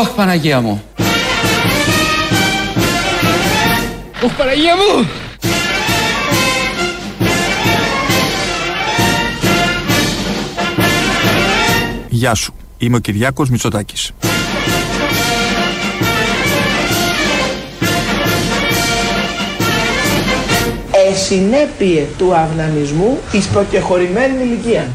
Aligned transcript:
Ωχ, 0.00 0.08
Παναγία 0.08 0.60
μου. 0.60 0.82
Ωχ, 4.24 4.32
Παναγία 4.32 4.74
μου. 4.76 5.08
Γεια 12.08 12.34
σου. 12.34 12.54
Είμαι 12.78 12.96
ο 12.96 12.98
Κυριάκος 12.98 13.50
Μητσοτάκης. 13.50 14.12
Εσυνέπειε 21.10 22.06
του 22.18 22.34
αυνανισμού 22.34 23.18
εις 23.32 23.46
προκεχωρημένης 23.46 24.40
ηλικίας. 24.40 24.86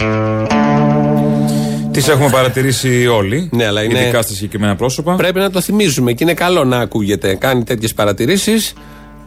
Τις 2.00 2.08
έχουμε 2.08 2.30
παρατηρήσει 2.30 3.08
όλοι. 3.08 3.50
Ναι, 3.52 3.66
αλλά 3.66 3.84
είναι- 3.84 4.00
Ειδικά 4.02 4.22
στα 4.22 4.34
συγκεκριμένα 4.34 4.76
πρόσωπα. 4.76 5.16
Πρέπει 5.16 5.40
να 5.40 5.50
το 5.50 5.62
θυμίζουμε 5.62 6.14
και 6.14 6.24
είναι 6.24 6.34
καλό 6.34 6.64
να 6.64 6.78
ακούγεται. 6.80 7.36
Κάνει 7.36 7.64
τέτοιες 7.64 7.94
παρατηρήσεις, 7.94 8.74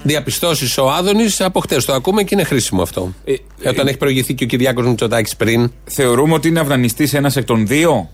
διαπιστώσεις 0.02 0.78
ο 0.78 0.90
Άδωνης. 0.90 1.40
Από 1.40 1.60
χτες 1.60 1.84
το 1.84 1.92
ακούμε 1.92 2.22
και 2.22 2.28
είναι 2.34 2.44
χρήσιμο 2.44 2.82
αυτό. 2.82 3.12
Ε, 3.24 3.34
Όταν 3.68 3.86
έχει 3.86 3.96
προηγηθεί 3.96 4.34
και 4.34 4.44
ο 4.44 4.46
Κυριάκος 4.46 4.86
Μητσοτάκης 4.86 5.36
πριν. 5.36 5.70
Θεωρούμε 5.84 6.34
ότι 6.34 6.48
είναι 6.48 6.60
αυνανιστής 6.60 7.14
ένας 7.14 7.36
εκ 7.36 7.44
των 7.44 7.66
δύο; 7.66 8.10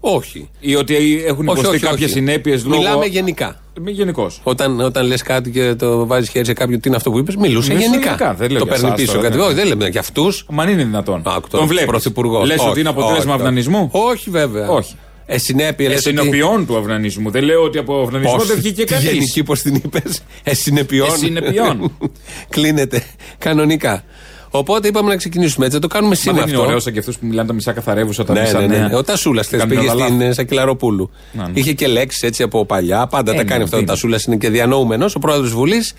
Όχι. 0.00 0.50
Ή 0.60 0.74
ότι 0.74 0.94
έχουν 1.26 1.48
όχι, 1.48 1.58
υποστεί 1.58 1.76
όχι, 1.76 1.84
κάποιες 1.86 2.10
όχι. 2.10 2.18
συνέπειες 2.18 2.64
λόγω. 2.64 2.76
Μιλάμε 2.76 3.04
γενικά. 3.06 3.60
Γενικώ. 3.86 4.30
Όταν, 4.42 4.80
όταν 4.80 5.06
λες 5.06 5.22
κάτι 5.22 5.50
και 5.50 5.74
το 5.74 6.06
βάζεις 6.06 6.28
χέρι 6.30 6.44
σε 6.44 6.52
κάποιον, 6.52 6.80
τι 6.80 6.88
είναι 6.88 6.96
αυτό 6.96 7.10
που 7.10 7.18
είπες, 7.18 7.36
μιλούσε 7.36 7.68
Μιλούσε 7.72 7.88
γενικά. 7.90 8.04
γενικά, 8.08 8.34
δεν 8.34 8.50
λέω 8.50 8.58
το 8.58 8.64
για 8.64 8.72
παίρνει 8.74 8.86
εσάς 8.88 9.00
πίσω. 9.00 9.12
τώρα, 9.12 9.24
Κάτι, 9.28 9.36
ναι. 9.36 9.42
όχι, 9.44 9.54
δεν 9.54 9.66
λέμε 9.66 9.88
για 9.88 10.00
αυτούς. 10.00 10.44
Μα 10.50 10.62
αν 10.62 10.68
είναι 10.68 10.84
δυνατόν. 10.84 11.22
τον 11.50 11.66
βλέπεις. 11.66 11.86
Πρωθυπουργό. 11.88 12.44
Λες 12.44 12.60
ότι 12.68 12.80
είναι 12.80 12.88
αποτέλεσμα 12.88 13.32
όχι, 13.32 13.40
αυνανισμού; 13.42 13.88
Όχι, 13.92 14.30
βέβαια. 14.30 14.68
Όχι. 14.68 14.94
Ε, 15.26 15.38
συνέπεια, 15.38 15.88
λες 15.88 16.06
ότι- 16.06 16.16
Εσυνοποιών 16.16 16.66
του 16.66 16.76
αυνανισμού. 16.76 17.30
Δεν 17.30 17.42
λέω 17.42 17.62
ότι 17.62 17.78
από 17.78 18.02
αυνανισμό 18.02 18.36
Πώς, 18.36 18.46
δεν 18.46 18.56
βγήκε 18.56 18.84
τη 18.84 18.92
κανείς. 18.92 19.10
Γενική, 19.12 19.42
πώ 19.42 19.54
την 19.54 19.74
είπες. 19.74 20.22
Εσυνεπιών. 20.42 21.08
Εσυνεπιών. 21.12 21.92
Κλείνεται 22.48 23.02
κανονικά. 23.38 24.04
Οπότε 24.50 24.88
είπαμε 24.88 25.08
να 25.08 25.16
ξεκινήσουμε 25.16 25.64
έτσι. 25.66 25.76
Θα 25.76 25.82
το 25.82 25.88
κάνουμε 25.88 26.14
Μα 26.14 26.20
σήμερα 26.20 26.38
δεν 26.38 26.48
είναι 26.48 26.56
αυτό. 26.56 26.68
ωραίο 26.68 26.80
σαν 26.80 26.92
και 26.92 26.98
αυτούς 26.98 27.18
που 27.18 27.26
μιλάνε 27.26 27.48
τα 27.48 27.54
μισά 27.54 27.72
καθαρεύουσα, 27.72 28.24
τα 28.24 28.32
Ναι, 28.32 28.40
μισά 28.40 28.60
ναι, 28.60 28.66
ναι, 28.66 28.76
νέα. 28.78 28.88
ναι. 28.88 28.96
Ο 28.96 29.02
Τασούλας 29.04 29.46
χθε 29.46 29.56
Κάνουν 29.56 29.76
πήγε 29.76 29.90
όλα 29.90 30.04
στην 30.04 30.14
λάθη. 30.18 30.28
ε, 30.30 30.32
Σακελαροπούλου. 30.32 31.10
Να, 31.32 31.42
ναι. 31.48 31.50
Είχε 31.54 31.72
και 31.72 31.86
λέξεις 31.86 32.22
έτσι 32.22 32.42
από 32.42 32.66
παλιά. 32.66 33.06
Πάντα 33.06 33.30
Ε, 33.32 33.34
τα 33.36 33.42
ναι, 33.42 33.48
κάνει 33.48 33.62
αυτό. 33.62 33.74
τι 33.76 33.82
Ο 33.82 33.84
είναι. 33.84 33.92
Τασούλας 33.92 34.24
είναι 34.24 34.36
και 34.36 34.50
διανοούμενος, 34.50 35.14
ο 35.14 35.18
πρόεδρος 35.18 35.52
Βουλής. 35.52 35.94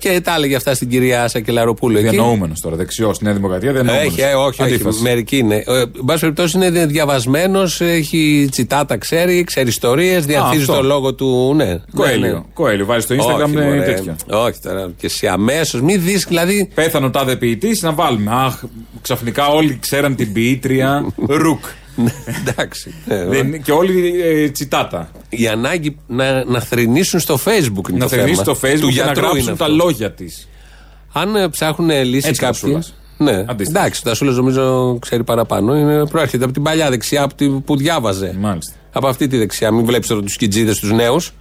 Και 0.00 0.20
τα 0.20 0.34
έλεγε 0.34 0.56
αυτά 0.56 0.74
στην 0.74 0.88
κυρία 0.88 1.28
Σακελαροπούλου. 1.28 1.96
εκεί. 1.98 2.08
Διανοούμενος 2.08 2.60
τώρα, 2.60 2.76
δεξιός 2.76 3.16
στη 3.16 3.24
Νέα 3.24 3.34
Δημοκρατία. 3.34 3.72
Διανοούμενος. 3.72 4.04
Έχει, 4.06 4.20
ε, 4.20 4.24
όχι, 4.34 4.62
όχι. 4.62 4.62
Αντίφαση. 4.74 5.02
Μερικοί 5.02 5.36
είναι. 5.36 5.54
Ε, 5.66 5.80
Εν 5.80 5.90
πάση 6.04 6.20
περιπτώσει 6.20 6.56
είναι 6.56 6.86
διαβασμένος, 6.86 7.80
έχει 7.80 8.48
τσιτάτα, 8.50 8.96
ξέρει, 8.98 9.44
ξέρει 9.44 9.68
ιστορίες, 9.68 10.24
διαθίζει 10.26 10.60
αυτό. 10.62 10.74
το 10.74 10.82
λόγο 10.82 11.14
του. 11.14 11.52
Ναι, 11.56 11.78
Κοέλιο. 11.94 12.18
ναι, 12.26 12.32
ναι. 12.32 12.40
Κοέλιο. 12.54 12.84
Βάζει 12.86 13.02
στο 13.04 13.14
Instagram 13.14 13.44
όχι, 13.44 13.56
ε, 13.56 13.60
μωρέ. 13.64 13.82
τέτοιο. 13.82 14.16
όχι 14.28 14.58
τώρα. 14.62 14.90
Και 14.96 15.06
εσύ 15.06 15.26
αμέσως. 15.26 15.80
Μην 15.82 16.02
δεις 16.02 16.24
δηλαδή. 16.28 16.70
Πέθανε 16.74 17.06
ο 17.06 17.10
τάδε 17.10 17.36
ποιητής, 17.36 17.82
να 17.82 17.92
βάλουμε. 17.92 18.30
Αχ, 18.34 18.62
ξαφνικά 19.02 19.46
όλοι 19.48 19.78
ξέραν 19.80 20.14
την 20.16 20.32
ποιήτρια 20.32 21.04
Ρουκ. 21.42 21.64
Εντάξει. 22.48 22.94
Ε, 23.06 23.24
Δεν- 23.26 23.62
και 23.62 23.72
όλοι 23.72 24.20
ε, 24.22 24.48
τσιτάτα. 24.50 25.10
Η 25.28 25.48
ανάγκη 25.48 25.96
να, 26.06 26.44
να 26.44 26.60
θρυνήσουν 26.60 27.20
στο 27.20 27.38
facebook 27.44 27.88
είναι 27.88 27.98
Να 27.98 28.04
το 28.04 28.08
θερνήσει 28.08 28.42
θέμα. 28.44 28.54
στο 28.56 28.68
facebook 28.68 28.80
Του 28.80 28.88
και 28.88 28.98
να 29.00 29.04
γιατρού 29.04 29.20
είναι 29.22 29.30
γράψουν 29.32 29.56
τα 29.56 29.64
αυτό. 29.64 29.76
λόγια 29.76 30.12
της. 30.12 30.48
Αν 31.12 31.36
ε, 31.36 31.48
ψάχνουν 31.48 31.90
ε, 31.90 32.02
λύσεις 32.02 32.24
Έτσι 32.28 32.40
κάποιοι. 32.40 32.60
Τασούλας. 32.60 32.94
Ναι, 33.16 33.44
Αντίστοιχα. 33.48 33.78
εντάξει, 33.80 34.00
ο 34.04 34.08
Τασούλας 34.08 34.36
νομίζω 34.36 34.96
ξέρει 35.00 35.24
παραπάνω. 35.24 35.76
Είναι, 35.76 36.06
προέρχεται 36.06 36.44
από 36.44 36.52
την 36.52 36.62
παλιά 36.62 36.90
δεξιά 36.90 37.22
από 37.22 37.34
τη- 37.34 37.48
που 37.48 37.76
διάβαζε. 37.76 38.34
Μάλιστα. 38.38 38.72
Από 38.92 39.06
αυτή 39.08 39.26
τη 39.26 39.36
δεξιά. 39.38 39.70
Μην 39.70 39.84
βλέπεις 39.84 40.08
τώρα 40.08 40.22
τους 40.22 40.36
κιτζίδες 40.36 40.78
τους 40.78 40.92
νέους. 40.92 41.32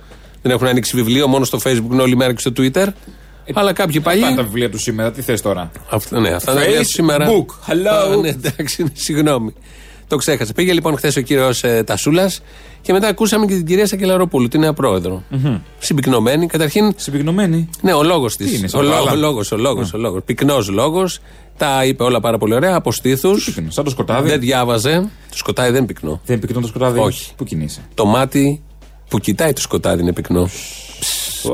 Δεν 0.42 0.52
έχουν 0.52 0.68
ανοίξει 0.68 0.96
βιβλίο, 0.96 1.28
μόνο 1.28 1.46
στο 1.46 1.60
facebook 1.64 1.92
είναι 1.92 2.02
όλη 2.02 2.16
μέρα 2.16 2.34
και 2.34 2.40
στο 2.40 2.52
twitter. 2.58 2.88
Αλλά 3.54 3.74
κάποιοι 3.74 4.00
παλιοί. 4.00 4.22
Πάνε 4.22 4.36
τα 4.36 4.44
βιβλία 4.44 4.70
του 4.70 4.80
σήμερα, 4.80 5.12
τι 5.12 5.22
θες 5.22 5.42
τώρα; 5.42 5.72
Αυτά, 5.90 6.20
ναι, 6.20 6.30
αυτά 6.30 6.52
είναι 6.52 6.60
τα 6.60 6.66
βιβλία 6.66 6.84
του 6.84 6.90
σήμερα. 6.92 7.28
Facebook. 7.28 7.72
Hello. 7.72 8.14
Α, 8.14 8.16
ναι, 8.22 8.28
εντάξει, 8.30 8.86
συγγνώμη. 8.94 9.54
Το 10.10 10.16
ξέχασα. 10.16 10.54
Πήγε 10.54 10.74
λοιπόν 10.74 10.98
χθες 10.98 11.16
ο 11.16 11.22
κύριος 11.22 11.64
ε, 11.64 11.84
Τασούλας 11.86 12.42
και 12.82 12.94
μετά 12.94 13.08
ακούσαμε 13.08 13.46
και 13.46 13.54
την 13.54 13.66
κυρία 13.66 13.88
Σακελαροπούλου, 13.88 14.48
τη 14.48 14.58
νέα 14.58 14.74
πρόεδρο. 14.74 15.24
Συμπυκνωμένη. 15.80 16.46
Καταρχήν, 16.48 16.94
Συμπυκνωμένη. 16.96 17.70
ναι, 17.82 17.94
ο 17.94 18.04
λόγος 18.04 18.36
της. 18.36 18.50
Τι 18.50 18.56
είναι, 18.58 18.66
Ο 18.66 18.70
σαν 18.70 18.82
λόγο, 18.84 18.96
μπάλα; 19.04 19.12
ο 19.12 19.16
λόγος, 19.16 19.52
ο 19.52 19.58
λόγος. 19.58 19.94
Ο 19.94 19.98
λόγος. 19.98 20.22
Πυκνός 20.26 20.70
λόγος. 20.70 21.20
Τα 21.58 21.86
είπε 21.86 22.04
όλα 22.04 22.20
πάρα 22.20 22.38
πολύ 22.38 22.54
ωραία. 22.54 22.76
Από 22.76 22.92
στήθους. 22.92 23.44
πυκνός, 23.46 23.74
σαν 23.74 23.84
το 23.84 23.90
σκοτάδι. 23.90 24.30
Δεν 24.30 24.40
διάβαζε. 24.40 25.10
Το 25.32 25.38
σκοτάδι 25.38 25.70
δεν 25.70 25.78
είναι 25.78 25.88
πυκνό. 25.94 26.22
Δεν 26.26 26.36
είναι 26.38 26.46
πυκνό 26.46 26.62
το 26.62 26.68
σκοτάδι. 26.68 27.00
Όχι. 27.00 27.32
Πού 27.36 27.44
κινείσαι; 27.44 27.82
Το 27.94 28.06
μάτι 28.06 28.62
που 29.10 29.20
κοιτάει 29.20 29.54
το 29.54 29.62
σκοτάδι 29.62 30.02
είναι 30.02 30.14
πυκνό. 30.14 30.50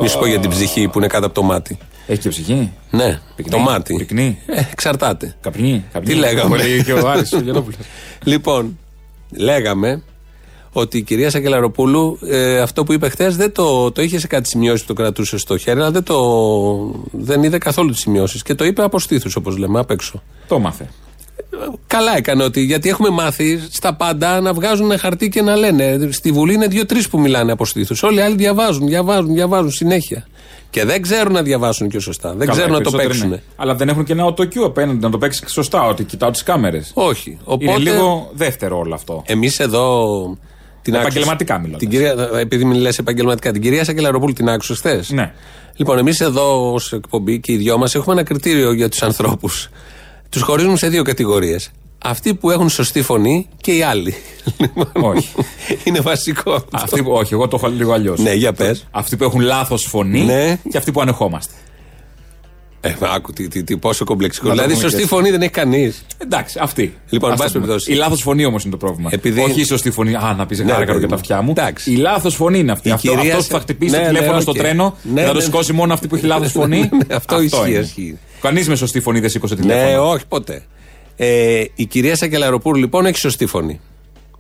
Μη 0.02 0.08
σου 0.08 0.20
πω 0.20 0.26
για 0.26 0.40
την 0.40 0.50
ψυχή 0.50 0.88
που 0.88 0.98
είναι 0.98 1.08
κάτω 1.08 1.26
από 1.26 1.36
το 1.36 1.44
μάτι. 1.44 1.78
Έχει 2.08 2.20
και 2.20 2.30
ψυχή. 2.30 2.72
Ναι, 2.92 3.20
Πυκνή. 3.36 3.52
το 3.52 3.58
μάτι. 3.60 3.96
Πυκνή. 3.96 4.40
Ε, 4.46 4.62
εξαρτάται. 4.72 5.36
Καπνί. 5.42 5.86
καπνί. 5.94 6.14
Τι 6.14 6.16
λέγαμε; 6.16 6.50
Που 6.50 6.64
λέει 6.64 6.84
και 6.84 6.94
ο 6.94 7.10
Άρης 7.10 7.34
ο 7.34 7.40
Γερόπουλος. 7.40 7.78
Λοιπόν, 8.24 8.78
λέγαμε 9.32 10.04
ότι 10.72 10.98
η 10.98 11.02
κυρία 11.02 11.30
Σακελαροπούλου 11.30 12.20
ε, 12.30 12.60
αυτό 12.60 12.84
που 12.84 12.94
είπε 12.94 13.10
χθες 13.10 13.36
δεν 13.36 13.52
το, 13.52 13.92
το 13.92 14.02
είχε 14.02 14.20
σε 14.20 14.28
κάτι 14.28 14.48
σημειώσει 14.48 14.86
που 14.86 14.94
το 14.94 15.02
κρατούσε 15.02 15.38
στο 15.38 15.58
χέρι, 15.58 15.80
αλλά 15.80 15.92
δεν, 15.92 16.04
το, 16.04 16.16
δεν 17.12 17.44
είδε 17.44 17.58
καθόλου 17.58 17.92
τις 17.92 18.00
σημειώσεις. 18.00 18.44
Και 18.44 18.56
το 18.56 18.66
είπε 18.66 18.84
από 18.84 19.00
στήθους, 19.00 19.36
όπως 19.36 19.58
λέμε, 19.58 19.80
απ' 19.80 19.92
έξω. 19.92 20.24
Το 20.48 20.60
μάθε. 20.60 20.90
Καλά 21.88 22.18
έκανε 22.18 22.44
ότι, 22.44 22.62
γιατί 22.62 22.90
έχουμε 22.90 23.10
μάθει 23.10 23.62
στα 23.72 23.94
πάντα 23.94 24.42
να 24.42 24.54
βγάζουν 24.54 24.98
χαρτί 24.98 25.30
και 25.30 25.42
να 25.42 25.56
λένε. 25.56 26.10
Στη 26.12 26.32
Βουλή 26.32 26.54
είναι 26.54 26.68
δύο-τρεις 26.68 27.10
που 27.10 27.20
μιλάνε 27.20 27.52
από 27.52 27.66
στήθους. 27.66 28.04
Όλοι 28.04 28.18
οι 28.18 28.22
άλλοι 28.22 28.36
διαβάζουν, 28.36 28.88
διαβάζουν, 28.88 29.34
διαβάζουν 29.34 29.72
συνέχεια. 29.72 30.28
Και 30.76 30.86
δεν 30.86 31.02
ξέρουν 31.02 31.34
να 31.34 31.42
διαβάσουν 31.42 31.90
και 31.90 32.00
σωστά. 32.00 32.30
Δεν 32.30 32.40
Καλά, 32.40 32.52
ξέρουν 32.52 32.70
οι 32.74 32.78
να 32.78 32.84
το 32.84 32.92
περισσότεροι 32.92 33.08
παίξουν. 33.20 33.30
ναι. 33.30 33.42
Αλλά 33.64 33.76
δεν 33.76 33.90
έχουν 33.90 34.04
και 34.04 34.12
ένα 34.14 34.26
autocue 34.26 34.64
απέναντι 34.66 35.00
να 35.00 35.10
το 35.10 35.18
παίξεις 35.18 35.52
σωστά, 35.52 35.84
ότι 35.88 36.04
κοιτάω 36.04 36.32
τις 36.32 36.44
κάμερες. 36.44 36.92
Όχι. 36.94 37.38
Οπότε, 37.44 37.64
Είναι 37.72 37.78
λίγο 37.92 38.30
δεύτερο 38.34 38.78
όλο 38.78 38.94
αυτό. 38.94 39.24
Εμείς 39.26 39.60
εδώ. 39.60 40.08
Την 40.82 40.94
Επαγγελματικά 40.94 41.54
άκουσες- 41.56 41.80
μιλώντας. 41.80 41.80
Την 41.80 41.90
κυρία, 42.30 42.40
επειδή 42.40 42.66
μιλέ 42.66 42.90
επαγγελματικά, 43.00 43.52
την 43.52 43.62
κυρία 43.62 43.84
Σακελαροπούλου 43.84 44.34
την 44.34 44.50
άκουσε 44.50 44.74
χθε. 44.74 45.04
Ναι. 45.08 45.32
Λοιπόν, 45.76 45.98
εμείς 45.98 46.22
εδώ 46.22 46.74
ως 46.74 46.94
εκπομπή 46.94 47.40
και 47.40 47.52
οι 47.52 47.56
δυο 47.58 47.78
μας 47.78 47.96
έχουμε 47.96 48.14
ένα 48.16 48.24
κριτήριο 48.24 48.72
για 48.74 48.90
τους 48.90 49.02
ανθρώπους. 49.04 49.70
Τους 50.30 50.42
χωρίζουμε 50.42 50.78
σε 50.78 50.88
δύο 50.88 51.04
κατηγορίες. 51.04 51.72
Αυτοί 52.08 52.34
που 52.36 52.52
έχουν 52.52 52.70
σωστή 52.70 53.02
φωνή 53.02 53.48
και 53.62 53.72
οι 53.72 53.82
άλλοι. 53.82 54.16
Όχι. 54.94 55.30
Είναι 55.84 56.00
βασικό. 56.00 56.54
αυτό. 56.54 56.68
Αυτοί 56.72 57.04
που, 57.04 57.12
όχι, 57.12 57.34
εγώ 57.34 57.48
το 57.48 57.56
έχω 57.64 57.68
λίγο 57.68 57.94
αλλιώς. 57.94 58.20
Ναι, 58.20 58.34
για 58.34 58.54
πες. 58.54 58.88
Αυτοί 58.92 59.18
που 59.18 59.24
έχουν 59.24 59.42
λάθος 59.42 59.84
φωνή 59.84 60.22
Ναι. 60.24 60.58
και 60.70 60.78
αυτοί 60.78 60.92
που 60.92 61.02
ανεχόμαστε. 61.02 61.54
Ε, 62.82 62.94
άκου 63.00 63.32
τι, 63.34 63.48
τι, 63.48 63.64
τι, 63.64 63.78
πόσο 63.78 64.06
κομπλεξικό. 64.06 64.48
Να 64.48 64.56
το 64.56 64.62
Δηλαδή, 64.62 64.74
πούμε 64.74 64.84
και 64.86 64.90
σωστή 64.96 65.04
έτσι. 65.08 65.16
φωνή 65.16 65.32
δεν 65.32 65.42
έχει 65.42 65.52
κανείς. 65.52 66.06
Εντάξει, 66.18 66.60
αυτή. 66.62 66.98
Λοιπόν, 67.10 67.30
Ας 67.32 67.36
εν 67.38 67.42
πάση 67.42 67.54
το 67.54 67.60
πούμε. 67.60 67.72
περιπτώσει. 67.72 67.92
Η 67.92 67.96
λάθος 67.96 68.22
φωνή 68.22 68.46
όμως 68.46 68.62
είναι 68.64 68.72
το 68.72 68.78
πρόβλημα. 68.78 69.10
Επειδή- 69.14 69.42
Όχι 69.42 69.62
η 69.62 69.64
σωστή 69.64 69.92
φωνή. 69.92 70.16
Α, 70.16 70.34
να 70.38 70.46
πεις 70.46 70.60
Ναι, 70.60 70.72
χάρηκα 70.72 70.92
παιδί 70.92 71.04
και 71.04 71.08
τα 71.10 71.14
μου. 71.16 71.20
αυτιά 71.20 71.42
μου. 71.42 71.50
Εντάξει. 71.50 71.92
Η 71.92 71.96
λάθος 71.96 72.36
φωνή 72.36 72.60
είναι 72.60 72.72
αυτή. 72.72 72.88
Η 72.88 72.92
Αυτό 72.92 73.08
κυρία 73.10 73.30
αυτός 73.32 73.44
σε- 73.44 73.50
που 73.50 73.56
θα 73.56 73.62
χτυπήσει 73.62 73.92
Ναι, 73.92 73.98
το 73.98 74.04
ναι, 74.04 74.10
τηλέφωνο 74.12 74.36
οκ. 74.36 74.42
στο 74.42 74.52
τρένο 74.52 74.98
Ναι, 75.04 75.20
και 75.22 75.26
θα 75.28 75.32
το 75.32 75.38
ναι. 75.38 75.44
σηκώσει 75.44 75.74
μόνο 75.74 75.94
αυτή 75.94 76.08
που 76.08 76.16
έχει 76.16 76.26
λάθος 76.26 76.52
φωνή. 76.52 76.90
Ναι, 77.08 77.16
αυτό 77.16 77.42
ισχύει, 77.42 77.70
είναι. 77.70 77.78
ισχύει. 77.80 78.18
Κανείς 78.42 78.68
με 78.68 78.76
σωστή 78.76 79.00
φωνή 79.00 79.20
δεν 79.20 79.30
σήκωσε 79.30 79.54
Ναι, 79.56 79.62
τηλέφωνο. 79.62 80.10
όχι 80.10 80.26
ποτέ. 80.28 80.64
Ε, 81.18 81.64
η 81.76 81.86
κυρία 81.86 82.16
Σακελαροπούρου 82.16 82.76
λοιπόν 82.78 83.06
έχει 83.06 83.18
σωστή 83.18 83.46
φωνή. 83.46 83.80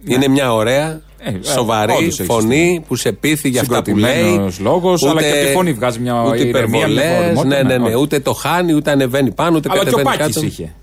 Είναι 0.08 0.28
μια 0.28 0.53
ωραία, 0.53 1.02
Ε, 1.18 1.30
ε, 1.30 1.40
σοβαρή 1.41 1.91
όντως 1.91 2.19
έχει 2.19 2.24
φωνή 2.31 2.84
που 2.88 2.96
σε 2.96 3.12
πείθει 3.12 3.50
για 3.50 3.62
αυτά 3.62 3.81
που 3.84 3.97
λέει. 3.97 4.12
Συγκροτημένος 4.13 4.59
λόγος, 4.59 5.03
αλλά 5.03 5.12
Ούτε- 5.13 5.24
και 5.24 5.38
από 5.38 5.46
τη 5.47 5.52
φωνή 5.53 5.74
βγάζει 5.74 6.00
μια 6.00 6.24
Ούτε 6.28 6.36
ηρεμία, 6.44 6.68
μια 6.68 6.80
υπερβολές, 6.80 7.19
οριμότητα, 7.25 7.44
ναι, 7.56 7.62
ναι, 7.63 7.74
ναι, 7.74 7.78
ναι. 7.78 7.86
όχι. 7.94 8.02
Ούτε 8.03 8.19
το 8.19 8.34
χάνει, 8.34 8.74
ούτε 8.74 8.91
ανεβαίνει 8.91 9.31
πάνω, 9.31 9.58
ούτε 9.58 9.69
Αλλά 9.72 9.80
και 9.84 9.88
ο 9.90 9.91
κατεβαίνει 9.91 10.18
Πάκη 10.18 10.34
κάτω. 10.34 10.46
είχε. 10.46 10.74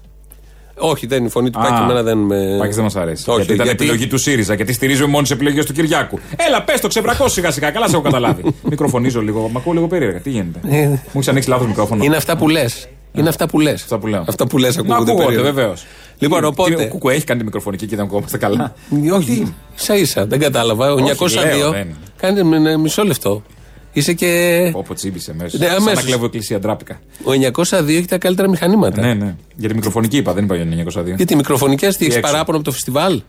Όχι, 0.79 1.07
δεν, 1.07 1.25
η 1.25 1.29
φωνή 1.29 1.51
του 1.51 1.59
Α, 1.59 1.63
Πάκη 1.63 1.83
εμένα 1.83 2.03
δεν 2.03 2.19
με. 2.19 2.57
Πάκης 2.59 2.75
δεν 2.75 2.85
μας 2.85 2.97
αρέσει. 2.97 3.25
Όχι, 3.31 3.37
γιατί 3.39 3.53
ήταν 3.55 3.67
γιατί- 3.67 3.85
επιλογή 3.85 4.07
του 4.07 4.19
ΣΥΡΙΖΑ. 4.19 4.55
Γιατί 4.55 4.73
στηρίζουμε 4.73 5.09
μόνο 5.11 5.27
τι 5.27 5.33
επιλογές 5.33 5.67
του 5.67 5.73
Κυριάκου. 5.73 6.19
Έλα, 6.37 6.63
πες 6.63 6.81
το 6.81 6.89
ξεβρακώ 6.89 7.29
σιγά 7.29 7.51
σιγά. 7.51 7.71
Καλά, 7.71 7.89
σε 7.89 7.95
έχω 7.95 8.03
καταλάβει. 8.05 8.43
Μικροφωνίζω 8.71 9.21
λίγο. 9.21 9.49
Μ' 9.53 9.57
ακούω 9.57 9.73
λίγο 9.73 9.87
περίεργα. 9.87 10.19
Τι 10.21 10.31
γίνεται; 10.31 10.61
Ε, 10.69 10.87
Μου 10.87 10.99
έχεις 11.15 11.29
ανοίξει 11.29 11.49
λάθος 11.49 11.67
μικρόφωνο. 11.67 12.05
Είναι 12.05 12.17
αυτά 12.17 12.37
που 12.37 12.49
λες. 12.49 12.89
Είναι 13.15 13.29
αυτά 13.29 13.47
που 13.49 13.61
λες. 13.61 13.83
Αυτά 13.83 13.99
που 13.99 14.07
λέω. 14.07 14.25
Αυτά 14.29 14.47
που 14.47 14.59
λες 14.59 14.77
Να 14.77 14.81
ακούγονται 14.83 15.11
ακούγονται, 15.11 15.27
περίεργα. 15.35 15.53
βεβαίως. 15.53 15.85
Λοιπόν, 16.19 16.45
οπότε. 16.45 16.85
Ο 16.85 16.89
Κουκουέ 16.89 17.15
έχει 17.15 17.25
κάνει 17.25 17.39
τη 17.39 17.45
μικροφωνική 17.45 17.87
και 17.87 17.97
δεν 17.97 18.05
ακούμαστε 18.05 18.39
καλά. 18.39 18.75
Όχι, 19.13 19.55
ίσα 19.79 19.97
ίσα, 19.97 20.27
δεν 20.27 20.39
κατάλαβα. 20.39 20.93
Ο 20.93 20.95
Όχι, 20.95 21.03
902 21.03 21.57
λέω, 21.57 21.71
δεν. 21.71 21.95
κάνει 22.17 22.43
με- 22.43 22.59
με 22.59 22.77
μισό 22.77 23.05
λεπτό. 23.05 23.43
Είσαι 23.93 24.13
και. 24.13 24.71
Όπω 24.75 24.95
τσίμπησε 24.95 25.35
μέσα. 25.35 25.59
Ναι, 25.59 25.67
Σαν 25.67 25.75
αμέσως. 25.77 25.95
να 25.95 26.03
κλέβω 26.03 26.25
εκκλησία, 26.25 26.59
ντράπηκα. 26.59 27.01
Ο 27.25 27.33
902 27.33 27.97
έχει 27.97 28.07
τα 28.07 28.19
καλύτερα 28.19 28.49
μηχανήματα. 28.49 29.01
Ναι, 29.01 29.15
ναι. 29.15 29.35
Για 29.57 29.69
τη 29.69 29.75
μικροφωνική 29.75 30.17
είπα, 30.17 30.33
δεν 30.33 30.45
είπα 30.45 30.55
για 30.57 30.65
902. 30.65 31.17
Γιατί 31.17 31.33
οι 31.33 31.37
μικροφωνικές 31.37 31.97
τι 31.97 32.05
έχεις 32.05 32.17
έξω. 32.17 32.31
παράπονο 32.33 32.57
από 32.57 32.67
το 32.67 32.73
φεστιβάλ; 32.73 33.23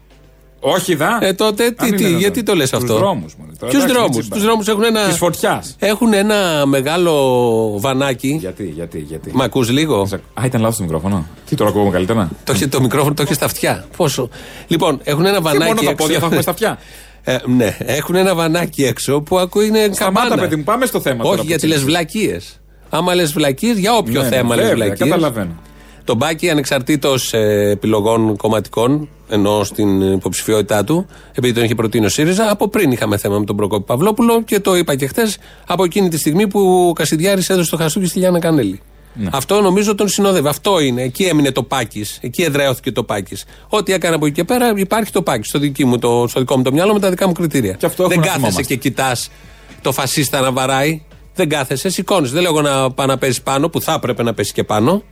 Όχι, 0.66 0.96
δα. 0.96 1.18
Ε, 1.22 1.34
τότε 1.34 1.70
τι, 1.70 1.76
Αν 1.78 1.88
είναι 1.88 1.96
τι, 1.98 2.04
δυνατόν. 2.04 2.20
γιατί 2.22 2.44
το 2.44 2.56
λες 2.56 2.70
Τους 2.70 2.80
αυτό; 2.82 2.96
δρόμους, 2.98 3.36
μόνο. 3.40 3.52
Τώρα, 3.60 3.72
Ποιους 3.72 3.84
εντάξει, 3.84 3.94
δρόμους; 4.02 4.12
μην 4.16 4.22
τσιμπάς. 4.22 4.40
Του 4.40 4.46
δρόμους 4.46 4.68
έχουν 4.68 4.84
ένα. 4.84 5.08
Της 5.08 5.18
φωτιάς. 5.18 5.76
Έχουν 5.80 6.14
ένα 6.14 6.64
μεγάλο 6.66 7.80
βανάκι. 7.80 8.38
Γιατί, 8.40 8.64
γιατί, 8.76 9.00
γιατί. 9.00 9.32
Μ' 9.34 9.42
ακούς 9.42 9.70
λίγο; 9.70 10.08
Α, 10.34 10.46
ήταν 10.46 10.62
λάθος 10.62 10.78
το 10.78 10.84
μικρόφωνο. 10.84 11.26
Τι 11.50 11.56
τώρα 11.56 11.70
ακούγομαι 11.70 11.92
καλύτερα; 11.92 12.30
Το, 12.44 12.52
έχει- 12.52 12.68
το 12.68 12.82
μικρόφωνο 12.82 13.14
το 13.14 13.22
έχει 13.22 13.34
στα 13.34 13.46
αυτιά. 13.46 13.86
Πόσο. 13.98 14.30
Λοιπόν, 14.68 15.00
έχουν 15.04 15.26
ένα 15.26 15.36
Και 15.38 15.42
βανάκι. 15.44 15.64
μόνο 15.66 15.82
τα 15.82 15.90
έξω. 15.90 15.96
πόδια 16.04 16.20
θα 16.20 16.26
έχουμε 16.26 16.42
στα 16.42 16.52
αυτιά. 16.52 16.78
Ε, 17.26 17.38
ναι, 17.46 17.78
έχουν 17.80 18.16
ένα 18.16 18.36
βανάκι 18.36 18.84
έξω 18.84 19.22
που 19.22 19.38
ακούει 19.40 19.68
είναι 19.68 19.90
Σταμάτα, 19.92 20.20
καμπάνα. 20.22 20.42
παιδί 20.42 20.56
μου, 20.56 20.64
πάμε 20.64 20.86
στο 20.86 21.00
θέμα. 21.00 21.18
τώρα 21.24 21.30
Όχι, 21.30 21.42
που 21.42 21.48
γιατί 21.48 21.68
λες 21.68 21.76
τσίμπησε. 21.78 21.98
βλακίες. 21.98 22.60
Άμα 22.90 23.16
λες 23.16 23.34
βλακίες, 23.34 23.78
για 23.78 23.94
όποιο 23.94 24.22
Ναι, 24.22 24.28
ναι, 24.30 24.36
θέμα 24.36 24.56
λες 24.56 24.66
βέβαια, 24.68 24.86
βλακίες. 24.86 25.10
Καταλαβαίνω. 25.10 25.52
Τον 26.06 26.18
Μπάκη, 26.18 26.50
ανεξαρτήτως 26.50 27.34
επιλογών 27.34 28.38
κομματικών, 28.38 29.10
ενώ 29.30 29.64
στην 29.64 30.02
υποψηφιότητά 30.14 30.84
του, 30.84 31.06
επειδή 31.34 31.54
τον 31.54 31.64
είχε 31.64 31.76
προτείνει 31.76 32.06
ο 32.06 32.10
ΣΥΡΙΖΑ, 32.10 32.52
από 32.52 32.68
πριν 32.68 32.92
είχαμε 32.92 33.18
θέμα 33.18 33.40
με 33.40 33.46
τον 33.46 33.56
Προκόπη 33.56 33.84
Παυλόπουλο 33.86 34.44
και 34.44 34.60
το 34.60 34.76
είπα 34.76 34.96
και 34.96 35.08
χθες, 35.08 35.38
από 35.68 35.84
εκείνη 35.84 36.10
τη 36.10 36.18
στιγμή 36.18 36.48
που 36.48 36.88
ο 36.90 36.94
Κασιδιάρης 36.94 37.50
έδωσε 37.50 37.70
το 37.70 37.78
χαστούκι 37.78 38.06
στη 38.06 38.20
Λιάννα 38.20 38.40
Κανέλη. 38.40 38.82
Ναι. 39.16 39.30
Αυτό 39.34 39.62
νομίζω 39.62 39.96
τον 39.96 40.08
συνοδεύει. 40.08 40.48
Αυτό 40.48 40.80
είναι. 40.80 41.02
Εκεί 41.02 41.24
έμεινε 41.24 41.52
το 41.52 41.64
Πάκη. 41.64 42.06
Εκεί 42.22 42.42
εδραίωθηκε 42.44 42.92
το 42.92 43.04
Πάκη. 43.04 43.38
Ό,τι 43.68 43.94
έκανε 43.94 44.16
από 44.16 44.26
εκεί 44.26 44.36
και 44.36 44.44
πέρα 44.44 44.74
υπάρχει 44.76 45.12
το 45.12 45.22
Πάκη 45.22 45.48
στο, 45.48 45.60
δική 45.60 45.86
μου, 45.86 46.00
το, 46.00 46.26
στο 46.30 46.40
δικό 46.40 46.58
μου 46.58 46.64
το 46.64 46.72
μυαλό 46.72 46.94
με 46.94 47.00
τα 47.00 47.10
δικά 47.10 47.28
μου 47.28 47.34
κριτήρια. 47.34 47.74
Και 47.74 47.86
αυτό 47.86 48.08
Δεν 48.08 48.12
έχουμε 48.12 48.26
να 48.26 48.32
κάθεσαι 48.32 48.48
θυμόμαστε. 48.50 48.74
και 48.74 48.90
κοιτάς 48.90 49.30
το 49.82 49.92
φασίστα 49.92 50.40
να 50.42 50.52
βαράει. 50.52 51.04
Δεν 51.36 51.50
κάθεσαι, 51.50 51.90
σηκώνεις. 51.90 52.32
Δεν 52.32 52.42
λέω 52.42 52.52
εγώ 52.52 52.62
να 52.62 52.92
πάει 52.92 53.08
να 53.08 53.18
πέσεις 53.18 53.42
πάνω, 53.42 53.70
που 53.70 53.82
θα 53.82 53.94
έπρεπε 53.94 54.24
να 54.24 54.34
πέσεις 54.34 54.54
και 54.54 54.64
πάνω. 54.64 55.04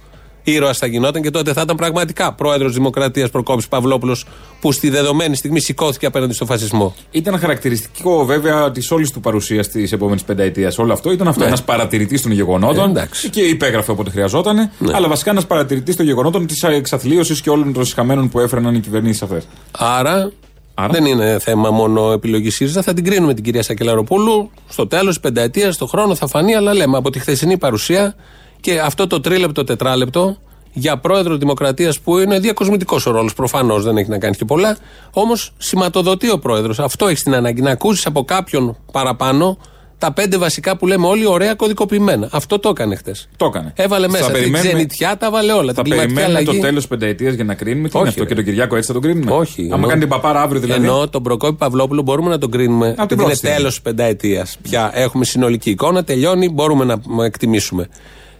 Ήρωας 0.43 0.77
θα 0.77 0.85
γινόταν 0.85 1.21
και 1.21 1.29
τότε 1.29 1.53
θα 1.53 1.61
ήταν 1.61 1.75
πραγματικά 1.75 2.33
πρόεδρος 2.33 2.73
Δημοκρατίας 2.73 3.29
Προκόπης 3.29 3.67
Παυλόπουλος, 3.67 4.25
που 4.61 4.71
στη 4.71 4.89
δεδομένη 4.89 5.35
στιγμή 5.35 5.59
σηκώθηκε 5.59 6.05
απέναντι 6.05 6.33
στο 6.33 6.45
φασισμό. 6.45 6.95
Ήταν 7.11 7.39
χαρακτηριστικό 7.39 8.25
βέβαια 8.25 8.71
της 8.71 8.91
όλης 8.91 9.11
του 9.11 9.19
παρουσίας 9.19 9.67
της 9.67 9.91
επόμενης 9.91 10.23
πενταετίας. 10.23 10.77
Όλο 10.77 10.93
αυτό 10.93 11.11
ήταν 11.11 11.27
αυτό. 11.27 11.39
Ναι. 11.39 11.47
Ένας 11.47 11.63
παρατηρητής 11.63 12.21
των 12.21 12.31
γεγονότων. 12.31 12.87
Ε, 12.87 12.89
εντάξει. 12.89 13.29
και 13.29 13.41
υπέγραφε 13.41 13.91
όποτε 13.91 14.09
χρειαζόταν. 14.09 14.55
Ναι. 14.55 14.91
Αλλά 14.93 15.07
βασικά 15.07 15.31
ένας 15.31 15.45
παρατηρητής 15.45 15.95
των 15.95 16.05
γεγονότων 16.05 16.47
της 16.47 16.63
εξαθλίωσης 16.63 17.41
και 17.41 17.49
όλων 17.49 17.73
των 17.73 17.85
συχαμένων 17.85 18.29
που 18.29 18.39
έφεραν 18.39 18.75
οι 18.75 18.79
κυβερνήσεις 18.79 19.21
αυτές. 19.21 19.47
Άρα, 19.71 20.31
Άρα; 20.73 20.93
δεν 20.93 21.05
είναι 21.05 21.39
θέμα 21.39 21.69
μόνο 21.71 22.11
επιλογής 22.11 22.55
ΣΥΡΙΖΑ. 22.55 22.81
Θα 22.81 22.93
την 22.93 23.03
κρίνουμε 23.03 23.33
την 23.33 23.43
κυρία 23.43 23.63
Σακελαροπούλου 23.63 24.51
στο 24.69 24.87
τέλος 24.87 25.07
της 25.07 25.19
πενταετίας, 25.19 25.75
στο 25.75 25.85
χρόνο 25.85 26.15
θα 26.15 26.27
φανεί. 26.27 26.55
Αλλά 26.55 26.73
λέμε 26.73 26.97
από 26.97 27.09
τη 27.09 27.19
χθεσινή 27.19 27.57
παρουσία 27.57 28.15
και 28.61 28.79
αυτό 28.79 29.07
το 29.07 29.19
τρίλεπτο, 29.21 29.63
τετράλεπτο 29.63 30.37
για 30.73 30.97
πρόεδρο 30.97 31.37
Δημοκρατίας 31.37 31.99
που 31.99 32.17
είναι 32.17 32.39
διακοσμητικός 32.39 33.05
ο 33.05 33.11
ρόλος. 33.11 33.33
Προφανώς 33.33 33.83
δεν 33.83 33.97
έχει 33.97 34.09
να 34.09 34.17
κάνει 34.17 34.35
και 34.35 34.45
πολλά. 34.45 34.77
Όμως 35.13 35.53
σηματοδοτεί 35.57 36.29
ο 36.31 36.39
πρόεδρος. 36.39 36.79
Αυτό 36.79 37.07
έχεις 37.07 37.23
την 37.23 37.33
ανάγκη. 37.35 37.61
Να 37.61 37.71
ακούσεις 37.71 38.05
από 38.05 38.23
κάποιον 38.23 38.77
παραπάνω 38.91 39.57
τα 39.97 40.13
πέντε 40.13 40.37
βασικά 40.37 40.77
που 40.77 40.87
λέμε 40.87 41.07
όλοι 41.07 41.25
ωραία 41.27 41.53
κωδικοποιημένα. 41.53 42.29
Αυτό 42.31 42.59
το 42.59 42.69
έκανε 42.69 42.95
χθε. 42.95 43.15
Το 43.37 43.45
έκανε. 43.45 43.73
Έβαλε 43.75 44.05
Θα 44.05 44.11
μέσα 44.11 44.23
την 44.25 44.33
περιμένουμε- 44.33 44.67
ξενιτιά, 44.69 45.17
τα 45.17 45.31
βάλε 45.31 45.51
όλα. 45.53 45.73
Θα 45.73 45.81
την 45.81 45.91
κλιματική 45.91 46.13
περιμένουμε 46.13 46.39
αλλαγή. 46.39 46.59
το 46.59 46.65
τέλος 46.67 46.87
πενταετίας 46.87 47.33
για 47.33 47.43
να 47.43 47.53
κρίνουμε. 47.53 47.87
Τι 47.89 47.97
είναι 47.97 48.07
Όχι, 48.07 48.09
αυτό 48.09 48.21
ρε. 48.23 48.29
και 48.29 48.35
τον 48.35 48.43
Κυριάκο 48.43 48.75
έτσι 48.75 48.87
θα 48.87 48.93
τον 48.93 49.01
κρίνουμε; 49.01 49.31
Όχι. 49.31 49.61
Άμα 49.65 49.75
ενώ- 49.75 49.87
κάνει 49.87 49.99
την 49.99 50.09
παπάρα 50.09 50.41
αύριο 50.41 50.61
δηλαδή. 50.61 50.85
Ενώ 50.85 51.07
τον 51.09 51.23
Προκόπη 51.23 51.55
Παυλόπουλο 51.55 52.01
μπορούμε 52.01 52.29
να 52.29 52.37
τον 52.37 52.51
κρίνουμε. 52.51 52.85
την 52.85 52.93
επειδή 53.03 53.13
είναι 53.13 53.21
πρώτη 53.23 53.35
στιγμή. 53.37 53.55
τέλος 53.55 53.81
πενταετίας. 53.81 54.57
Πια 54.61 54.91
έχουμε 54.93 55.25
συνολική 55.25 55.69
εικόνα, 55.69 56.03
τελειώνει, 56.03 56.49
μπορούμε 56.49 56.85
να 56.85 56.95
να 57.07 57.25
εκτιμήσουμε. 57.25 57.87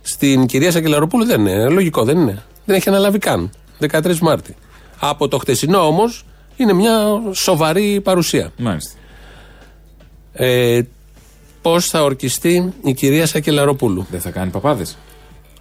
Στην 0.01 0.45
κυρία 0.45 0.71
Σακελαροπούλου 0.71 1.25
δεν 1.25 1.39
είναι. 1.39 1.69
Λογικό 1.69 2.03
δεν 2.03 2.17
είναι. 2.17 2.43
Δεν 2.65 2.75
έχει 2.75 2.89
αναλάβει 2.89 3.17
καν. 3.17 3.49
13 3.79 4.17
Μάρτη. 4.17 4.55
Από 4.99 5.27
το 5.27 5.37
χτεσινό 5.37 5.87
όμως 5.87 6.25
είναι 6.55 6.73
μια 6.73 7.21
σοβαρή 7.31 8.01
παρουσία. 8.01 8.51
Μάλιστα. 8.57 8.97
Ε, 10.33 10.81
Πώς 11.61 11.85
θα 11.85 12.03
ορκιστεί 12.03 12.73
η 12.83 12.93
κυρία 12.93 13.27
Σακελαροπούλου; 13.27 14.05
Δεν 14.11 14.19
θα 14.21 14.29
κάνει 14.29 14.51
παπάδες. 14.51 14.97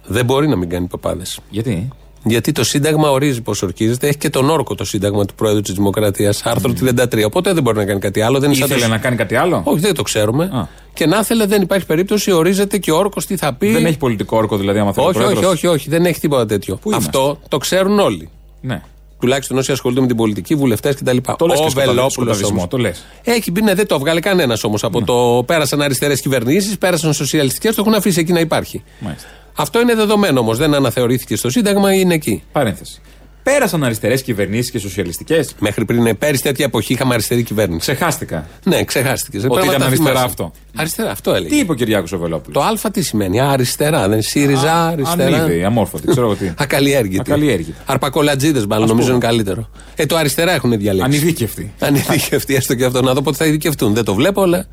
Δεν 0.05 0.25
μπορεί 0.25 0.47
να 0.47 0.55
μην 0.55 0.69
κάνει 0.69 0.87
παπάδες. 0.87 1.39
Γιατί; 1.49 1.87
Γιατί 2.23 2.51
το 2.51 2.63
Σύνταγμα 2.63 3.09
ορίζει 3.09 3.41
πώ 3.41 3.53
ορκίζεται. 3.63 4.07
Έχει 4.07 4.17
και 4.17 4.29
τον 4.29 4.49
όρκο 4.49 4.75
το 4.75 4.85
Σύνταγμα 4.85 5.25
του 5.25 5.33
Πρόεδρου 5.35 5.61
της 5.61 5.73
Δημοκρατίας, 5.73 6.45
άρθρο 6.45 6.73
33. 6.81 7.23
Οπότε 7.25 7.53
δεν 7.53 7.63
μπορεί 7.63 7.77
να 7.77 7.85
κάνει 7.85 7.99
κάτι 7.99 8.21
άλλο. 8.21 8.39
Δεν 8.39 8.49
είναι 8.49 8.59
σαν 8.59 8.69
το 8.69 8.75
Ήθελε 8.75 8.91
να 8.91 8.97
κάνει 8.97 9.15
κάτι 9.15 9.35
άλλο; 9.35 9.61
Όχι, 9.65 9.79
δεν 9.79 9.93
το 9.93 10.01
ξέρουμε. 10.01 10.43
Α. 10.43 10.67
Και 10.93 11.05
να 11.05 11.19
ήθελε, 11.19 11.45
δεν 11.45 11.61
υπάρχει 11.61 11.85
περίπτωση, 11.85 12.31
ορίζεται 12.31 12.77
και 12.77 12.91
ο 12.91 12.97
όρκος 12.97 13.25
τι 13.25 13.37
θα 13.37 13.53
πει. 13.53 13.71
Δεν 13.71 13.85
έχει 13.85 13.97
πολιτικό 13.97 14.37
όρκο 14.37 14.57
δηλαδή, 14.57 14.79
άμα 14.79 14.93
θέλει. 14.93 15.07
όχι, 15.07 15.17
όχι, 15.17 15.27
πρόεδρος; 15.27 15.51
όχι, 15.51 15.67
όχι, 15.67 15.89
δεν 15.89 16.05
έχει 16.05 16.19
τίποτα 16.19 16.45
τέτοιο. 16.45 16.75
Πού 16.75 16.89
είμαστε; 16.89 17.07
Αυτό 17.07 17.39
το 17.47 17.57
ξέρουν 17.57 17.99
όλοι. 17.99 18.29
Ναι. 18.61 18.81
Τουλάχιστον 19.19 19.57
όσοι 19.57 19.71
ασχολούνται 19.71 20.01
με 20.01 20.07
την 20.07 20.15
πολιτική, 20.15 20.55
βουλευτές 20.55 20.95
κτλ. 20.95 21.17
Το 21.37 21.45
λες 21.45 21.59
ο 21.59 21.63
και 21.63 21.69
στο 21.69 21.79
Βελόπουλος 21.79 22.13
σκοταδισμό, 22.13 22.49
όμως. 22.49 22.67
το 22.67 22.77
λες. 22.77 23.05
Έχει 23.23 23.51
μπει, 23.51 23.61
ναι, 23.61 23.73
δεν 23.73 23.87
το 23.87 23.95
έβγαλε 23.95 24.19
κανένας 24.19 24.63
όμως. 24.63 24.83
Από 24.83 25.03
το 25.03 25.43
πέρασαν 25.45 25.81
αριστερές 25.81 26.21
κυβερνήσεις, 26.21 26.77
πέρασαν 26.77 27.13
σοσιαλιστικές, 27.13 27.75
το 27.75 27.81
έχουν 27.81 27.93
αφήσει 27.93 28.19
εκεί 28.19 28.33
να 28.33 28.39
υπάρχει. 28.39 28.83
Μάλιστα. 28.99 29.27
Αυτό 29.61 29.81
είναι 29.81 29.95
δεδομένο 29.95 30.39
όμως. 30.39 30.57
Δεν 30.57 30.73
αναθεωρήθηκε 30.73 31.35
στο 31.35 31.49
Σύνταγμα, 31.49 31.93
είναι 31.93 32.13
εκεί. 32.13 32.43
Παρένθεση. 32.51 33.01
Πέρασαν 33.43 33.83
αριστερές 33.83 34.21
κυβερνήσεις 34.21 34.71
και 34.71 34.79
σοσιαλιστικές; 34.79 35.55
Μέχρι 35.59 35.85
πριν 35.85 36.17
πέρυσι 36.17 36.43
τέτοια 36.43 36.65
εποχή 36.65 36.93
είχαμε 36.93 37.13
αριστερή 37.13 37.43
κυβέρνηση. 37.43 37.79
Ξεχάστηκα. 37.79 38.47
Ναι, 38.63 38.83
ξεχάστηκε. 38.83 39.41
Ότι 39.47 39.67
ήταν 39.67 39.81
αριστερά 39.81 40.21
αυτό. 40.21 40.51
Αριστερά, 40.75 41.11
αυτό 41.11 41.33
έλεγε. 41.33 41.49
Τι 41.49 41.59
είπε 41.59 41.71
ο 41.71 41.75
Κυριάκος 41.75 42.15
Βελόπουλο. 42.17 42.53
Το 42.53 42.87
Α 42.87 42.91
τι 42.91 43.01
σημαίνει, 43.01 43.41
αριστερά, 43.41 44.07
δεν 44.07 44.21
ΣΥΡΙΖΑ, 44.21 44.87
αριστερά. 44.87 45.37
Ανίδεοι, 45.37 45.63
αμόρφωτοι, 45.63 46.07
ξέρω 46.07 46.25
εγώ 46.25 46.35
τι. 46.35 46.51
Ακαλλιέργητη. 46.63 47.19
Ακαλλιέργητη. 47.19 47.75
Αρπακολατζίδες, 47.85 48.65
μάλλον 48.65 48.87
νομίζω 48.87 49.09
είναι 49.09 49.19
καλύτερο. 49.19 49.69
Ε, 49.95 50.05
το 50.05 50.15
αριστερά 50.15 50.51
έχουν 50.51 50.77
διαλέξει. 50.77 51.17
Ανειδίκευτοι. 51.17 51.73
Ανειδίκευτοι, 51.79 52.55
έστω 52.55 52.75
και 52.75 52.85
αυτό. 52.85 53.01
Να 53.01 53.13
δω 53.13 53.21
πότε 53.21 53.37
θα 53.37 53.45
ειδικευτούν. 53.45 53.93
Δεν 53.93 54.03
το 54.03 54.13
βλέπω, 54.13 54.41
αλλά. 54.41 54.65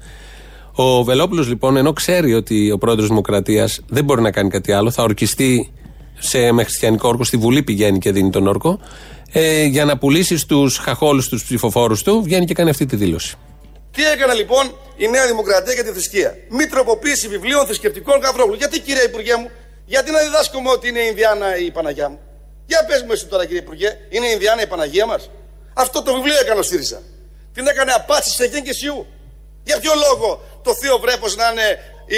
Ο 0.81 1.05
Βελόπουλος 1.05 1.49
λοιπόν, 1.49 1.77
ενώ 1.77 1.93
ξέρει 1.93 2.35
ότι 2.35 2.71
ο 2.71 2.79
πρόεδρος 2.79 3.09
Δημοκρατίας 3.09 3.81
δεν 3.87 4.05
μπορεί 4.05 4.23
να 4.23 4.31
κάνει 4.31 4.49
κάτι 4.51 4.73
άλλο, 4.73 4.91
θα 4.91 5.03
ορκιστεί 5.03 5.73
σε, 6.19 6.53
με 6.53 6.63
χριστιανικό 6.63 7.09
όρκο, 7.09 7.25
στη 7.25 7.37
Βουλή 7.37 7.63
πηγαίνει 7.63 7.99
και 7.99 8.13
δίνει 8.13 8.31
τον 8.31 8.47
όρκο. 8.47 8.81
Ε, 9.33 9.65
για 9.65 9.85
να 9.85 9.99
πουλήσει 9.99 10.37
στους 10.39 10.77
χαχόλους 10.79 11.29
τους 11.29 11.45
ψηφοφόρους 11.45 12.03
του, 12.03 12.23
βγαίνει 12.23 12.45
και 12.45 12.55
κάνει 12.55 12.71
αυτή 12.71 12.87
τη 12.87 12.97
δήλωση. 12.97 13.37
Τι 13.91 14.05
έκανε 14.05 14.35
λοιπόν 14.35 14.73
η 14.97 15.09
Νέα 15.09 15.27
Δημοκρατία 15.27 15.73
για 15.73 15.85
τη 15.85 15.91
θρησκεία. 15.91 16.37
Μη 16.51 16.67
τροποποίηση 16.67 17.29
βιβλίων 17.29 17.67
θρησκευτικών 17.67 18.21
Γαβρόγλου. 18.21 18.55
Γιατί 18.55 18.81
κύριε 18.81 19.03
Υπουργέ 19.03 19.37
μου, 19.37 19.51
γιατί 19.87 20.11
να 20.11 20.19
διδάσκουμε 20.19 20.71
ότι 20.71 20.89
είναι 20.89 21.01
Ινδιάνα 21.01 21.59
η 21.59 21.71
Παναγιά 21.71 22.09
μου; 22.09 22.19
Για 22.67 22.85
πες 22.89 23.03
μου 23.03 23.13
εσύ 23.13 23.27
τώρα 23.27 23.45
κύριε 23.45 23.61
Υπουργέ, 23.61 23.89
είναι 24.09 24.27
Ινδιάνα 24.27 24.63
η 24.63 24.67
Παναγία 24.67 25.07
μας; 25.07 25.31
Αυτό 25.75 26.03
το 26.03 26.15
βιβλίο 26.15 26.39
έκανε 26.43 26.61
ο 26.61 26.63
ΣΥΡΙΖΑ. 26.63 27.01
Την 27.55 27.67
έκανε 27.67 27.93
απάτη 27.93 28.31
σε 28.31 28.45
γέν 28.45 28.63
και 28.63 28.73
σιού. 28.73 29.07
Για 29.65 29.79
ποιο 29.81 29.93
λόγο; 30.07 30.41
Το 30.69 30.75
θείο 30.75 30.99
βρέπος 30.99 31.37
να 31.37 31.45
είναι 31.51 31.69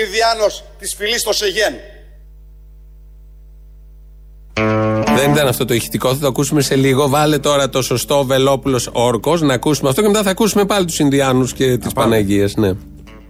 Ινδιάνος 0.04 0.64
της 0.78 0.94
φυλής 0.98 1.22
των 1.22 1.32
Σεγέν. 1.32 1.74
Δεν 5.16 5.30
ήταν 5.30 5.48
αυτό 5.48 5.64
το 5.64 5.74
ηχητικό, 5.74 6.14
θα 6.14 6.20
το 6.20 6.26
ακούσουμε 6.26 6.60
σε 6.60 6.76
λίγο. 6.76 7.08
Βάλε 7.08 7.38
τώρα 7.38 7.68
το 7.68 7.82
σωστό 7.82 8.24
Βελόπουλος 8.24 8.88
όρκος 8.92 9.40
να 9.40 9.54
ακούσουμε 9.54 9.88
αυτό 9.88 10.02
και 10.02 10.06
μετά 10.08 10.22
θα 10.22 10.30
ακούσουμε 10.30 10.64
πάλι 10.64 10.84
τους 10.84 10.98
Ινδιάνους 10.98 11.52
και 11.52 11.76
τις 11.78 11.92
Παναγίες. 11.92 12.56
Ναι. 12.56 12.72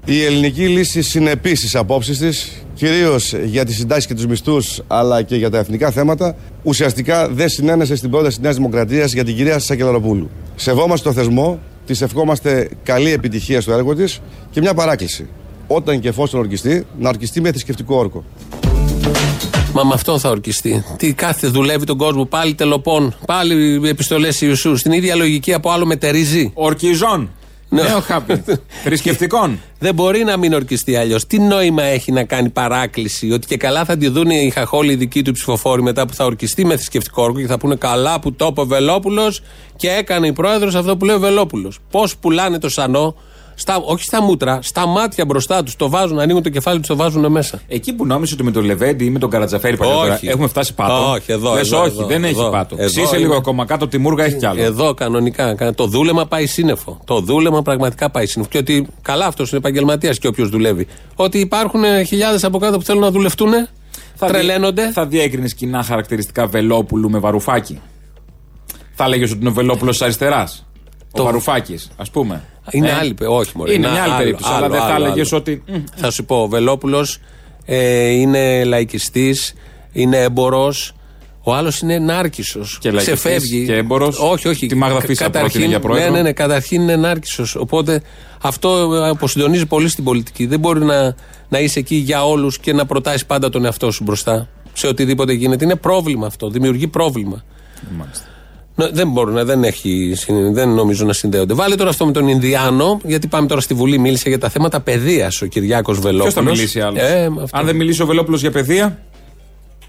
Η 0.04 0.24
ελληνική 0.24 0.68
λύση 0.68 1.02
συνεπεί 1.02 1.54
στις 1.54 1.74
απόψεις 1.74 2.18
της, 2.18 2.64
κυρίως 2.74 3.32
για 3.32 3.64
τι 3.64 3.72
συντάξει 3.72 4.06
και 4.06 4.14
τους 4.14 4.26
μισθούς, 4.26 4.80
αλλά 4.86 5.22
και 5.22 5.36
για 5.36 5.50
τα 5.50 5.58
εθνικά 5.58 5.90
θέματα, 5.90 6.36
ουσιαστικά 6.62 7.28
δεν 7.28 7.48
συνένεσε 7.48 7.96
στην 7.96 8.10
πρόταση 8.10 8.30
της 8.30 8.44
Νέας 8.44 8.54
Δημοκρατίας 8.54 9.12
για 9.12 9.24
την 9.24 9.36
κυρία 9.36 9.58
Σακελαροπούλου. 9.58 10.30
Σεβόμαστε 10.56 11.08
το 11.08 11.14
θεσμό, 11.14 11.60
της 11.86 12.00
ευχόμαστε 12.00 12.68
καλή 12.82 13.10
επιτυχία 13.10 13.60
στο 13.60 13.72
έργο 13.72 13.94
της 13.94 14.20
και 14.50 14.60
μια 14.60 14.74
παράκληση. 14.74 15.28
Όταν 15.66 16.00
και 16.00 16.08
εφόσον 16.08 16.40
ορκιστεί, 16.40 16.86
να 16.98 17.08
ορκιστεί 17.08 17.40
με 17.40 17.50
θρησκευτικό 17.50 17.96
όρκο. 17.96 18.24
Μα 19.72 19.84
με 19.84 19.94
αυτό 19.94 20.18
θα 20.18 20.30
ορκιστεί. 20.30 20.84
Τι 20.96 21.12
κάθε 21.12 21.46
δουλεύει 21.46 21.84
τον 21.84 21.96
κόσμο, 21.96 22.24
πάλι 22.24 22.54
τελοπών, 22.54 23.14
πάλι 23.26 23.80
επιστολές 23.88 24.40
Ιησού. 24.40 24.76
Στην 24.76 24.92
ίδια 24.92 25.14
λογική 25.14 25.52
από 25.52 25.70
άλλο 25.70 25.86
μετερίζει. 25.86 26.50
Ορκιζών. 26.54 27.30
Ναι. 27.70 27.82
Νέο 27.82 28.00
χάπι. 28.00 28.42
Θρησκευτικών. 28.84 29.60
Δεν 29.78 29.94
μπορεί 29.94 30.24
να 30.24 30.36
μην 30.36 30.52
ορκιστεί 30.52 30.96
αλλιώς. 30.96 31.26
Τι 31.26 31.38
νόημα 31.38 31.82
έχει 31.82 32.12
να 32.12 32.24
κάνει 32.24 32.48
παράκληση, 32.48 33.30
ότι 33.30 33.46
και 33.46 33.56
καλά 33.56 33.84
θα 33.84 33.96
τη 33.96 34.08
δουν 34.08 34.30
οι 34.30 34.50
χαχόλοι 34.50 34.94
δικοί 34.94 35.22
του 35.22 35.32
ψηφοφόροι 35.32 35.82
μετά 35.82 36.06
που 36.06 36.14
θα 36.14 36.24
ορκιστεί 36.24 36.64
με 36.64 36.74
θρησκευτικό 36.74 37.22
όρκο 37.22 37.40
και 37.40 37.46
θα 37.46 37.58
πούνε 37.58 37.74
καλά 37.74 38.20
που 38.20 38.32
το 38.32 38.46
είπε 38.50 38.60
ο 38.60 38.66
Βελόπουλος 38.66 39.42
και 39.76 39.90
έκανε 39.90 40.26
η 40.26 40.32
πρόεδρος 40.32 40.74
αυτό 40.74 40.96
που 40.96 41.04
λέει 41.04 41.16
ο 41.16 41.18
Βελόπουλος. 41.18 41.78
Πώς 41.90 42.16
πουλάνε 42.16 42.58
το 42.58 42.68
σανό, 42.68 43.14
στα, 43.60 43.76
όχι 43.84 44.04
στα 44.04 44.22
μούτρα, 44.22 44.58
στα 44.62 44.86
μάτια 44.86 45.24
μπροστά 45.24 45.62
τους, 45.62 45.76
το 45.76 45.88
βάζουν, 45.88 46.18
ανοίγουν 46.18 46.42
το 46.42 46.48
κεφάλι 46.48 46.78
τους, 46.78 46.88
το 46.88 46.96
βάζουν 46.96 47.30
μέσα. 47.30 47.60
Εκεί 47.68 47.92
που 47.92 48.06
νόμιζε 48.06 48.34
ότι 48.34 48.42
με 48.42 48.50
τον 48.50 48.64
Λεβέντι 48.64 49.04
ή 49.04 49.10
με 49.10 49.18
τον 49.18 49.30
Καρατζαφέρη 49.30 49.76
παλιότερα 49.76 50.14
Όχι. 50.14 50.28
έχουμε 50.28 50.46
φτάσει 50.48 50.74
πάτο. 50.74 51.10
Όχι, 51.10 51.32
εδώ, 51.32 51.54
Λες, 51.54 51.66
εδώ, 51.66 51.80
όχι, 51.82 51.88
εδώ, 51.96 52.06
δεν 52.06 52.24
έχει 52.24 52.32
εδώ. 52.40 52.50
πάτο. 52.50 52.76
Εδώ 52.78 52.86
Ξύσε 52.86 53.00
είναι. 53.08 53.16
λίγο 53.18 53.34
ακόμα 53.36 53.64
κάτω, 53.64 53.88
τη 53.88 53.98
μούργα 53.98 54.24
έχει 54.24 54.36
κι 54.36 54.46
άλλο. 54.46 54.62
Εδώ 54.62 54.94
κανονικά. 54.94 55.54
κα- 55.54 55.74
Το 55.74 55.86
δούλεμα 55.86 56.26
πάει 56.26 56.46
σύννεφο. 56.46 57.00
Το 57.04 57.20
δούλεμα 57.20 57.62
πραγματικά 57.62 58.10
πάει 58.10 58.26
σύννεφο. 58.26 58.52
Και 58.52 58.58
ότι 58.58 58.86
καλά 59.02 59.26
αυτός 59.26 59.48
είναι 59.50 59.58
επαγγελματίας 59.58 60.18
και 60.18 60.26
όποιος 60.26 60.48
δουλεύει. 60.48 60.86
Ότι 61.14 61.38
υπάρχουν 61.38 61.82
χιλιάδες 62.06 62.44
από 62.44 62.58
κάτω 62.58 62.78
που 62.78 62.84
θέλουν 62.84 63.00
να 63.02 63.10
δουλευτούν. 63.10 63.50
Θα 64.14 64.26
δι- 64.26 64.28
τρελαίνονται. 64.36 64.90
Θα 64.92 65.06
διέκρινες 65.06 65.54
κοινά 65.54 65.82
χαρακτηριστικά 65.82 66.46
Βελόπουλου 66.46 67.10
με 67.10 67.18
βαρουφάκι. 67.18 67.80
Θα 68.94 69.04
έλεγε 69.04 69.24
ότι 69.24 69.36
είναι 69.40 69.48
ο 69.48 69.52
Βελόπουλος 69.52 70.02
αριστεράς. 70.02 70.66
Ο 71.12 71.18
Το- 71.18 71.24
Βαρουφάκης, 71.24 71.90
ας 71.96 72.10
πούμε. 72.10 72.42
Είναι 72.70 72.88
Ε, 72.88 72.92
άλλη, 72.92 73.14
πε- 73.14 73.28
όχι 73.28 73.52
μωρέ. 73.54 73.72
Είναι 73.72 73.86
να- 73.86 73.92
μια 73.92 74.02
άλλη 74.02 74.12
άλλο, 74.12 74.22
περίπτωση. 74.22 74.48
άλλο, 74.52 74.56
αλλά 74.64 74.68
δεν 74.68 74.80
θα 74.80 74.94
άλλο, 74.94 75.04
έλεγες 75.04 75.32
άλλο. 75.32 75.40
ότι. 75.40 75.62
μ, 75.66 75.74
Θα 75.96 76.10
σου 76.10 76.24
πω, 76.24 76.42
ο 76.42 76.48
Βελόπουλος 76.48 77.18
ε, 77.64 78.08
είναι 78.08 78.64
λαϊκιστής, 78.64 79.54
είναι 79.92 80.16
έμπορος. 80.22 80.92
Ο 81.42 81.54
άλλος 81.54 81.80
είναι 81.80 81.98
νάρκισος. 81.98 82.78
Και 82.80 82.90
λαϊκιστής 82.90 83.20
Ξεφεύγει. 83.20 83.64
και 83.66 83.74
έμπορος. 83.74 84.18
Όχι, 84.18 84.48
όχι. 84.48 84.66
Τη 84.66 84.74
Μάγδα 84.74 85.00
Φίσα 85.00 85.30
πρότεινε 85.30 85.64
για 85.64 85.80
πρόεδρο. 85.80 86.04
Ναι, 86.10 86.16
ναι, 86.16 86.22
ναι. 86.22 86.32
Καταρχήν 86.32 86.80
είναι 86.82 86.96
νάρκισος. 86.96 87.54
Οπότε 87.54 88.02
αυτό 88.42 88.94
ε, 88.94 89.08
αποσυντονίζει 89.08 89.66
πολύ 89.66 89.88
στην 89.88 90.04
πολιτική. 90.04 90.46
Δεν 90.46 90.58
μπορεί 90.60 90.84
να, 90.84 91.14
να 91.48 91.58
είσαι 91.60 91.78
εκεί 91.78 91.94
για 91.96 92.26
όλους 92.26 92.58
και 92.58 92.72
να 92.72 92.86
προτάσεις 92.86 93.26
πάντα 93.26 93.48
τον 93.48 93.64
εαυτό 93.64 93.90
σου 93.90 94.02
μπροστά 94.04 94.48
σε 94.72 94.86
οτιδήποτε 94.86 95.32
γίνεται. 95.32 95.64
Είναι 95.64 95.76
πρόβλημα 95.76 96.26
αυτό. 96.26 96.50
Δημιουργεί 96.50 96.86
πρόβλημα. 96.86 97.44
Μάλιστα. 97.98 98.24
Ναι, 98.80 98.88
δεν 98.92 99.08
μπορούν, 99.08 99.44
δεν, 99.44 99.64
έχει, 99.64 100.12
συν- 100.16 100.54
δεν 100.54 100.68
νομίζω 100.68 101.04
να 101.04 101.12
συνδέονται. 101.12 101.54
Βάλε 101.54 101.74
τώρα 101.74 101.90
αυτό 101.90 102.06
με 102.06 102.12
τον 102.12 102.28
Ινδιάνο, 102.28 103.00
γιατί 103.04 103.26
πάμε 103.26 103.46
τώρα 103.46 103.60
στη 103.60 103.74
Βουλή. 103.74 103.98
Μίλησε 103.98 104.28
για 104.28 104.38
τα 104.38 104.48
θέματα 104.48 104.80
παιδείας 104.80 105.42
ο 105.42 105.46
Κυριάκος 105.46 105.98
Βελόπουλος. 105.98 106.32
Ποιος 106.32 106.44
θα 106.44 106.50
μιλήσει 106.50 106.80
άλλος; 106.80 107.02
Ε, 107.02 107.28
με 107.28 107.42
αυτό. 107.42 107.58
Αν 107.58 107.66
δεν 107.66 107.76
μιλήσει 107.76 108.02
ο 108.02 108.06
Βελόπουλος 108.06 108.40
για 108.40 108.50
παιδεία, 108.50 108.98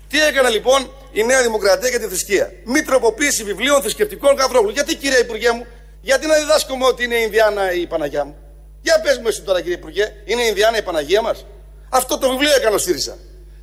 Τι 0.09 0.17
έκανε 0.29 0.49
λοιπόν 0.49 0.79
η 1.11 1.23
Νέα 1.23 1.41
Δημοκρατία 1.41 1.89
για 1.89 1.99
τη 1.99 2.05
θρησκεία; 2.05 2.51
Μη 2.65 2.81
τροποποίηση 2.81 3.43
βιβλίων 3.43 3.81
θρησκευτικών 3.81 4.35
Γαβρόγλου. 4.39 4.69
Γιατί 4.69 4.95
κύριε 4.95 5.17
Υπουργέ 5.17 5.51
μου, 5.51 5.65
γιατί 6.01 6.27
να 6.27 6.35
διδάσκουμε 6.35 6.85
ότι 6.85 7.03
είναι 7.03 7.15
η 7.15 7.23
Ινδιάνα 7.25 7.73
η 7.73 7.87
Παναγιά 7.87 8.25
μου; 8.25 8.35
Για 8.81 9.01
πες 9.03 9.17
μου 9.17 9.27
εσύ 9.27 9.41
τώρα 9.41 9.59
κύριε 9.61 9.75
Υπουργέ, 9.75 10.05
είναι 10.25 10.41
η 10.41 10.45
Ινδιάνα 10.49 10.77
η 10.77 10.81
Παναγία 10.81 11.21
μας; 11.21 11.45
Αυτό 11.89 12.17
το 12.17 12.29
βιβλίο 12.29 12.53
έκανε 12.59 12.75
ο 12.75 12.81
ΣΥΡΙΖΑ. 12.85 13.15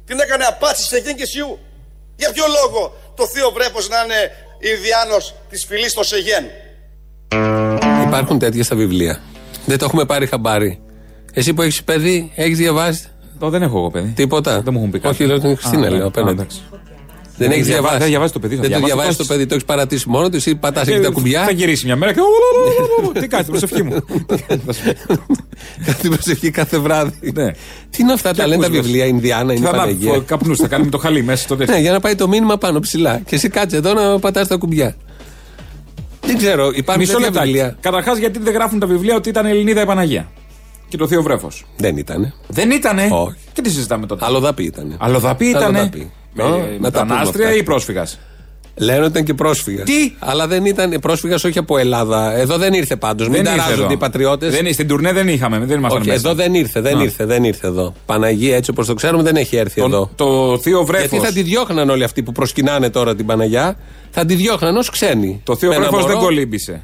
Την 0.06 0.20
έκανε 0.20 0.44
απάτη 0.44 0.82
σε 0.82 0.98
γέν 0.98 1.16
και 1.16 1.26
σιού. 1.26 1.58
Για 2.16 2.32
ποιο 2.32 2.44
λόγο 2.58 2.96
το 3.18 3.26
θείο 3.26 3.50
βρέφος 3.56 3.88
να 3.88 3.98
είναι 4.04 4.20
Ινδιάνος 4.58 5.34
της 5.50 5.64
φυλής 5.64 5.92
των 5.92 6.04
Σεγέν. 6.04 6.44
Υπάρχουν 8.06 8.38
τέτοια 8.38 8.64
στα 8.64 8.76
βιβλία. 8.76 9.20
Δεν 9.66 9.78
το 9.78 9.84
έχουμε 9.84 10.04
πάρει 10.04 10.26
χαμπάρι. 10.26 10.80
Εσύ 11.32 11.54
που 11.54 11.62
έχεις 11.62 11.82
παιδί, 11.84 12.32
έχεις 12.34 12.58
διαβάσει; 12.58 13.08
Το 13.38 13.48
δεν 13.50 13.62
έχω 13.62 13.78
εγώ 13.78 13.90
παιδί. 13.90 14.08
τίποτα. 14.16 14.60
Δεν 14.60 14.72
μου 14.72 14.78
έχουν 14.78 14.90
πει 14.90 14.98
κάτι. 14.98 15.14
Όχι, 15.14 15.24
λέω 15.24 15.40
την 15.40 15.56
Χριστίνα, 15.56 15.86
Α, 15.86 15.90
λέω 15.90 15.98
ναι. 15.98 16.04
απέναντι. 16.04 16.46
Α, 17.40 17.44
εντάξει. 17.44 17.46
Δεν 17.46 17.50
έχεις 17.50 17.66
διαβάσει- 17.66 17.98
διαβάσει. 17.98 17.98
δεν 17.98 18.08
διαβάζει 18.08 18.32
το 18.32 18.38
παιδί, 18.38 18.54
θα 18.56 18.60
Δεν 18.62 18.70
το 18.70 18.76
διαβάσεις, 18.76 18.94
διαβάζει 18.96 19.16
το 19.16 19.22
το 19.22 19.32
παιδί, 19.32 19.46
το 19.46 19.54
έχεις 19.54 19.66
παρατήσει 19.66 20.08
μόνο 20.08 20.28
του. 20.30 20.36
Εσύ 20.36 20.54
πατάς 20.54 20.86
εκεί 20.86 20.96
Και 20.96 21.04
τα 21.04 21.10
κουμπιά; 21.10 21.44
Θα 21.44 21.50
γυρίσει 21.50 21.86
μια 21.86 21.96
μέρα 21.96 22.12
και. 22.12 22.20
Τι 23.20 23.26
κάνεις, 23.28 23.46
την 23.46 23.54
προσευχή 23.58 23.82
μου. 23.82 23.96
Κάθε 25.86 26.08
προσευχή 26.08 26.50
κάθε 26.50 26.78
βράδυ. 26.78 27.32
Ναι. 27.34 27.50
Τι 27.90 28.02
είναι 28.02 28.12
αυτά 28.12 28.30
Και 28.30 28.36
τα 28.36 28.46
λένε 28.46 28.60
τα 28.60 28.66
ακούς, 28.66 28.80
βιβλία, 28.80 29.04
Ινδιάνα, 29.06 29.52
είναι 29.52 29.66
Θα 29.66 29.72
να 29.72 29.78
Παναγία. 29.78 30.18
καπνούς, 30.26 30.58
θα 30.58 30.66
κάνει 30.68 30.84
με 30.84 30.90
το 30.90 30.98
χαλί 30.98 31.22
μέσα 31.22 31.42
στο 31.42 31.56
τέτοιο. 31.56 31.74
Ναι, 31.74 31.80
για 31.80 31.92
να 31.92 32.00
πάει 32.00 32.14
το 32.14 32.28
μήνυμα 32.28 32.56
πάνω 32.58 32.80
ψηλά. 32.80 33.20
Και 33.26 33.34
εσύ 33.34 33.48
κάτσε 33.48 33.76
εδώ 33.76 33.92
να 33.92 34.18
πατάς 34.18 34.48
τα 34.48 34.56
κουμπιά. 34.56 34.96
Δεν 36.26 36.36
ξέρω, 36.36 36.70
υπάρχουν 36.74 37.02
Μισό 37.02 37.12
τέτοια 37.12 37.26
λεπτάκι. 37.28 37.46
βιβλία. 37.46 37.76
Καταρχάς, 37.80 38.18
γιατί 38.18 38.38
δεν 38.38 38.52
γράφουν 38.52 38.78
τα 38.78 38.86
βιβλία 38.86 39.14
ότι 39.16 39.28
ήταν 39.28 39.46
Ελληνίδα 39.46 39.82
η 39.82 39.86
Παναγία; 39.86 40.28
Και 40.88 40.96
το 40.96 41.08
Θείο 41.08 41.22
Βρέφος. 41.22 41.64
Δεν 41.76 41.96
ήταν. 41.96 42.34
Δεν 42.48 42.70
ήτανε; 42.70 43.08
Όχι. 43.10 43.36
Και 43.52 43.62
τι 43.62 43.70
συζητάμε 43.70 44.06
τότε; 44.06 44.24
Αλλοδαπή 44.24 44.62
ήταν. 44.64 44.96
Αλλοδαπή 45.00 45.46
ήτανε; 45.46 45.64
Αλλοδαπή. 45.64 46.10
Με- 46.32 46.42
Ω, 46.42 46.48
να 46.48 46.54
τα 46.56 46.64
πούμε 46.64 46.78
Μετανάστρια 46.80 47.46
αυτά. 47.46 47.58
ή 47.58 47.62
πρόσφυγας; 47.62 48.18
Λένε 48.80 48.98
ότι 49.00 49.08
ήταν 49.08 49.24
και 49.24 49.34
πρόσφυγας. 49.34 49.84
Τι; 49.84 50.12
Αλλά 50.18 50.46
δεν 50.46 50.64
ήταν 50.64 50.98
πρόσφυγας 51.00 51.44
όχι 51.44 51.58
από 51.58 51.78
Ελλάδα. 51.78 52.36
Εδώ 52.36 52.56
δεν 52.56 52.72
ήρθε 52.72 52.96
πάντως. 52.96 53.28
Μην 53.28 53.36
Δεν 53.36 53.44
ήρθε 53.44 53.56
ταράζονται 53.58 53.84
εδώ. 53.84 53.92
οι 53.92 53.96
πατριώτες. 53.96 54.54
Δεν, 54.54 54.72
στην 54.72 54.88
τουρνέ 54.88 55.12
δεν 55.12 55.28
είχαμε, 55.28 55.58
δεν 55.58 55.78
ήμασταν 55.78 56.00
Όχι, 56.00 56.10
μέσα. 56.10 56.20
εδώ 56.28 56.34
δεν 56.36 56.54
ήρθε, 56.54 56.80
δεν 56.80 56.98
Α. 56.98 57.02
ήρθε, 57.02 57.24
δεν 57.24 57.44
ήρθε 57.44 57.66
εδώ. 57.66 57.94
Παναγία 58.06 58.56
έτσι 58.56 58.70
όπως 58.70 58.86
το 58.86 58.94
ξέρουμε 58.94 59.22
δεν 59.22 59.36
έχει 59.36 59.56
έρθει 59.56 59.82
εδώ. 59.82 60.10
Το, 60.16 60.24
το 60.48 60.58
Θείο 60.58 60.84
Βρέφος. 60.84 61.08
Γιατί 61.10 61.26
θα 61.26 61.32
τη 61.32 61.42
διώχναν 61.42 61.90
όλοι 61.90 62.04
αυτοί 62.04 62.22
που 62.22 62.32
προσκυνάνε 62.32 62.90
τώρα 62.90 63.14
την 63.14 63.26
Παναγιά, 63.26 63.76
θα 64.10 64.24
τη 64.24 64.34
διώχναν 64.34 64.76
ως 64.76 64.90
ξένοι. 64.90 65.40
Το 65.44 65.56
Θείο 65.56 65.68
Με 65.68 65.74
ένα 65.74 65.84
Βρέφος 65.84 66.04
δεν 66.06 66.14
μωρό. 66.14 66.26
κολύμπησε. 66.26 66.82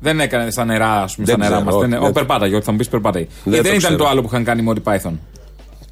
Δεν 0.00 0.20
έκανε 0.20 0.50
στα 0.50 0.64
νερά, 0.64 1.02
ας 1.02 1.14
πούμε, 1.14 1.26
Δεν 1.26 1.34
στα 1.36 1.44
νερά 1.44 1.56
ξέρω, 1.60 1.64
μας. 1.64 1.74
όχι, 1.74 1.80
Δεν... 1.82 1.90
δεν 1.90 2.02
Ο 2.02 2.06
το- 2.06 2.12
περπάταγε, 2.12 2.54
όχι 2.54 2.64
θα 2.64 2.70
μου 2.72 2.76
πεις 2.78 2.88
περπάταγε. 2.88 3.26
Δεν 3.44 3.52
Ή 3.52 3.56
το 3.56 3.62
δεν 3.62 3.72
ήταν 3.72 3.78
ξέρω. 3.78 3.96
το 3.96 4.08
άλλο 4.08 4.20
που 4.20 4.26
είχαν 4.30 4.44
κάνει 4.44 4.60
οι 4.60 4.64
Μόρι 4.64 4.80
Πάιθον. 4.80 5.20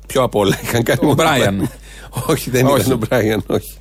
Πιο 0.08 0.22
απ' 0.22 0.34
όλα 0.34 0.58
είχαν 0.62 0.82
κάνει. 0.82 0.98
Ο 1.02 1.06
μόνο 1.06 1.14
Μπράιαν. 1.14 1.70
όχι, 2.26 2.50
δεν 2.50 2.66
Όχι. 2.66 2.80
ήταν 2.80 2.92
ο 2.92 2.96
Μπράιαν, 2.96 3.44
όχι. 3.46 3.74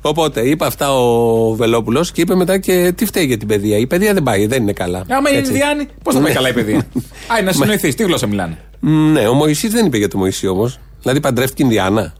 Οπότε 0.00 0.40
είπε 0.48 0.66
αυτά 0.66 0.94
ο 0.94 1.52
Βελόπουλος 1.54 2.12
και 2.12 2.20
είπε 2.20 2.34
μετά 2.34 2.58
και 2.58 2.92
τι 2.96 3.04
φταίει 3.06 3.24
για 3.24 3.36
την 3.36 3.48
παιδεία. 3.48 3.76
Η 3.78 3.86
παιδεία 3.86 4.14
δεν 4.14 4.22
πάει, 4.22 4.46
δεν 4.46 4.62
είναι 4.62 4.72
καλά. 4.72 5.04
Άμα 5.08 5.28
είναι 5.30 5.38
Έτσι. 5.38 5.50
Ινδιάνοι, 5.52 5.86
πώς 6.02 6.14
θα 6.14 6.20
πάει 6.20 6.28
Ναι. 6.28 6.34
καλά 6.34 6.48
η 6.48 6.52
παιδεία; 6.52 6.76
Α, 7.38 7.42
να 7.42 7.52
συνοηθείς, 7.52 7.94
τι 7.94 8.02
γλώσσα 8.02 8.26
μιλάνε; 8.26 8.58
Ναι, 8.80 9.28
ο 9.28 9.34
Μωυσής 9.34 9.70
δεν 9.72 9.86
είπε 9.86 9.96
για 9.98 10.08
το 10.08 10.18
Μωυσή 10.18 10.46
όμως. 10.46 10.78
Δηλαδή 11.02 11.20
παντρεύτηκε 11.20 11.62
Ινδιάνα. 11.62 12.12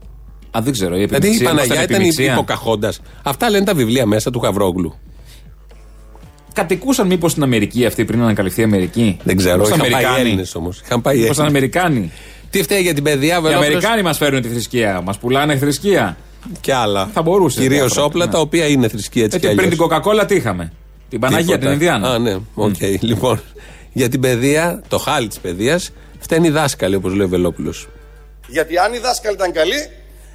Α, 0.51 0.61
δεν 0.63 0.73
ξέρω. 0.73 0.97
Η 0.97 1.05
Δηλαδή 1.05 1.15
η 1.15 1.17
επιμηξία, 1.31 1.49
Παναγιά 1.49 1.65
ήμασταν 1.75 1.85
ήταν 1.91 1.97
επιμηξία. 1.97 2.33
υποκαχώντας. 2.33 3.01
Αυτά 3.23 3.51
λένε 3.51 3.65
τα 3.65 3.75
βιβλία 3.75 4.07
μέσα 4.07 4.31
του 4.31 4.41
Χαβρόγλου. 4.41 4.95
Κατοικούσαν 6.53 7.07
μήπως 7.07 7.31
στην 7.31 7.43
Αμερική 7.43 7.87
αυτοί 7.87 8.05
πριν 8.05 8.21
ανακαλυφθεί 8.23 8.61
η 8.61 8.65
Αμερική; 8.65 9.17
Δεν 9.23 9.37
ξέρω. 9.37 9.55
Μήπως 9.57 9.69
Είχαν 9.69 9.81
πάει 9.81 9.91
Αμερικάνοι; 9.93 10.21
Έλληνες 10.21 10.55
όμως. 10.55 10.81
Είχαν 10.85 11.01
πάει 11.03 11.17
Μήπως 11.19 11.39
Έλληνες. 11.39 11.49
Αμερικάνοι; 11.57 12.11
Τι 12.51 12.63
φταίει 12.63 12.81
για 12.81 12.95
την 12.95 13.03
παιδεία, 13.03 13.37
Οι 13.37 13.41
Βελόπουλος 13.41 13.67
Αμερικάνοι 13.67 14.03
μας 14.03 14.17
φέρνουν 14.19 14.43
τη 14.43 14.49
θρησκεία. 14.49 15.01
Μας 15.01 15.19
πουλάνε 15.19 15.57
θρησκεία. 15.57 16.17
και 16.61 16.75
άλλα. 16.75 17.11
Θα 17.13 17.23
μπορούσε 17.23 17.61
Κυρίως 17.61 17.81
διάφορα, 17.81 18.05
όπλα 18.05 18.25
ναι. 18.27 18.31
τα 18.33 18.39
οποία 18.39 18.67
είναι 18.67 18.89
θρησκεία 18.89 19.25
έτσι 19.25 19.39
κι 19.39 19.47
Έτσι, 19.47 19.57
πριν 19.59 19.73
αλλιώς. 19.73 20.03
την 20.03 20.13
Coca-Cola 20.23 20.27
τι 20.27 20.35
είχαμε; 20.35 20.73
Την 21.09 21.21
Παναγία, 21.21 21.45
Τίποτα. 21.45 21.61
την 21.65 21.73
Ινδιάνα. 21.73 22.11
Α, 22.11 22.19
ναι, 22.19 22.37
οκ. 22.55 22.75
Λοιπόν, 23.01 23.41
για 23.93 24.09
την 24.09 24.21
παιδεία, 24.21 24.83
το 24.89 24.99
χάλι 24.99 25.29
της 25.29 25.39
παιδείας, 25.39 25.91
φταίνει 26.19 26.47
οι 26.47 26.51
δάσκαλοι, 26.51 26.95
όπως 26.95 27.15
λέει 27.15 27.27
ο 27.27 27.29
Βελόπουλος. 27.29 27.89
Γιατί 28.49 28.79
αν 28.79 28.93
οι 28.93 28.99
δάσκαλοι 28.99 29.35
ήταν 29.35 29.53
καλοί, 29.53 29.77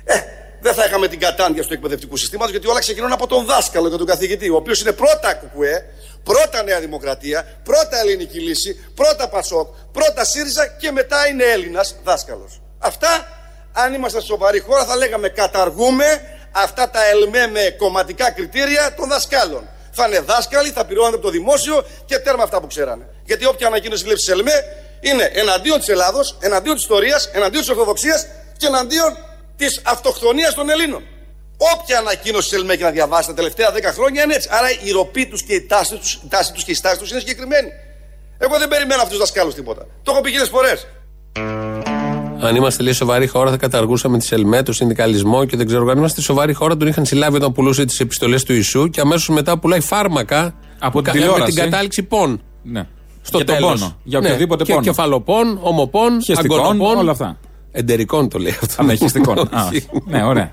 ε, 0.03 0.13
δεν 0.61 0.73
θα 0.73 0.85
είχαμε 0.85 1.07
την 1.07 1.19
κατάντια 1.19 1.63
του 1.63 1.73
εκπαιδευτικού 1.73 2.17
συστήματος, 2.17 2.51
γιατί 2.51 2.67
όλα 2.67 2.79
ξεκινούν 2.79 3.11
από 3.11 3.27
τον 3.27 3.45
δάσκαλο 3.45 3.89
και 3.89 3.97
τον 3.97 4.05
καθηγητή, 4.05 4.49
ο 4.49 4.55
οποίος 4.55 4.81
είναι 4.81 4.91
πρώτα 4.91 5.33
κουκουέ, 5.33 5.85
πρώτα 6.23 6.63
Νέα 6.63 6.79
Δημοκρατία, 6.79 7.47
πρώτα 7.63 7.99
Ελληνική 7.99 8.39
Λύση, 8.39 8.85
πρώτα 8.95 9.29
Πασόκ, 9.29 9.67
πρώτα 9.91 10.25
ΣΥΡΙΖΑ 10.25 10.67
και 10.67 10.91
μετά 10.91 11.27
είναι 11.27 11.43
Έλληνας 11.43 11.95
δάσκαλος. 12.03 12.61
Αυτά, 12.79 13.27
αν 13.73 13.93
ήμασταν 13.93 14.21
σοβαρή 14.21 14.59
χώρα, 14.59 14.85
θα 14.85 14.95
λέγαμε 14.95 15.29
καταργούμε 15.29 16.21
αυτά 16.51 16.89
τα 16.89 17.09
ελμέ 17.09 17.47
με 17.47 17.75
κομματικά 17.77 18.31
κριτήρια 18.31 18.93
των 18.93 19.09
δασκάλων. 19.09 19.69
Θα 19.91 20.07
είναι 20.07 20.19
δάσκαλοι, 20.19 20.69
θα 20.69 20.85
πληρώνονται 20.85 21.15
από 21.15 21.25
το 21.25 21.31
δημόσιο 21.31 21.85
και 22.05 22.19
τέρμα 22.19 22.43
αυτά 22.43 22.59
που 22.59 22.67
ξέρανε. 22.67 23.05
Γιατί 23.25 23.45
όποια 23.45 23.67
ανακοίνωση 23.67 24.03
βλέπεις 24.03 24.25
τη 24.25 24.31
ΕΛΜΕ 24.31 24.63
είναι 24.99 25.31
εναντίον 25.33 25.79
της 25.79 25.87
Ελλάδος, 25.87 26.37
εναντίον 26.39 26.75
της 26.75 26.83
ιστορίας, 26.83 27.29
εναντίον 27.33 27.61
της 27.61 27.69
Ορθοδοξίας 27.69 28.27
και 28.57 28.65
εναντίον 28.65 29.17
της 29.65 29.81
αυτοκτονίας 29.85 30.53
των 30.53 30.69
Ελλήνων. 30.69 31.01
Όποια 31.73 31.97
ανακοίνωση 31.99 32.49
τη 32.49 32.55
ΕΛΜΕ 32.55 32.75
και 32.75 32.83
να 32.83 32.89
διαβάσει 32.89 33.27
τα 33.27 33.33
τελευταία 33.33 33.69
10 33.71 33.93
χρόνια 33.97 34.23
είναι 34.23 34.33
έτσι. 34.33 34.49
Άρα 34.51 34.67
η 34.87 34.91
ροπή 34.91 35.25
τους 35.27 35.41
και 35.43 35.53
η 35.53 35.61
τάση 35.65 35.95
τους 35.97 36.13
η 36.13 36.27
τάση 36.29 36.53
τους 36.53 36.63
και 36.63 36.71
η 36.71 36.73
στάση 36.73 36.99
τους 36.99 37.09
είναι 37.11 37.19
συγκεκριμένη. 37.19 37.69
Εγώ 38.37 38.57
δεν 38.57 38.67
περιμένω 38.67 38.95
αυτού 39.01 39.09
τους 39.09 39.19
δασκάλους 39.19 39.53
τίποτα. 39.53 39.85
Το 40.03 40.11
έχω 40.11 40.21
πει 40.21 40.29
χίλιες 40.31 40.49
φορές. 40.49 40.87
Αν 42.43 42.55
είμαστε 42.55 42.81
λίγο 42.83 42.95
σοβαρή 42.95 43.27
χώρα, 43.27 43.49
θα 43.51 43.57
καταργούσαμε 43.57 44.17
τη 44.17 44.25
ΣΕΛΜΕ, 44.25 44.63
το 44.63 44.73
συνδικαλισμό 44.73 45.45
και 45.45 45.57
δεν 45.57 45.65
ξέρω. 45.65 45.85
Αν 45.91 45.97
είμαστε 45.97 46.21
σοβαρή 46.21 46.53
χώρα, 46.53 46.77
τον 46.77 46.87
είχαν 46.87 47.05
συλλάβει 47.05 47.35
όταν 47.35 47.51
πουλούσε 47.51 47.85
τις 47.85 47.99
επιστολές 47.99 48.43
του 48.43 48.53
Ιησού 48.53 48.87
και 48.89 49.01
αμέσως 49.01 49.29
μετά 49.29 49.59
πουλάει 49.59 49.79
φάρμακα 49.79 50.53
Από 50.79 51.01
την 51.01 51.03
κα- 51.03 51.13
με 51.13 51.19
τηλεόραση. 51.19 51.51
την 51.53 51.63
κατάληξη 51.63 52.03
πον. 52.03 52.41
Ναι. 52.63 52.87
Στο 53.21 53.37
για 53.37 53.45
τον 53.45 53.55
τέλος. 53.55 53.79
πόνο. 53.79 53.97
Για 54.03 54.19
Ναι, 54.19 54.25
οποιοδήποτε 54.27 54.63
και 54.63 54.71
πόνο. 54.73 54.83
Κεφαλοπών, 54.85 55.59
ομοπών, 55.61 56.21
Χεστικών, 56.23 56.59
αγκονοπών. 56.59 56.97
όλα 56.97 57.11
αυτά. 57.11 57.37
Εντερικών 57.71 58.29
το 58.29 58.39
λέει 58.39 58.55
αυτό. 58.61 58.81
Α, 58.81 58.85
ναι, 58.85 58.95
χεστικών. 58.95 59.37
Α, 59.57 59.67
Όχι. 59.67 59.85
ναι, 60.07 60.23
ωραία. 60.23 60.51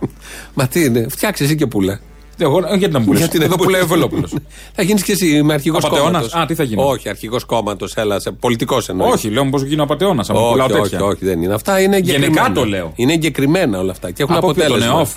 Μα 0.55 0.67
τι 0.69 0.85
είναι, 0.85 1.07
φτιάξε 1.11 1.45
εσύ 1.45 1.55
και 1.57 1.67
πουλά. 1.67 2.01
Εγώ, 2.41 2.59
ε, 2.59 2.77
γιατί 2.77 2.93
να 2.93 2.99
μου 2.99 3.05
πουλήσεις; 3.05 3.27
Γιατί 3.29 3.39
να 3.39 3.45
Εδώ 3.45 3.55
μην 3.57 3.65
που 3.65 3.71
λέει 3.71 3.81
ο 3.81 3.87
πουλήσεις. 3.87 4.09
Βελόπουλο. 4.11 4.43
Θα 4.77 4.83
γίνεις 4.83 5.03
και 5.03 5.13
εσύ 5.13 5.43
με 5.43 5.53
αρχηγός 5.55 5.85
Απατεώνας; 5.85 6.11
κόμματος. 6.13 6.35
Α, 6.35 6.47
τι 6.47 6.55
θα 6.55 6.63
γίνω; 6.63 6.89
Όχι, 6.89 7.09
αρχηγός 7.09 7.45
κόμματος, 7.45 7.95
έλα, 7.95 8.21
πολιτικός 8.41 8.89
εννοείς. 8.89 9.13
Όχι, 9.13 9.29
λέω 9.31 9.45
πώς 9.51 9.63
γίνω 9.63 9.83
απαταιώνα. 9.83 10.25
Αν 10.29 10.37
μου 10.39 10.41
όχι, 10.45 10.51
πουλάω 10.51 10.67
όχι, 10.67 10.91
τέτοια. 10.91 11.07
όχι, 11.07 11.25
δεν 11.25 11.43
είναι. 11.43 11.55
Αυτά 11.55 11.81
είναι 11.81 11.97
Γενικά 11.99 12.25
εγκεκριμένα. 12.27 12.55
το 12.55 12.65
λέω. 12.65 12.93
Είναι 12.97 13.13
εγκεκριμένα 13.13 13.79
όλα 13.79 13.91
αυτά 13.91 14.11
και 14.11 14.23
έχουν 14.23 14.37
Από 14.37 14.47
ποιο, 14.53 14.55
τον 14.55 14.63
αποτέλεσμα. 14.65 14.99
ΕΟΦ; 14.99 15.15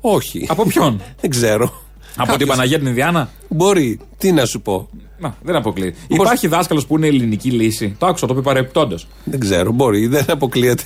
Όχι. 0.00 0.46
Από 0.48 0.64
ποιον; 0.66 1.00
δεν 1.20 1.30
ξέρω. 1.30 1.64
Από 1.64 2.22
την 2.22 2.26
Κάποιος- 2.26 2.48
Παναγία 2.48 2.78
την 2.78 2.86
Ινδιάνα; 2.86 3.30
Μπορεί. 3.48 3.98
Τι 4.18 4.32
να 4.32 4.44
σου 4.44 4.60
πω. 4.60 4.88
Να, 5.18 5.36
δεν 5.42 5.56
αποκλείεται. 5.56 5.96
Υπάρχει 6.08 6.46
δάσκαλος 6.48 6.86
που 6.86 6.96
είναι 6.96 7.06
ελληνική 7.06 7.50
λύση; 7.50 7.94
Το 7.98 8.06
άκουσα, 8.06 8.26
το 8.26 8.34
πει 8.34 8.40
παρεπτόντως. 8.42 9.06
Δεν 9.24 9.40
ξέρω. 9.40 9.72
Μπορεί. 9.72 10.06
Δεν 10.06 10.24
αποκλείεται. 10.28 10.82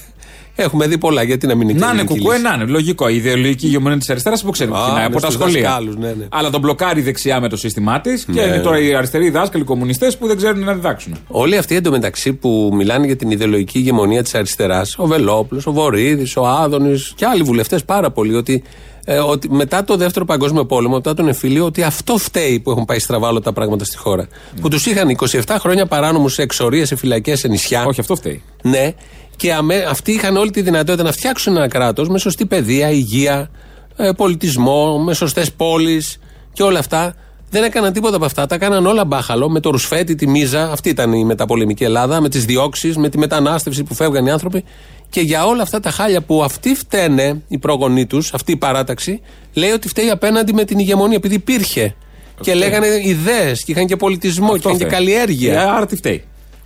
Έχουμε 0.54 0.86
δει 0.86 0.98
πολλά. 0.98 1.22
Γιατί 1.22 1.46
να 1.46 1.54
μην 1.54 1.68
είναι 1.68 1.78
και 1.78 1.84
Να 1.84 1.90
είναι 1.90 2.00
ελληνική 2.00 2.18
κουκουέ, 2.20 2.36
λύση. 2.36 2.48
να 2.48 2.54
είναι. 2.54 2.64
Λογικό. 2.64 3.08
Η 3.08 3.16
ιδεολογική 3.16 3.66
ηγεμονία 3.66 3.98
της 3.98 4.10
αριστεράς 4.10 4.42
που 4.42 4.50
ξέρει. 4.50 4.70
Α, 4.70 4.74
ξεκινάει 4.74 4.96
είναι 4.96 5.04
από 5.04 5.20
τα 5.20 5.30
στους 5.30 5.34
σχολεία. 5.40 5.62
δασκάλους, 5.62 5.96
ναι, 5.96 6.06
ναι. 6.18 6.26
Αλλά 6.30 6.50
τον 6.50 6.60
μπλοκάρει 6.60 7.00
η 7.00 7.02
δεξιά 7.02 7.40
με 7.40 7.48
το 7.48 7.56
σύστημά 7.56 8.00
της 8.00 8.24
και 8.24 8.32
Ναι. 8.32 8.40
είναι 8.42 8.58
τώρα 8.58 8.78
οι 8.80 8.94
αριστεροί 8.94 9.30
δάσκαλοι, 9.30 9.62
οι 9.62 9.66
κομμουνιστές 9.66 10.16
που 10.18 10.26
δεν 10.26 10.36
ξέρουν 10.36 10.64
να 10.64 10.74
διδάξουν. 10.74 11.16
Όλοι 11.28 11.56
αυτοί 11.56 11.76
εντωμεταξύ 11.76 12.32
που 12.32 12.70
μιλάνε 12.74 13.06
για 13.06 13.16
την 13.16 13.30
ιδεολογική 13.30 13.78
ηγεμονία 13.78 14.22
της 14.22 14.34
αριστεράς, 14.34 14.94
ο 14.98 15.06
Βελόπουλος, 15.06 15.66
ο 15.66 15.72
Βορύδης, 15.72 16.36
ο 16.36 16.46
Άδωνης 16.46 17.12
και 17.16 17.26
άλλοι 17.26 17.42
βουλευτές 17.42 17.84
πάρα 17.84 18.10
πολύ, 18.10 18.34
ότι, 18.34 18.62
ε, 19.04 19.18
ότι 19.18 19.50
μετά 19.50 19.84
το 19.84 19.96
δεύτερο 19.96 20.24
παγκόσμιο 20.24 20.64
πόλεμο, 20.66 20.94
μετά 20.94 21.14
τον 21.14 21.26
εμφύλιο, 21.26 21.64
ότι 21.64 21.82
αυτό 21.82 22.16
φταίει 22.18 22.60
που 22.60 22.70
έχουν 22.70 22.84
πάει 22.84 22.98
στραβά 22.98 23.28
όλα 23.28 23.40
τα 23.40 23.52
πράγματα 23.52 23.84
στη 23.84 23.96
χώρα. 23.96 24.28
Που 24.60 24.68
τους 24.68 24.86
είχαν 24.86 25.08
27 25.08 25.58
χρόνια 25.58 25.86
παράνομους 25.86 26.32
σε 26.34 26.42
εξορίες, 26.42 26.88
σε 26.88 26.96
φυλακές, 26.96 27.38
σε 27.38 27.48
νησιά. 27.48 27.84
Όχι, 27.84 28.00
αυτό 28.00 28.14
φταίει. 28.16 28.42
Ναι, 28.62 28.92
και 29.36 29.52
αμέ, 29.52 29.86
αυτοί 29.88 30.12
είχαν 30.12 30.36
όλη 30.36 30.50
τη 30.50 30.62
δυνατότητα 30.62 31.02
να 31.02 31.12
φτιάξουν 31.12 31.56
ένα 31.56 31.68
κράτος 31.68 32.08
με 32.08 32.18
σωστή 32.18 32.46
παιδεία, 32.46 32.90
υγεία, 32.90 33.50
ε, 33.96 34.10
πολιτισμό, 34.16 34.98
με 34.98 35.14
σωστές 35.14 35.52
πόλεις 35.52 36.18
και 36.52 36.62
όλα 36.62 36.78
αυτά. 36.78 37.14
Δεν 37.50 37.62
έκαναν 37.64 37.92
τίποτα 37.92 38.16
από 38.16 38.24
αυτά. 38.24 38.46
Τα 38.46 38.54
έκαναν 38.54 38.86
όλα 38.86 39.04
μπάχαλο 39.04 39.50
με 39.50 39.60
το 39.60 39.70
ρουσφέτη, 39.70 40.14
τη 40.14 40.26
μίζα. 40.26 40.70
Αυτή 40.70 40.88
ήταν 40.88 41.12
η 41.12 41.24
μεταπολεμική 41.24 41.84
Ελλάδα, 41.84 42.20
με 42.20 42.28
τις 42.28 42.44
διώξεις, 42.44 42.96
με 42.96 43.08
τη 43.08 43.18
μετανάστευση 43.18 43.82
που 43.82 43.94
φεύγαν 43.94 44.26
οι 44.26 44.30
άνθρωποι. 44.30 44.64
Και 45.08 45.20
για 45.20 45.46
όλα 45.46 45.62
αυτά 45.62 45.80
τα 45.80 45.90
χάλια 45.90 46.20
που 46.20 46.42
αυτοί 46.42 46.74
φταίνε, 46.74 47.42
οι 47.48 47.58
πρόγονοί 47.58 48.06
τους, 48.06 48.32
αυτή 48.34 48.52
η 48.52 48.56
παράταξη, 48.56 49.20
λέει 49.52 49.70
ότι 49.70 49.88
φταίει 49.88 50.10
απέναντι 50.10 50.54
με 50.54 50.64
την 50.64 50.78
ηγεμονία, 50.78 51.16
επειδή 51.16 51.34
υπήρχε. 51.34 51.94
Και 52.40 52.54
λέγανε 52.54 52.86
ιδέες 53.04 53.64
και 53.64 53.72
είχαν 53.72 53.86
και 53.86 53.96
πολιτισμό 53.96 54.56
και 54.56 54.68
είχαν 54.68 54.78
και 54.78 54.84
καλλιέργεια. 54.84 55.62
Ε, 55.62 55.64
άρα 55.64 55.86
τι 55.86 55.96
φταίει. 55.96 56.24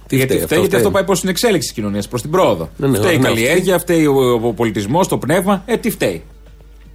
Τι 0.09 0.17
γιατί 0.17 0.33
φταίει, 0.33 0.45
φταίει, 0.45 0.59
αυτό 0.59 0.61
γιατί 0.61 0.67
αυτό 0.67 0.79
φταίει. 0.79 0.93
πάει 0.93 1.05
προς 1.05 1.21
την 1.21 1.29
εξέλιξη 1.29 1.67
της 1.69 1.77
κοινωνίας, 1.77 2.09
προς 2.09 2.21
την 2.23 2.31
πρόοδο. 2.31 2.69
Ναι, 2.77 2.87
ναι, 2.89 2.99
φταίει 2.99 3.15
η 3.15 3.19
ναι, 3.19 3.23
καλλιέργεια, 3.29 3.79
φταίει 3.79 4.07
ο, 4.07 4.41
ο 4.43 4.53
πολιτισμός, 4.53 5.09
το 5.09 5.19
πνεύμα. 5.19 5.63
Ε, 5.67 5.77
τι 5.77 5.91
φταίει. 5.91 6.23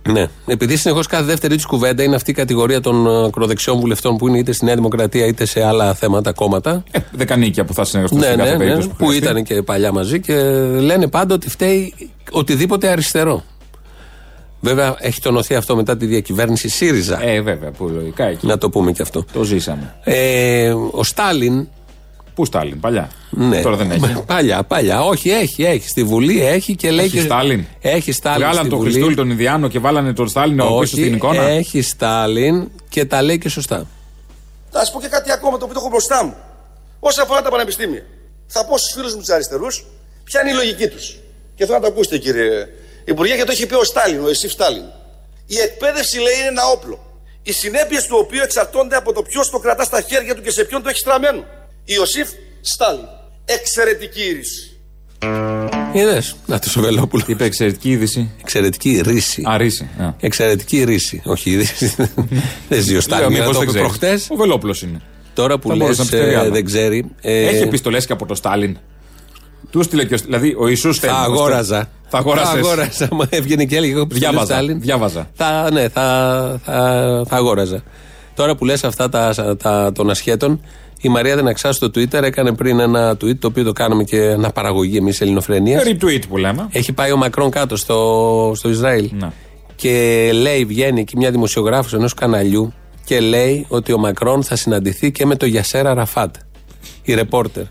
Ναι. 0.09 0.27
Επειδή 0.45 0.75
συνεχώς 0.77 1.07
κάθε 1.07 1.23
δεύτερη 1.23 1.55
τη 1.55 1.65
κουβέντα 1.65 2.03
είναι 2.03 2.15
αυτή 2.15 2.31
η 2.31 2.33
κατηγορία 2.33 2.81
των 2.81 3.07
ε, 3.07 3.25
ακροδεξιών 3.25 3.79
βουλευτών 3.79 4.17
που 4.17 4.27
είναι 4.27 4.37
είτε 4.37 4.51
στη 4.51 4.65
Νέα 4.65 4.75
Δημοκρατία 4.75 5.25
είτε 5.25 5.45
σε 5.45 5.63
άλλα 5.63 5.93
θέματα 5.93 6.31
κόμματα. 6.33 6.83
Ε, 6.91 6.99
δεκανίκια 7.11 7.65
που 7.65 7.73
θα 7.73 7.83
συνεργαστούν 7.83 8.19
Ναι, 8.19 8.25
σε 8.25 8.35
κάθε 8.35 8.49
ναι, 8.49 8.51
ναι, 8.51 8.57
περίπτωση. 8.57 8.87
που 8.87 9.05
χρειαστεί. 9.05 9.17
ήταν 9.17 9.43
και 9.43 9.61
παλιά 9.61 9.91
μαζί 9.91 10.19
και 10.19 10.33
λένε 10.79 11.07
πάντα 11.07 11.33
ότι 11.35 11.49
φταίει 11.49 11.93
οτιδήποτε 12.31 12.87
αριστερό. 12.87 13.43
Βέβαια, 14.63 14.95
έχει 14.99 15.21
τονωθεί 15.21 15.55
αυτό 15.55 15.75
μετά 15.75 15.97
τη 15.97 16.05
διακυβέρνηση 16.05 16.69
ΣΥΡΙΖΑ. 16.69 17.23
Ε, 17.23 17.41
βέβαια, 17.41 17.71
που 17.71 17.87
λογικά 17.93 18.25
εκεί. 18.25 18.47
Να 18.47 18.57
το 18.57 18.69
πούμε 18.69 18.91
και 18.91 19.01
αυτό. 19.01 19.25
Το 19.33 19.43
ζήσαμε. 19.43 19.95
Ε, 20.03 20.73
ο 20.91 21.03
Στάλιν. 21.03 21.67
Πού 22.35 22.45
Στάλιν, 22.45 22.79
παλιά; 22.79 23.09
Ναι, 23.29 23.61
Τώρα 23.61 23.75
δεν 23.75 23.91
έχει. 23.91 24.23
Παλιά, 24.25 24.63
παλιά. 24.63 25.01
Όχι, 25.01 25.29
έχει, 25.29 25.63
έχει. 25.63 25.87
Στη 25.87 26.03
Βουλή 26.03 26.45
έχει 26.45 26.75
και 26.75 26.91
λέει. 26.91 27.05
Έχει 27.05 27.15
και- 27.17 27.23
Στάλιν. 27.23 27.65
Έχει 27.81 28.11
Στάλιν. 28.11 28.39
Βγάλαν 28.39 28.59
στη 28.59 28.69
τον 28.69 28.77
Βουλή. 28.77 28.91
Χριστούλη 28.91 29.15
τον 29.15 29.29
Ινδιάνο 29.29 29.67
και 29.67 29.79
βάλανε 29.79 30.13
τον 30.13 30.27
Στάλιν 30.27 30.59
ο 30.59 30.77
πίσω 30.79 30.95
στην 30.95 31.13
εικόνα. 31.13 31.41
Έχει 31.43 31.81
Στάλιν 31.81 32.69
και 32.89 33.05
τα 33.05 33.21
λέει 33.21 33.37
και 33.37 33.49
σωστά. 33.49 33.87
Θα 34.71 34.79
σας 34.79 34.91
πω 34.91 35.01
και 35.01 35.07
κάτι 35.07 35.31
ακόμα 35.31 35.57
το 35.57 35.63
οποίο 35.63 35.73
το 35.75 35.79
έχω 35.79 35.89
μπροστά 35.89 36.23
μου. 36.25 36.35
Όσον 36.99 37.23
αφορά 37.23 37.41
τα 37.41 37.49
πανεπιστήμια. 37.49 38.03
Θα 38.47 38.65
πω 38.65 38.77
στους 38.77 38.93
φίλους 38.93 39.13
μου 39.13 39.19
τους 39.19 39.29
αριστερούς 39.29 39.85
ποια 40.23 40.41
είναι 40.41 40.49
η 40.49 40.53
λογική 40.53 40.87
τους. 40.87 41.15
Και 41.55 41.65
θέλω 41.65 41.77
να 41.77 41.83
το 41.83 41.87
ακούσετε, 41.91 42.17
κύριε 42.17 42.67
Υπουργέ, 43.05 43.35
και 43.35 43.43
το 43.43 43.51
έχει 43.51 43.65
πει 43.65 43.75
ο 43.75 43.83
Στάλιν, 43.83 44.23
ο 44.23 44.29
Εσίφ 44.29 44.51
Στάλιν. 44.51 44.83
Η 45.45 45.57
εκπαίδευση, 45.57 46.17
λέει, 46.19 46.33
είναι 46.39 46.47
ένα 46.47 46.65
όπλο. 46.75 46.99
Οι 47.43 47.51
συνέπειες 47.51 48.05
του 48.07 48.15
οποίου 48.19 48.41
εξαρτώνται 48.43 48.95
από 48.95 49.13
το 49.13 49.21
ποιος 49.21 49.49
το 49.49 49.59
κρατά 49.59 49.83
στα 49.83 50.01
χέρια 50.01 50.35
του 50.35 50.41
και 50.41 50.51
σε 50.51 50.63
ποιον 50.63 50.83
το 50.83 50.89
έχει 50.89 50.97
στραμμένο. 50.97 51.45
Ιωσήφ 51.85 52.29
Στάλιν. 52.61 53.05
Εξαιρετική 53.45 54.21
είδηση. 54.21 54.65
Είδες; 55.93 56.35
Να 56.45 56.59
το 56.59 56.69
Σοβελόπουλο. 56.69 57.23
Είπε 57.27 57.43
εξαιρετική 57.45 57.89
είδηση. 57.89 58.29
Εξαιρετική 58.41 59.01
ρίση. 59.05 59.43
Αρίση. 59.45 59.89
Α. 59.99 60.13
Εξαιρετική 60.19 60.83
ρίση. 60.83 61.21
Όχι 61.25 61.49
είδηση. 61.49 61.95
δεν 62.69 62.81
ζει 62.81 62.95
ο 62.95 63.01
Στάλιν. 63.01 63.29
Λέω, 63.29 63.37
να 63.37 63.45
μήπως 63.45 63.57
το 63.57 63.59
δεν 63.59 63.67
πει 63.73 63.73
ξέρεις. 63.73 63.87
προχτές. 63.97 64.27
Ο 64.29 64.35
Βελόπουλος 64.35 64.81
είναι. 64.81 65.01
Τώρα 65.33 65.59
που 65.59 65.67
Θα 65.67 65.73
λες, 65.75 65.83
μπορούσε 65.83 66.01
να 66.03 66.07
πιστεύει 66.09 66.35
άλλο. 66.35 66.51
δεν 66.51 66.65
ξέρει. 66.65 67.05
ε, 67.21 67.47
Έχει 67.47 67.63
επιστολές 67.63 68.05
και 68.05 68.13
από 68.13 68.25
τον 68.25 68.35
Στάλιν. 68.35 68.77
Του 69.69 69.83
στείλε 69.83 70.05
και 70.05 70.13
ο 70.13 70.17
Δηλαδή, 70.17 70.55
ο 70.59 70.67
Ιησούς 70.67 70.99
Θα 70.99 71.07
θέλει. 71.07 71.19
αγόραζα. 71.23 71.89
Θα 72.09 72.17
αγόρασες. 72.17 72.49
Θα 72.51 72.57
αγόραζα. 72.57 73.07
Μα 73.11 73.27
έβγαινε 73.29 73.65
και 73.65 73.75
έλεγε 73.75 73.93
εγώ 73.93 74.07
που 74.07 74.15
Διάβαζα, 74.15 74.43
στείλε 74.45 74.57
Στάλιν. 74.59 74.81
διάβαζα. 74.81 75.29
Θα, 75.33 75.69
ναι, 75.71 75.89
θα, 75.89 76.59
θα, 76.65 76.73
θα 77.29 77.35
αγόραζα. 77.35 77.83
Τώρα 78.35 78.55
που 78.55 78.65
λες 78.65 78.83
αυτά 78.83 79.09
τα, 79.09 79.55
τα, 79.61 79.91
των 79.91 80.09
ασχέτων, 80.09 80.61
η 81.01 81.09
Μαρία 81.09 81.35
Δεναξά 81.35 81.71
στο 81.71 81.87
Twitter 81.87 82.23
έκανε 82.23 82.53
πριν 82.53 82.79
ένα 82.79 83.11
tweet 83.11 83.37
το 83.39 83.47
οποίο 83.47 83.63
το 83.63 83.71
κάναμε 83.71 84.03
και 84.03 84.21
αναπαραγωγή 84.21 84.97
εμείς 84.97 85.21
Ελληνοφρενίας. 85.21 85.83
Retweet 85.85 86.21
που 86.29 86.37
λέμε. 86.37 86.67
Έχει 86.71 86.93
πάει 86.93 87.11
ο 87.11 87.17
Μακρόν 87.17 87.49
κάτω 87.49 87.75
στο, 87.75 88.51
στο 88.55 88.69
Ισραήλ. 88.69 89.09
Ναι. 89.11 89.29
Και 89.75 90.29
λέει, 90.33 90.65
βγαίνει 90.65 90.99
εκεί 90.99 91.17
μια 91.17 91.31
δημοσιογράφος 91.31 91.93
ενός 91.93 92.13
καναλιού 92.13 92.73
και 93.05 93.19
λέει 93.19 93.65
ότι 93.69 93.93
ο 93.93 93.97
Μακρόν 93.97 94.43
θα 94.43 94.55
συναντηθεί 94.55 95.11
και 95.11 95.25
με 95.25 95.35
το 95.35 95.45
Γιασέρα 95.45 95.93
Ραφάτ, 95.93 96.35
η 97.03 97.13
ρεπόρτερ. 97.13 97.63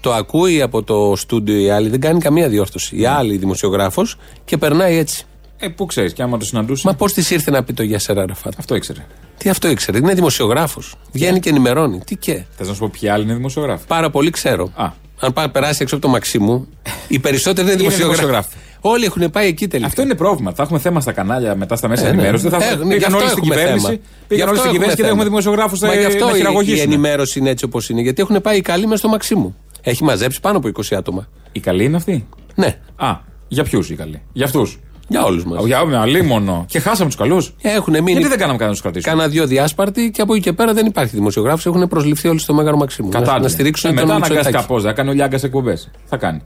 Το 0.00 0.12
ακούει 0.12 0.62
από 0.62 0.82
το 0.82 1.12
στούντιο 1.16 1.56
η 1.56 1.70
άλλη, 1.70 1.88
δεν 1.88 2.00
κάνει 2.00 2.20
καμία 2.20 2.48
διόρθωση. 2.48 2.96
Η 2.96 3.06
άλλη 3.06 3.36
δημοσιογράφος 3.36 4.16
και 4.44 4.56
περνάει 4.56 4.96
έτσι. 4.96 5.26
Ε, 5.64 5.68
πού 5.68 5.86
ξέρεις, 5.86 6.12
και 6.12 6.22
άμα 6.22 6.38
το 6.38 6.44
συναντούσε. 6.44 6.82
Μα 6.86 6.94
πώς 6.94 7.12
της 7.12 7.30
ήρθε 7.30 7.50
να 7.50 7.62
πει 7.64 7.72
το 7.72 7.82
Γιασέρα 7.82 8.26
Ραφάτ. 8.26 8.52
Αυτό 8.58 8.74
ήξερε. 8.74 9.06
Τι 9.38 9.48
αυτό 9.48 9.68
ήξερε, 9.68 9.98
είναι 9.98 10.14
δημοσιογράφος. 10.14 10.94
Βγαίνει 11.12 11.40
και 11.40 11.48
ενημερώνει. 11.48 12.00
Τι 12.06 12.16
και; 12.16 12.42
Θες 12.56 12.68
να 12.68 12.72
σου 12.74 12.80
πω 12.80 12.88
ποια 12.92 13.12
άλλη 13.12 13.24
είναι 13.24 13.34
δημοσιογράφη. 13.34 13.86
Πάρα 13.86 14.10
πολύ 14.10 14.30
ξέρω. 14.30 14.70
Α. 14.74 14.90
Αν 15.20 15.32
πάει, 15.32 15.48
περάσει 15.48 15.78
έξω 15.82 15.94
από 15.94 16.04
το 16.04 16.10
Μαξίμου, 16.10 16.68
οι 17.08 17.18
περισσότεροι 17.18 17.66
δεν 17.68 17.74
είναι 17.78 17.82
Είναι 17.84 17.94
δημοσιογράφοι. 17.94 18.26
δημοσιογράφοι. 18.26 18.56
Όλοι 18.80 19.04
έχουν 19.04 19.30
πάει 19.30 19.48
εκεί 19.48 19.68
τελικά. 19.68 19.88
Αυτό 19.88 20.02
είναι 20.02 20.14
πρόβλημα. 20.14 20.52
Θα 20.52 20.62
έχουμε 20.62 20.78
θέμα 20.78 21.00
στα 21.00 21.12
κανάλια 21.12 21.54
μετά 21.56 21.76
στα 21.76 21.88
μέσα 21.88 22.02
Ε, 22.02 22.04
ναι. 22.04 22.10
ενημέρωση. 22.12 22.48
Δεν 22.48 22.60
θα 22.60 22.66
Ε, 22.66 22.68
έχουμε. 22.68 22.84
ναι, 22.84 22.94
γι' 22.94 22.98
Πήγαν 22.98 23.12
αυτό 23.14 23.18
όλοι 23.24 23.28
στην 23.30 23.42
έχουμε 23.42 23.54
κυβέρνηση. 23.54 23.86
θέμα. 23.86 23.98
Πήγαν 24.28 24.28
Γι' 24.28 24.42
όλοι 24.42 24.42
αυτό 24.50 24.58
στην 24.60 24.70
κυβέρνηση 24.70 24.96
και 24.96 25.02
δεν 25.02 25.10
έχουμε 25.10 25.24
δημοσιογράφους 25.24 25.80
Μα 25.80 25.94
γι' 25.94 26.04
αυτό 26.04 26.24
να 26.24 26.30
η, 26.30 26.34
η 26.34 26.36
χειραγωγήσουν. 26.36 26.80
ενημέρωση 26.92 27.38
είναι 27.38 27.50
έτσι 27.50 27.64
όπως 27.64 27.88
είναι. 27.88 28.00
Γιατί 28.00 28.22
έχουν 28.22 28.40
πάει 28.40 28.56
οι 28.56 28.60
καλοί 28.60 28.84
μέσα 28.86 28.96
στο 28.96 29.08
Μαξίμου. 29.08 29.56
Έχει 29.82 30.04
μαζέψει 30.04 30.40
πάνω 30.40 30.58
από 30.58 30.68
20 30.76 30.94
άτομα. 30.96 31.28
Η 31.52 31.60
καλή 31.60 31.84
είναι 31.84 31.96
αυτή. 31.96 32.26
Ναι, 32.54 32.78
Α, 32.96 33.16
για 33.48 33.64
ποιους 33.64 33.90
η 33.90 33.94
καλή. 33.94 34.22
Για 34.32 34.44
αυτούς. 34.44 34.78
Για 35.12 35.24
όλους 35.24 35.44
μας. 35.44 35.64
Για 35.64 35.84
με 35.84 35.96
αλίμονο. 35.96 36.64
Και 36.68 36.78
χάσαμε 36.80 37.06
τους 37.10 37.18
καλούς. 37.18 37.54
Έχουν 37.62 37.92
μείνει. 37.92 38.12
Γιατί 38.12 38.28
δεν 38.28 38.38
κάναμε 38.38 38.58
κανένα 38.58 38.66
να 38.66 38.72
τους 38.72 38.80
κρατήσουμε. 38.80 39.14
Κάνα 39.16 39.28
δύο 39.28 39.46
διάσπαρτοι 39.46 40.10
και 40.10 40.22
από 40.22 40.34
εκεί 40.34 40.42
και 40.42 40.52
πέρα 40.52 40.72
δεν 40.72 40.86
υπάρχει 40.86 41.14
δημοσιογράφος. 41.16 41.66
Έχουν 41.66 41.88
προσληφθεί 41.88 42.28
όλοι 42.28 42.38
στο 42.38 42.54
Μέγαρο 42.54 42.76
Μαξίμου. 42.76 43.08
Να, 43.08 43.18
Κατάλληλα. 43.18 43.42
να 43.42 43.48
στηρίξουν 43.48 43.90
ε, 43.90 43.94
τον 43.94 44.02
μετά 44.02 44.14
αναγκαστικά 44.14 44.42
Μητσοτάκη. 44.58 44.66
πώ. 44.72 44.80
Θα 44.80 44.92
κάνει 44.92 45.10
ο 45.10 45.12
Λιάγκας 45.12 45.42
εκπομπές. 45.42 45.90
Θα 46.06 46.16
κάνει. 46.16 46.42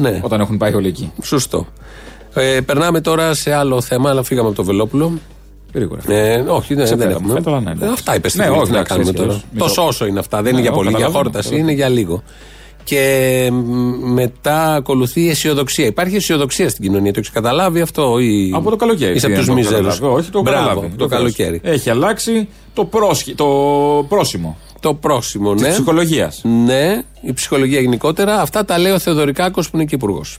Ναι, 0.00 0.20
Όταν 0.22 0.40
έχουν 0.40 0.56
πάει 0.56 0.74
όλοι 0.74 0.88
εκεί. 0.88 1.12
σωστό. 1.22 1.66
Ε, 2.34 2.60
περνάμε 2.66 3.00
τώρα 3.00 3.34
σε 3.34 3.52
άλλο 3.54 3.80
θέμα, 3.80 4.10
αλλά 4.10 4.22
φύγαμε 4.22 4.46
από 4.48 4.56
το 4.56 4.64
Βελόπουλο. 4.64 5.12
Γρήγορα. 5.74 6.00
Ε, 6.08 6.44
όχι, 6.48 6.74
ναι, 6.74 6.84
δεν 6.84 6.98
πέρα, 6.98 7.10
έχουμε. 7.10 7.32
φέτος, 7.32 7.46
αλλά 7.52 7.60
ναι, 7.60 7.74
ναι. 7.74 7.86
Ε, 7.86 7.88
Αυτά 7.92 8.14
είπες 8.16 8.30
στην 8.30 8.42
Ναι, 8.42 8.48
αρχή, 8.48 8.60
όχι, 8.60 8.66
τι 8.70 8.72
να 8.72 8.78
εντάξει, 8.80 8.92
κάνουμε 8.94 9.10
έτσι, 9.10 9.22
τώρα. 9.22 9.34
έτσι. 9.34 9.58
Το 9.58 9.64
Μισό. 9.64 9.82
σώσο 9.82 10.06
είναι 10.06 10.18
αυτά. 10.18 10.36
Δεν 10.36 10.44
Ναι, 10.44 10.50
είναι 10.50 10.60
για 10.60 10.70
όχι, 10.70 10.78
πολύ 10.78 10.88
για 10.90 10.98
καταλαβαίνω, 10.98 11.24
χόρταση, 11.24 11.48
καταλαβαίνω. 11.48 11.70
είναι 11.70 11.80
για 11.80 11.88
λίγο. 12.00 12.22
Και 12.84 13.48
μ, 13.52 14.12
μετά 14.12 14.74
ακολουθεί 14.74 15.20
η 15.20 15.28
αισιοδοξία. 15.30 15.86
Υπάρχει 15.86 16.16
αισιοδοξία 16.16 16.68
στην 16.68 16.84
κοινωνία. 16.84 17.12
Το 17.12 17.18
έχεις 17.18 17.30
καταλάβει 17.30 17.80
αυτό, 17.80 18.18
ή. 18.18 18.50
Από 18.54 18.70
το 18.70 18.76
καλοκαίρι. 18.76 19.14
Είσαι 19.14 19.26
τι 19.26 19.32
από 19.32 19.42
είναι, 19.42 19.54
τους 19.54 19.68
το 19.68 19.74
μίζερου. 19.76 19.88
καταλάβει. 19.88 20.18
Όχι, 20.20 20.30
το 20.30 20.40
Μπράβο, 20.40 20.58
καταλάβει. 20.66 20.86
το 20.96 21.08
βεβαίως. 21.08 21.10
καλοκαίρι. 21.34 21.60
Έχει 21.64 21.90
αλλάξει 21.90 22.48
το, 22.74 22.84
πρόσχη, 22.84 23.34
το 23.34 23.44
πρόσημο 24.08 24.58
Το 24.80 24.94
πρόσημο, 24.94 25.52
της 25.54 25.62
ναι. 25.62 25.70
ψυχολογίας. 25.70 26.40
Ναι, 26.64 27.02
η 27.22 27.32
ψυχολογία 27.32 27.80
γενικότερα. 27.80 28.40
Αυτά 28.40 28.64
τα 28.64 28.78
λέει 28.78 28.92
ο 28.92 28.98
Θεοδωρικάκος 28.98 29.70
που 29.70 29.76
είναι 29.76 29.84
και 29.84 29.94
υπουργός. 29.94 30.38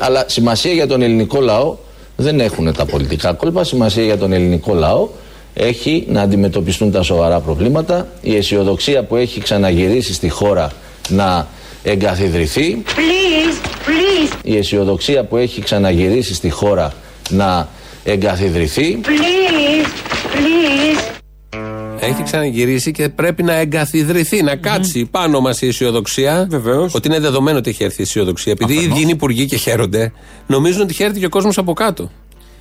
Αλλά 0.00 0.24
σημασία 0.28 0.72
για 0.72 0.86
τον 0.86 1.02
ελληνικό 1.02 1.40
λαό 1.40 1.76
δεν 2.16 2.40
έχουν 2.40 2.72
τα 2.72 2.84
πολιτικά 2.84 3.32
κόλπα. 3.32 3.64
Σημασία 3.64 4.04
για 4.04 4.18
τον 4.18 4.32
ελληνικό 4.32 4.74
λαό 4.74 5.08
έχει 5.54 6.04
να 6.08 6.20
αντιμετωπιστούν 6.20 6.90
τα 6.90 7.02
σοβαρά 7.02 7.40
προβλήματα. 7.40 8.08
Η 8.20 8.36
αισιοδοξία 8.36 9.02
που 9.04 9.16
έχει 9.16 9.40
ξαναγυρίσει 9.40 10.12
στη 10.14 10.28
χώρα 10.28 10.72
να 11.08 11.46
εγκαθιδρυθεί. 11.90 12.82
Please, 12.86 13.66
please, 13.86 14.36
Η 14.42 14.56
αισιοδοξία 14.56 15.24
που 15.24 15.36
έχει 15.36 15.62
ξαναγυρίσει 15.62 16.34
στη 16.34 16.50
χώρα 16.50 16.92
να 17.30 17.68
εγκαθιδρυθεί. 18.04 18.98
please, 19.04 19.86
please. 20.34 21.14
Έχει 22.00 22.22
ξαναγυρίσει 22.22 22.90
και 22.90 23.08
πρέπει 23.08 23.42
να 23.42 23.52
εγκαθιδρυθεί, 23.54 24.42
να 24.42 24.56
κάτσει 24.56 25.04
πάνω 25.10 25.40
μας 25.40 25.62
η 25.62 25.66
αισιοδοξία. 25.66 26.46
Βεβαίως. 26.50 26.94
Ότι 26.94 27.08
είναι 27.08 27.18
δεδομένο 27.20 27.58
ότι 27.58 27.70
έχει 27.70 27.84
έρθει 27.84 28.00
η 28.00 28.02
αισιοδοξία. 28.02 28.52
Επειδή 28.52 28.74
οι 28.74 28.76
Αφενός. 28.76 28.94
ίδιοι 28.94 29.02
είναι 29.02 29.12
υπουργοί 29.12 29.46
και 29.46 29.56
χαίρονται, 29.56 30.12
νομίζουν 30.46 30.82
ότι 30.82 30.94
χαίρεται 30.94 31.18
και 31.18 31.26
ο 31.26 31.28
κόσμος 31.28 31.58
από 31.58 31.72
κάτω. 31.72 32.10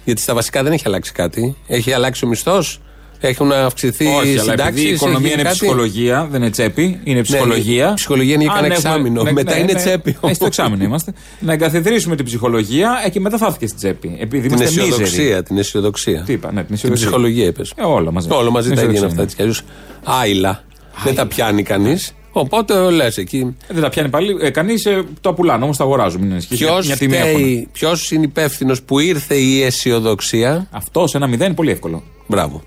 Γιατί 0.04 0.22
στα 0.22 0.34
βασικά 0.34 0.64
δεν 0.64 0.72
έχει 0.72 0.84
αλλάξει 0.86 1.12
κάτι. 1.12 1.56
Έχει 1.68 1.92
αλλάξει 1.94 2.26
ο 2.26 2.28
μισθός, 2.28 2.80
έχουν 3.19 3.51
αυξηθεί 3.51 4.06
Όχι, 4.06 4.13
οι 4.13 4.17
αλλά 4.19 4.30
επειδή 4.32 4.41
συντάξεις. 4.49 4.84
η 4.84 4.89
οικονομία 4.93 5.32
είναι 5.34 5.49
ψυχολογία, 5.49 6.28
δεν 6.32 6.41
είναι 6.41 6.49
τσέπη, 6.49 6.99
είναι 7.04 7.21
ψυχολογία. 7.21 7.89
η 7.91 7.93
ψυχολογία 7.93 8.34
είναι 8.34 8.43
για 8.43 8.51
Αν 8.51 8.58
κανένα 8.58 8.73
έχουμε- 8.75 8.93
εξάμηνο. 8.93 9.23
ναι, 9.23 9.32
Μετά 9.32 9.54
ναι, 9.54 9.60
είναι 9.60 9.71
ναι. 9.71 9.80
τσέπη. 9.80 10.17
Ε, 10.21 10.34
στο 10.34 10.45
εξάμηνο 10.45 10.84
είμαστε. 10.84 11.13
να 11.39 11.54
εγκαθιδρύσουμε 11.54 12.15
την 12.15 12.25
ψυχολογία 12.25 13.01
ε, 13.06 13.10
και 13.10 13.19
μετά 13.19 13.38
θα 13.38 13.45
έρθει 13.45 13.65
στην 13.67 13.78
τσέπη. 13.78 14.17
Επειδή 14.19 14.47
Την 14.47 14.58
είμαστε 14.58 14.82
μίζεροι. 14.82 15.04
αισιοδοξία, 15.04 15.43
την 15.43 15.58
αισιοδοξία. 15.58 16.23
Τι 16.25 16.34
είπα, 16.34 16.47
ναι, 16.51 16.58
την 16.58 16.65
Την 16.65 16.75
αισιοδοξία. 16.75 17.08
ψυχολογία 17.08 17.45
είπες. 17.45 17.73
Ε, 17.75 17.84
όλα 17.84 18.12
μαζί. 18.12 18.28
Όλα 18.32 18.49
μαζί 18.51 18.67
Την 18.67 18.78
τα 18.78 18.84
ίδια 18.84 18.97
είναι 18.97 19.06
αισιοδοξία, 19.06 19.08
αυτά. 19.08 19.21
Έτσι 19.21 19.36
κι 19.36 19.41
αλλιώς 19.41 19.62
Άειλα. 20.21 20.63
Δεν 21.04 21.15
τα 21.15 21.25
πιάνει 21.28 21.63
κανείς. 21.63 22.13
Οπότε 22.32 22.91
λες 22.91 23.17
εκεί. 23.17 23.56
Ε, 23.67 23.73
Δεν 23.73 23.82
τα 23.84 23.89
πιάνει 23.89 24.10
πάλι. 24.10 24.38
Ε, 24.41 24.49
Κανείς 24.49 24.86
ε, 24.86 25.04
το 25.21 25.34
πουλάνε, 25.34 25.63
όμως 25.63 25.78
τα 25.78 25.84
αγοράζουν. 25.84 26.21
Μην 26.21 26.32
ανησυχείς, 26.32 26.58
Ποιος 26.58 26.86
μια 26.88 26.97
τιμή 26.97 27.15
έχουν. 27.17 27.67
ποιος 27.71 28.12
είναι 28.12 28.23
υπεύθυνος 28.23 28.82
που 28.82 28.99
ήρθε 28.99 29.36
η 29.36 29.63
αισιοδοξία; 29.63 30.67
Αυτό 30.71 31.08
σε 31.08 31.17
ένα 31.17 31.28
μηδέν 31.28 31.45
είναι 31.47 31.56
πολύ 31.56 31.71
εύκολο. 31.71 32.04
Μπράβο. 32.28 32.62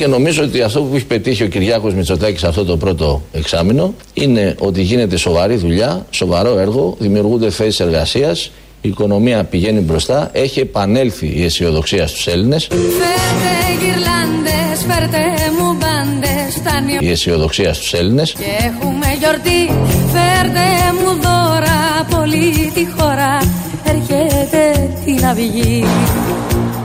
Και 0.00 0.06
νομίζω 0.06 0.42
ότι 0.42 0.62
αυτό 0.62 0.82
που 0.82 0.96
έχει 0.96 1.04
πετύχει 1.04 1.42
ο 1.42 1.46
Κυριάκος 1.46 1.94
Μητσοτάκης 1.94 2.44
αυτό 2.44 2.64
το 2.64 2.76
πρώτο 2.76 3.22
εξάμεινο 3.32 3.94
είναι 4.14 4.54
ότι 4.58 4.82
γίνεται 4.82 5.16
σοβαρή 5.16 5.56
δουλειά, 5.56 6.06
σοβαρό 6.10 6.58
έργο, 6.58 6.96
δημιουργούνται 6.98 7.50
θέσεις 7.50 7.80
εργασίας, 7.80 8.50
η 8.80 8.88
οικονομία 8.88 9.44
πηγαίνει 9.44 9.80
μπροστά, 9.80 10.30
έχει 10.32 10.60
επανέλθει 10.60 11.32
η 11.36 11.44
αισιοδοξία 11.44 12.06
στους 12.06 12.26
Έλληνες, 12.26 12.66
Φέρτε 12.66 13.84
γυρλάντες, 13.84 14.84
φέρτε 14.88 15.22
μου 15.58 15.72
μπάντες 15.72 16.54
Φτάνει 16.54 16.96
η 17.00 17.10
αισιοδοξία 17.10 17.74
στους 17.74 17.92
Έλληνες, 17.92 18.32
και 18.32 18.64
έχουμε 18.66 19.06
γιορτή. 19.18 19.72
Φέρτε 20.12 20.66
μου 21.02 21.20
δώρα, 21.22 22.06
πολύ 22.10 22.70
τη 22.74 22.86
χώρα. 22.96 23.38
Έρχεται 23.84 24.90
την 25.04 25.26
αυγή 25.26 25.84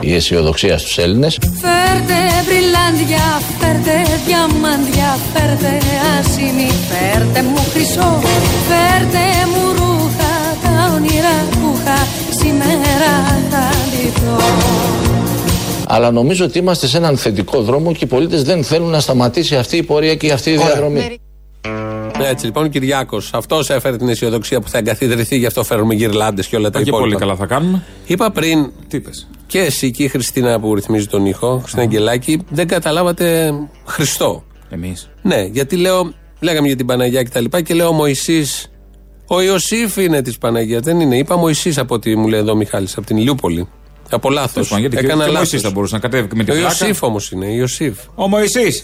η 0.06 0.14
αισιοδοξία 0.16 0.78
στους 0.78 0.98
Έλληνες, 0.98 1.38
Φέρτε 1.62 2.20
μπριλάντια, 2.46 3.26
φέρτε 3.60 3.96
διαμάντια 4.26 5.18
Φέρτε 5.34 5.74
ασημί, 6.20 6.70
φέρτε 6.90 7.42
μου 7.42 7.62
χρυσό 7.72 8.22
Φέρτε 8.68 9.26
μου 9.52 9.64
ρούχα, 9.78 10.34
τα 10.64 10.94
όνειρα 10.96 11.36
που 11.52 11.78
είχα 11.78 12.00
μέρα 12.54 13.14
θα 13.50 13.70
ντυθώ 13.90 14.38
Αλλά 15.88 16.12
νομίζω 16.12 16.46
ότι 16.46 16.58
είμαστε 16.58 16.88
σε 16.88 16.98
έναν 16.98 17.18
θετικό 17.18 17.62
δρόμο 17.62 17.92
και 17.92 18.04
οι 18.04 18.08
πολίτες 18.08 18.44
δεν 18.44 18.64
θέλουν 18.64 18.90
να 18.90 19.00
σταματήσει 19.00 19.56
αυτή 19.56 19.78
η 19.78 19.84
πορεία 19.84 20.16
και 20.16 20.32
αυτή 20.32 20.50
η 20.50 20.58
διαδρομή. 20.58 21.20
Έτσι 22.22 22.46
λοιπόν, 22.46 22.70
Κυριάκος, 22.70 23.30
αυτός 23.34 23.70
έφερε 23.70 23.98
την 23.98 24.10
αισιοδοξία 24.10 24.62
που 24.62 24.70
θα 24.70 24.78
εγκαθιδρυθεί, 24.78 25.38
γι' 25.38 25.46
αυτό 25.46 25.64
φέρνουμε 25.64 25.94
γυρλάντες 25.94 26.48
και 26.48 26.56
όλα 26.56 26.70
τα 26.70 26.82
Και 26.82 26.88
υπόλοιπα. 26.90 27.08
πολύ 27.08 27.20
καλά 27.20 27.36
θα 27.36 27.46
κάνουμε. 27.46 27.84
Είπα 28.06 28.32
πριν, 28.32 28.72
Τι 28.88 28.98
είπες; 28.98 29.28
και 29.48 29.60
εσύ 29.60 29.92
και 29.92 30.04
η 30.04 30.08
Χριστίνα 30.08 30.60
που 30.60 30.76
ρυθμίζει 30.76 31.08
τον 31.08 31.26
ήχο, 31.26 31.58
Χριστίνα 31.60 31.82
Αγγελάκη, 31.84 32.42
δεν 32.50 32.68
καταλάβατε 32.68 33.54
Χριστό. 33.86 34.44
Εμείς. 34.70 35.10
Ναι, 35.22 35.42
γιατί 35.52 35.76
λέω, 35.76 36.14
λέγαμε 36.40 36.68
για 36.68 36.76
την 36.76 36.86
Παναγία 36.86 37.24
και 37.24 37.30
τα 37.30 37.40
λοιπά 37.40 37.62
και 37.62 37.74
λέω 37.74 37.88
ο 37.88 37.92
Μωυσής, 37.92 38.72
ο 39.28 39.42
Ιωσήφ 39.42 39.98
είναι 39.98 40.22
της 40.22 40.38
Παναγίας. 40.38 40.82
Δεν 40.82 41.00
είναι. 41.00 41.18
Είπα 41.18 41.36
Μωυσής 41.38 41.78
από 41.78 41.96
ό,τι 41.96 42.16
μου 42.16 42.28
λέει 42.28 42.40
εδώ 42.40 42.52
ο 42.52 42.56
Μιχάλης, 42.56 42.98
από 42.98 43.06
την 43.06 43.18
Ηλιούπολη. 43.18 43.68
Από 44.10 44.30
λάθος. 44.30 44.52
Τέλος 44.54 44.68
πάντων, 44.68 44.82
γιατί 44.86 44.96
και- 44.98 45.06
Έκανα 45.06 45.24
και 45.24 45.30
ο 45.30 45.34
λάθος. 45.34 45.48
Μωυσής 45.52 45.68
θα 45.68 45.74
μπορούσε 45.76 45.94
να 45.96 46.00
κατέβει 46.02 46.22
με 46.36 46.44
την 46.44 46.54
Ο 46.54 46.58
πλάκα. 46.58 46.62
Ιωσήφ 46.68 47.04
όμως 47.04 47.32
είναι. 47.32 47.46
Ιωσήφ. 47.46 47.98
Ο 48.16 48.28
Μωυσής. 48.28 48.84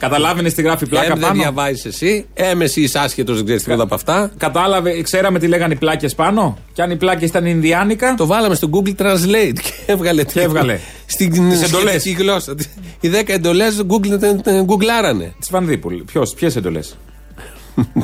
Καταλάβαινε 0.00 0.50
τι 0.50 0.62
γράφει 0.62 0.86
πλάκα 0.86 1.06
Εμ 1.06 1.12
δεν 1.12 1.20
πάνω; 1.20 1.34
διαβάζεις 1.34 1.84
εσύ. 1.84 2.26
Εμ 2.34 2.60
εσύ 2.60 2.80
είσαι 2.80 2.98
άσχετος, 2.98 3.36
δεν 3.36 3.44
ξέρεις 3.44 3.62
τίποτα 3.62 3.82
από 3.82 3.94
αυτά. 3.94 4.30
Κατάλαβε, 4.36 5.02
ξέραμε 5.02 5.38
τι 5.38 5.46
λέγανε 5.46 5.72
οι 5.74 5.76
πλάκες 5.76 6.14
πάνω; 6.14 6.58
Και 6.72 6.82
αν 6.82 6.90
οι 6.90 6.96
πλάκες 6.96 7.28
ήταν 7.28 7.46
Ινδιάνικα; 7.46 8.14
Το 8.14 8.26
βάλαμε 8.26 8.54
στο 8.54 8.70
Google 8.72 8.94
Translate 9.02 9.58
και 9.62 9.72
έβγαλε. 9.86 10.24
Και 10.24 10.40
έβγαλε. 10.40 10.78
Στην 11.06 11.30
Τις 11.50 11.62
εντολές. 11.62 12.00
σχετική 12.00 12.22
γλώσσα. 12.22 12.54
Οι 13.00 13.08
10 13.08 13.32
εντολές 13.32 13.82
Google, 13.88 14.18
γκουγκλάρανε. 14.62 15.32
Της 15.38 15.50
Βανδίπουλη. 15.50 16.02
Ποιος, 16.02 16.34
ποιες 16.34 16.56
εντολές; 16.56 16.96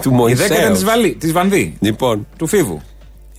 Του 0.00 0.10
Η 0.10 0.14
Μωυσέως. 0.14 0.48
10 0.50 0.54
ήταν 0.58 0.72
της 0.72 0.84
Βαλή, 0.84 1.16
της 1.20 1.32
Βανδί, 1.32 1.76
Λοιπόν, 1.80 2.26
του 2.38 2.46
Φίβου. 2.46 2.82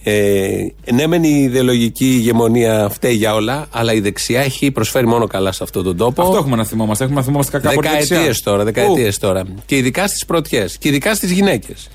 Ε, 0.04 0.68
ναι, 0.94 1.08
μεν 1.08 1.24
η 1.24 1.42
ιδεολογική 1.44 2.06
ηγεμονία 2.06 2.90
φταίει 2.90 3.14
για 3.14 3.34
όλα, 3.34 3.68
αλλά 3.72 3.94
η 3.94 4.00
δεξιά 4.00 4.42
έχει 4.42 4.72
προσφέρει 4.72 5.08
μόνο 5.08 5.28
καλά 5.28 5.52
σε 5.52 5.64
αυτόν 5.64 5.84
τον 5.84 5.98
τόπο. 5.98 6.22
Αυτό 6.22 6.38
έχουμε 6.38 6.56
να 6.56 6.66
θυμόμαστε. 6.66 7.04
Έχουμε 7.04 7.20
να 7.20 7.26
θυμόμαστε 7.26 7.52
κακά 7.52 7.70
από 7.70 7.82
τη 7.82 7.88
Δεκαετίες 7.88 8.20
δεξιά. 8.20 8.52
τώρα, 8.52 8.64
δεκαετίες 8.64 9.20
Πού; 9.20 9.26
τώρα. 9.28 9.44
Και 9.66 9.78
ειδικά 9.78 10.08
στις 10.08 10.26
πρωτιές. 10.26 10.78
Και 10.78 10.88
ειδικά 10.88 11.16
στις 11.16 11.32
γυναίκες. 11.32 11.90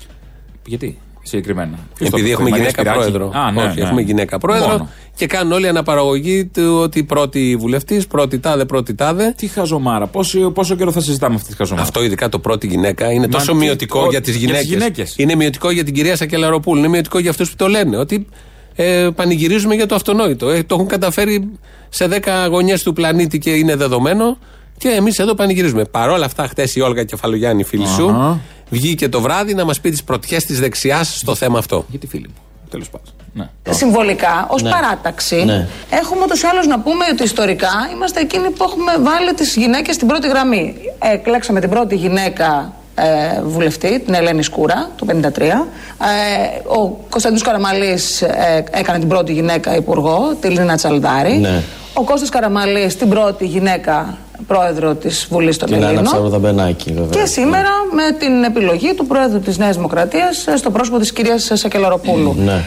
Γιατί; 0.65 0.97
Συγκεκριμένα. 1.23 1.79
Ποιος 1.95 2.09
το 2.09 2.15
Επειδή 2.17 2.21
είπε, 2.21 2.31
έχουμε 2.31 2.47
η 2.47 2.51
Μαρία 2.51 2.65
γυναίκα 2.69 2.91
Σπυράκη; 2.91 3.11
πρόεδρο. 3.11 3.39
Α, 3.39 3.51
ναι, 3.51 3.61
Όχι, 3.63 3.79
ναι. 3.79 3.85
έχουμε 3.85 4.01
γυναίκα 4.01 4.37
πρόεδρο. 4.37 4.67
Μόνο. 4.67 4.89
Και 5.15 5.25
κάνουν 5.25 5.51
όλη 5.51 5.67
αναπαραγωγή 5.67 6.45
του 6.45 6.77
ότι 6.81 7.03
πρώτη 7.03 7.55
βουλευτής, 7.59 8.07
πρώτη 8.07 8.39
τάδε, 8.39 8.65
πρώτη 8.65 8.95
τάδε. 8.95 9.33
Τι 9.37 9.47
χαζομάρα. 9.47 10.07
Πόσο, 10.07 10.51
πόσο 10.51 10.75
καιρό 10.75 10.91
θα 10.91 11.01
συζητάμε 11.01 11.35
αυτή 11.35 11.49
τη 11.49 11.55
χαζομάρα; 11.55 11.83
Αυτό 11.85 12.03
ειδικά 12.03 12.29
το 12.29 12.39
πρώτη 12.39 12.67
γυναίκα 12.67 13.11
είναι 13.11 13.27
Μα 13.27 13.37
τόσο 13.37 13.51
τι- 13.51 13.57
μειωτικό 13.57 13.99
ο- 14.01 14.09
για 14.09 14.21
τις 14.21 14.35
για 14.35 14.47
τις 14.53 14.61
γυναίκες. 14.61 14.67
γυναίκες. 14.69 15.15
Είναι 15.17 15.35
μειωτικό 15.35 15.71
για 15.71 15.83
την 15.83 15.93
κυρία 15.93 16.15
Σακελαροπούλου. 16.15 16.79
Είναι 16.79 16.87
μειωτικό 16.87 17.19
για 17.19 17.29
αυτούς 17.29 17.49
που 17.49 17.55
το 17.55 17.67
λένε. 17.67 17.97
Ότι 17.97 18.27
ε, 18.75 19.07
πανηγυρίζουμε 19.15 19.75
για 19.75 19.85
το 19.85 19.95
αυτονόητο. 19.95 20.49
Ε, 20.49 20.63
το 20.63 20.75
έχουν 20.75 20.87
καταφέρει 20.87 21.49
σε 21.89 22.07
10 22.07 22.47
γωνιές 22.49 22.83
του 22.83 22.93
πλανήτη 22.93 23.37
και 23.37 23.49
είναι 23.49 23.75
δεδομένο. 23.75 24.37
Και 24.77 24.89
εμείς 24.89 25.19
εδώ 25.19 25.33
πανηγυρίζουμε. 25.33 25.83
Παρ' 25.85 26.09
όλα 26.09 26.25
αυτά, 26.25 26.47
χτες 26.47 26.75
η 26.75 26.81
Όλγα 26.81 27.03
Κεφαλογιάννη, 27.03 27.63
φίλη 27.63 27.87
σου, 27.87 28.09
Αχα. 28.09 28.39
Βγήκε 28.69 29.09
το 29.09 29.21
βράδυ 29.21 29.53
να 29.53 29.65
μας 29.65 29.79
πει 29.79 29.89
τις 29.89 30.03
πρωτιές 30.03 30.45
της 30.45 30.59
δεξιάς 30.59 31.17
στο 31.17 31.35
θέμα 31.35 31.57
αυτό. 31.59 31.85
Γιατί 31.89 32.07
φίλοι 32.07 32.27
μου. 32.27 32.33
Τέλος 32.69 32.89
πάντων. 32.89 33.07
Ναι. 33.33 33.73
Συμβολικά, 33.73 34.47
ως 34.49 34.61
Ναι. 34.61 34.69
παράταξη, 34.69 35.35
Ναι. 35.35 35.67
έχουμε 35.89 36.21
ούτως 36.23 36.41
ή 36.41 36.45
άλλως 36.51 36.67
να 36.67 36.79
πούμε 36.79 37.05
ότι 37.11 37.23
ιστορικά 37.23 37.69
είμαστε 37.95 38.19
εκείνοι 38.19 38.49
που 38.49 38.63
έχουμε 38.63 38.91
βάλει 38.99 39.33
τις 39.33 39.55
γυναίκες 39.55 39.95
στην 39.95 40.07
πρώτη 40.07 40.27
γραμμή. 40.27 40.75
Εκλέξαμε 41.13 41.59
την 41.59 41.69
πρώτη 41.69 41.95
γυναίκα 41.95 42.73
ε, 42.95 43.41
βουλευτή, 43.43 43.99
την 43.99 44.13
Ελένη 44.13 44.43
Σκούρα, 44.43 44.89
το 44.95 45.05
1953. 45.05 45.41
Ε, 45.41 46.69
ο 46.69 46.89
Κωνσταντίνος 47.09 47.43
Καραμαλής 47.43 48.21
ε, 48.21 48.63
έκανε 48.71 48.99
την 48.99 49.07
πρώτη 49.07 49.33
γυναίκα 49.33 49.75
υπουργό, 49.75 50.35
τη 50.39 50.47
Λίνα 50.47 50.75
Τσαλδάρη. 50.75 51.37
Ναι. 51.37 51.61
Ο 51.93 52.03
Κώστας 52.03 52.29
Καραμαλής 52.29 52.95
την 52.95 53.09
πρώτη 53.09 53.45
γυναίκα 53.45 54.17
πρόεδρο 54.47 54.95
της 54.95 55.27
Βουλής 55.29 55.57
των 55.57 55.67
Την 55.67 55.75
Άννα 55.75 55.87
Ελλήνων. 55.87 56.05
Ψαροδαμπενάκη, 56.05 56.91
βέβαια. 56.93 57.21
Και 57.21 57.25
σήμερα 57.25 57.69
με 57.91 58.17
την 58.17 58.43
επιλογή 58.43 58.93
του 58.93 59.05
Πρόεδρου 59.05 59.39
της 59.39 59.57
Νέας 59.57 59.75
Δημοκρατίας 59.75 60.47
ε, 60.47 60.57
στο 60.57 60.71
πρόσωπο 60.71 60.97
της 60.97 61.13
κυρίας 61.13 61.51
Σακελαροπούλου. 61.53 62.35
Ναι. 62.37 62.63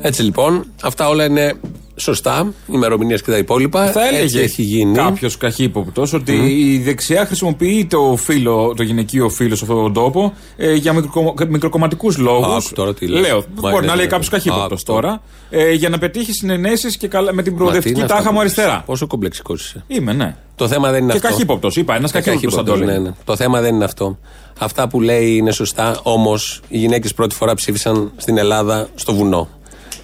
Έτσι 0.00 0.22
λοιπόν, 0.22 0.72
αυτά 0.82 1.08
όλα 1.08 1.24
είναι 1.24 1.54
σωστά, 1.98 2.52
ημερομηνίες 2.72 3.22
και 3.22 3.30
τα 3.30 3.36
υπόλοιπα. 3.38 3.86
Θα 3.90 4.02
Έτσι 4.06 4.16
έλεγε 4.18 4.40
έχει 4.40 4.62
γίνει. 4.62 4.94
κάποιος 4.94 5.36
καχύποπτος 5.36 6.12
ότι 6.12 6.32
η 6.34 6.78
δεξιά 6.78 7.26
χρησιμοποιεί 7.26 7.86
το, 7.90 8.16
φύλλο, 8.18 8.74
το 8.76 8.82
γυναικείο 8.82 9.28
φύλλο 9.28 9.56
σε 9.56 9.64
αυτόν 9.64 9.82
τον 9.82 9.92
τόπο 9.92 10.32
ε, 10.56 10.74
για 10.74 10.92
μικροκομ, 10.92 11.26
μικροκομματικούς 11.48 12.16
λόγους. 12.16 12.64
Άκου 12.66 12.74
τώρα 12.74 12.94
τι 12.94 13.06
λέει. 13.06 13.20
Λέω, 13.20 13.36
Μα 13.36 13.44
μπορεί 13.54 13.76
είναι 13.76 13.86
να 13.86 13.94
λέει 13.94 14.06
δυνατόν. 14.06 14.08
κάποιος 14.08 14.28
καχύποπτος 14.28 14.82
Άκου 14.82 14.92
τώρα, 14.92 15.22
ε, 15.50 15.72
για 15.72 15.88
να 15.88 15.98
πετύχει 15.98 16.32
συνενέσεις 16.32 16.96
και 16.96 17.08
καλά, 17.08 17.32
με 17.32 17.42
την 17.42 17.52
Μα 17.52 17.58
τι 17.58 17.64
προοδευτική 17.64 17.94
είναι 17.94 18.02
αυτά 18.04 18.14
τάχα 18.16 18.28
μου 18.28 18.34
που 18.34 18.40
αριστερά. 18.40 18.68
είσαι, 18.72 18.82
Πόσο 18.86 19.06
κομπλεξικός 19.06 19.64
είσαι. 19.64 19.84
Είμαι, 19.86 20.12
ναι. 20.12 20.36
Το 20.56 20.68
θέμα 20.68 20.90
δεν 20.90 21.02
είναι 21.02 21.12
Και 21.12 21.18
αυτό. 21.18 21.28
καχύποπτος, 21.28 21.76
είπα. 21.76 21.94
Ένας 21.96 22.12
Και 22.12 22.20
καχύποπτο 22.20 22.50
θα 22.56 22.56
το 22.56 22.70
καχύποπτος, 22.70 22.94
λέει. 22.94 23.02
ναι, 23.02 23.08
ναι. 23.08 23.14
Το 23.24 23.36
θέμα 23.36 23.60
δεν 23.60 23.74
είναι 23.74 23.84
αυτό. 23.84 24.18
Αυτά 24.58 24.88
που 24.88 25.00
λέει 25.00 25.36
είναι 25.36 25.50
σωστά, 25.50 26.00
όμως 26.02 26.60
οι 26.68 26.78
γυναίκες 26.78 27.14
πρώτη 27.14 27.34
φορά 27.34 27.54
ψήφισαν 27.54 28.12
στην 28.16 28.38
Ελλάδα 28.38 28.88
στο 28.94 29.14
βουνό. 29.14 29.48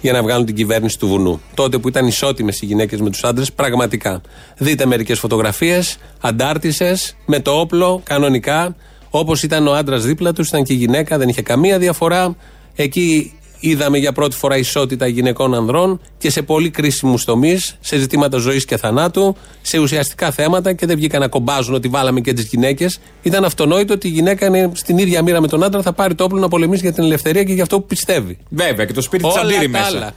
Για 0.05 0.13
να 0.13 0.23
βγάλουν 0.23 0.45
την 0.45 0.55
κυβέρνηση 0.55 0.99
του 0.99 1.07
βουνού. 1.07 1.41
Τότε 1.53 1.77
που 1.77 1.87
ήταν 1.87 2.07
ισότιμες 2.07 2.61
οι 2.61 2.65
γυναίκες 2.65 2.99
με 3.01 3.09
τους 3.09 3.23
άντρες, 3.23 3.51
πραγματικά. 3.53 4.21
Δείτε 4.57 4.85
μερικές 4.85 5.19
φωτογραφίες, 5.19 5.97
αντάρτησες, 6.21 7.15
με 7.25 7.39
το 7.39 7.59
όπλο, 7.59 8.01
κανονικά. 8.03 8.75
Όπως 9.09 9.43
ήταν 9.43 9.67
ο 9.67 9.73
άντρας 9.73 10.05
δίπλα 10.05 10.33
τους, 10.33 10.47
ήταν 10.47 10.63
και 10.63 10.73
η 10.73 10.75
γυναίκα, 10.75 11.17
δεν 11.17 11.29
είχε 11.29 11.41
καμία 11.41 11.79
διαφορά. 11.79 12.35
Εκεί 12.75 13.33
είδαμε 13.69 13.97
για 13.97 14.11
πρώτη 14.11 14.35
φορά 14.35 14.57
ισότητα 14.57 15.07
γυναικών 15.07 15.53
ανδρών 15.53 16.01
και 16.17 16.29
σε 16.29 16.41
πολύ 16.41 16.69
κρίσιμους 16.69 17.25
τομείς, 17.25 17.77
σε 17.79 17.97
ζητήματα 17.97 18.37
ζωής 18.37 18.65
και 18.65 18.77
θανάτου, 18.77 19.35
σε 19.61 19.77
ουσιαστικά 19.77 20.31
θέματα 20.31 20.73
και 20.73 20.85
δεν 20.85 20.95
βγήκαν 20.95 21.19
να 21.21 21.27
κομπάζουν 21.27 21.73
ότι 21.73 21.87
βάλαμε 21.87 22.19
και 22.19 22.33
τις 22.33 22.45
γυναίκες. 22.45 22.99
Ήταν 23.21 23.45
αυτονόητο 23.45 23.93
ότι 23.93 24.07
η 24.07 24.11
γυναίκα 24.11 24.45
είναι 24.45 24.71
στην 24.73 24.97
ίδια 24.97 25.21
μοίρα 25.21 25.41
με 25.41 25.47
τον 25.47 25.63
άντρα, 25.63 25.81
θα 25.81 25.93
πάρει 25.93 26.15
το 26.15 26.23
όπλο 26.23 26.39
να 26.39 26.47
πολεμήσει 26.47 26.81
για 26.81 26.93
την 26.93 27.03
ελευθερία 27.03 27.43
και 27.43 27.53
για 27.53 27.63
αυτό 27.63 27.79
που 27.79 27.85
πιστεύει. 27.85 28.37
Βέβαια, 28.49 28.85
και 28.85 28.93
το 28.93 29.01
σπίτι 29.01 29.23
της 29.23 29.33
Όλα 29.33 29.41
Αντίρη 29.41 29.61
τα 29.61 29.69
μέσα. 29.69 29.85
άλλα. 29.85 30.13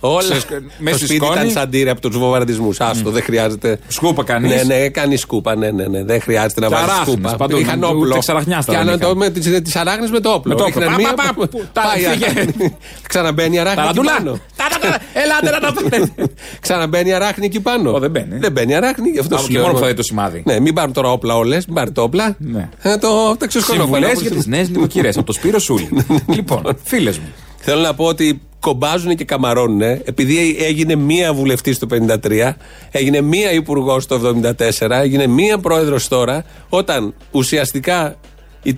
Όλα. 0.00 0.18
Ξέρεις, 0.20 0.44
το 0.46 0.54
μέσα 0.78 0.96
στη 0.96 1.06
σπίτι 1.06 1.24
σκόνη. 1.24 1.40
ήταν 1.40 1.50
σαν 1.50 1.70
τύρι 1.70 1.88
από 1.88 2.00
τους 2.00 2.18
βομβαρδισμούς. 2.18 2.80
Άστο, 2.80 3.10
δεν 3.10 3.22
χρειάζεται. 3.22 3.78
Σκούπα 3.88 4.24
κανείς. 4.24 4.54
Ναι, 4.54 4.62
ναι, 4.76 4.88
κάνει 4.88 5.16
σκούπα. 5.16 5.56
Ναι, 5.56 5.70
ναι, 5.70 5.86
ναι. 5.86 6.04
Δεν 6.04 6.20
χρειάζεται 6.20 6.60
να 6.60 6.66
Και 6.66 6.74
βάλεις 6.74 6.88
αράχνες, 6.90 7.08
σκούπα. 7.14 7.36
παντού, 7.36 7.56
Είχαν 7.56 7.78
ούτε 7.78 7.86
όπλο. 7.86 8.18
ξαραχνιάστα 8.18 8.72
Και 8.72 8.78
δεν 8.78 8.88
άλλα 8.88 8.98
το- 8.98 9.06
είχαν. 9.06 9.16
με 9.16 9.30
τις, 9.30 9.62
τις 9.62 9.76
αράχνες 9.76 10.10
με 10.10 10.20
το 10.20 10.30
όπλο. 10.30 10.52
Με 10.54 10.58
το 10.60 10.64
όπλο. 10.66 10.80
Ρίχναν 10.80 10.96
Πα, 10.96 11.02
μία, 11.02 11.14
πα, 11.14 11.34
πα, 11.36 11.46
που- 11.48 11.64
τα- 11.72 11.82
πάει 11.82 12.00
η 12.02 12.04
φύγε. 12.06 12.24
αράχνη. 12.26 12.76
Ξαναμπαίνει 13.08 13.54
η 13.56 13.58
αράχνη 13.58 13.82
εκεί 13.88 13.94
Ταραντούλα. 13.94 14.12
πάνω. 14.16 14.38
Τα, 14.56 14.64
τα, 14.80 14.88
τα, 14.88 14.98
Ελάτε 15.22 15.50
να 15.50 15.60
τα 15.60 15.72
δείτε. 15.82 16.12
Ξαναμπαίνει 16.64 17.08
η 17.08 17.12
αράχνη 17.12 17.46
εκεί 17.46 17.60
πάνω. 17.60 17.90
Ω, 17.92 17.98
δεν 17.98 18.10
μπαίνει. 18.10 18.38
Δεν 18.38 18.52
μπαίνει 18.52 18.72
η 18.72 18.74
αράχνη. 18.74 19.08
Γι' 19.10 19.18
αυτό 19.18 19.34
Α, 19.34 19.38
σου 19.38 19.46
και 19.46 19.52
λέω. 19.52 19.60
μόνο 19.62 19.72
που 19.72 19.78
εγώ. 19.78 19.86
θα 19.86 19.92
δει 19.92 19.96
το 19.98 20.02
σημάδι. 20.06 20.42
Ναι, 20.46 20.60
μην 20.60 20.74
πάρουν 20.74 20.92
τώρα 20.92 21.10
όπλα 21.12 21.36
όλες. 21.36 21.66
Μην 21.66 21.74
πάρετε 21.74 22.00
όπλα. 22.00 22.36
Ναι. 22.38 22.68
Ε, 22.82 22.96
το, 22.96 23.36
τα 23.38 23.46
ξεσκονόφερα. 23.46 23.82
Συμβουλές 23.84 24.10
όπως 24.10 24.20
για 24.22 24.30
είναι. 24.30 24.38
τις 24.38 24.46
νέες 24.46 24.68
νοικοκυρές 24.68 25.16
από 25.16 25.26
το 25.26 25.32
Σπύρο 25.32 25.58
Σούλη. 25.58 25.88
λοιπόν, 26.36 26.62
φίλες 26.84 27.18
μου. 27.18 27.32
Θέλω 27.70 27.80
να 27.80 27.94
πω 27.94 28.04
ότι 28.04 28.40
κομπάζουν 28.60 29.16
και 29.16 29.24
καμαρώνουν. 29.24 29.80
Επειδή 29.82 30.56
έγινε 30.60 30.94
μία 30.94 31.32
βουλευτής 31.34 31.78
το 31.78 31.86
53, 31.86 32.56
έγινε 32.90 33.20
μία 33.20 33.52
υπουργός 33.52 34.06
το 34.06 34.14
74, 34.14 35.00
έγινε 35.02 35.26
μία 35.26 35.58
πρόεδρος 35.58 36.08
τώρα, 36.08 36.44
όταν 36.68 37.14
ουσιαστικά 37.30 38.14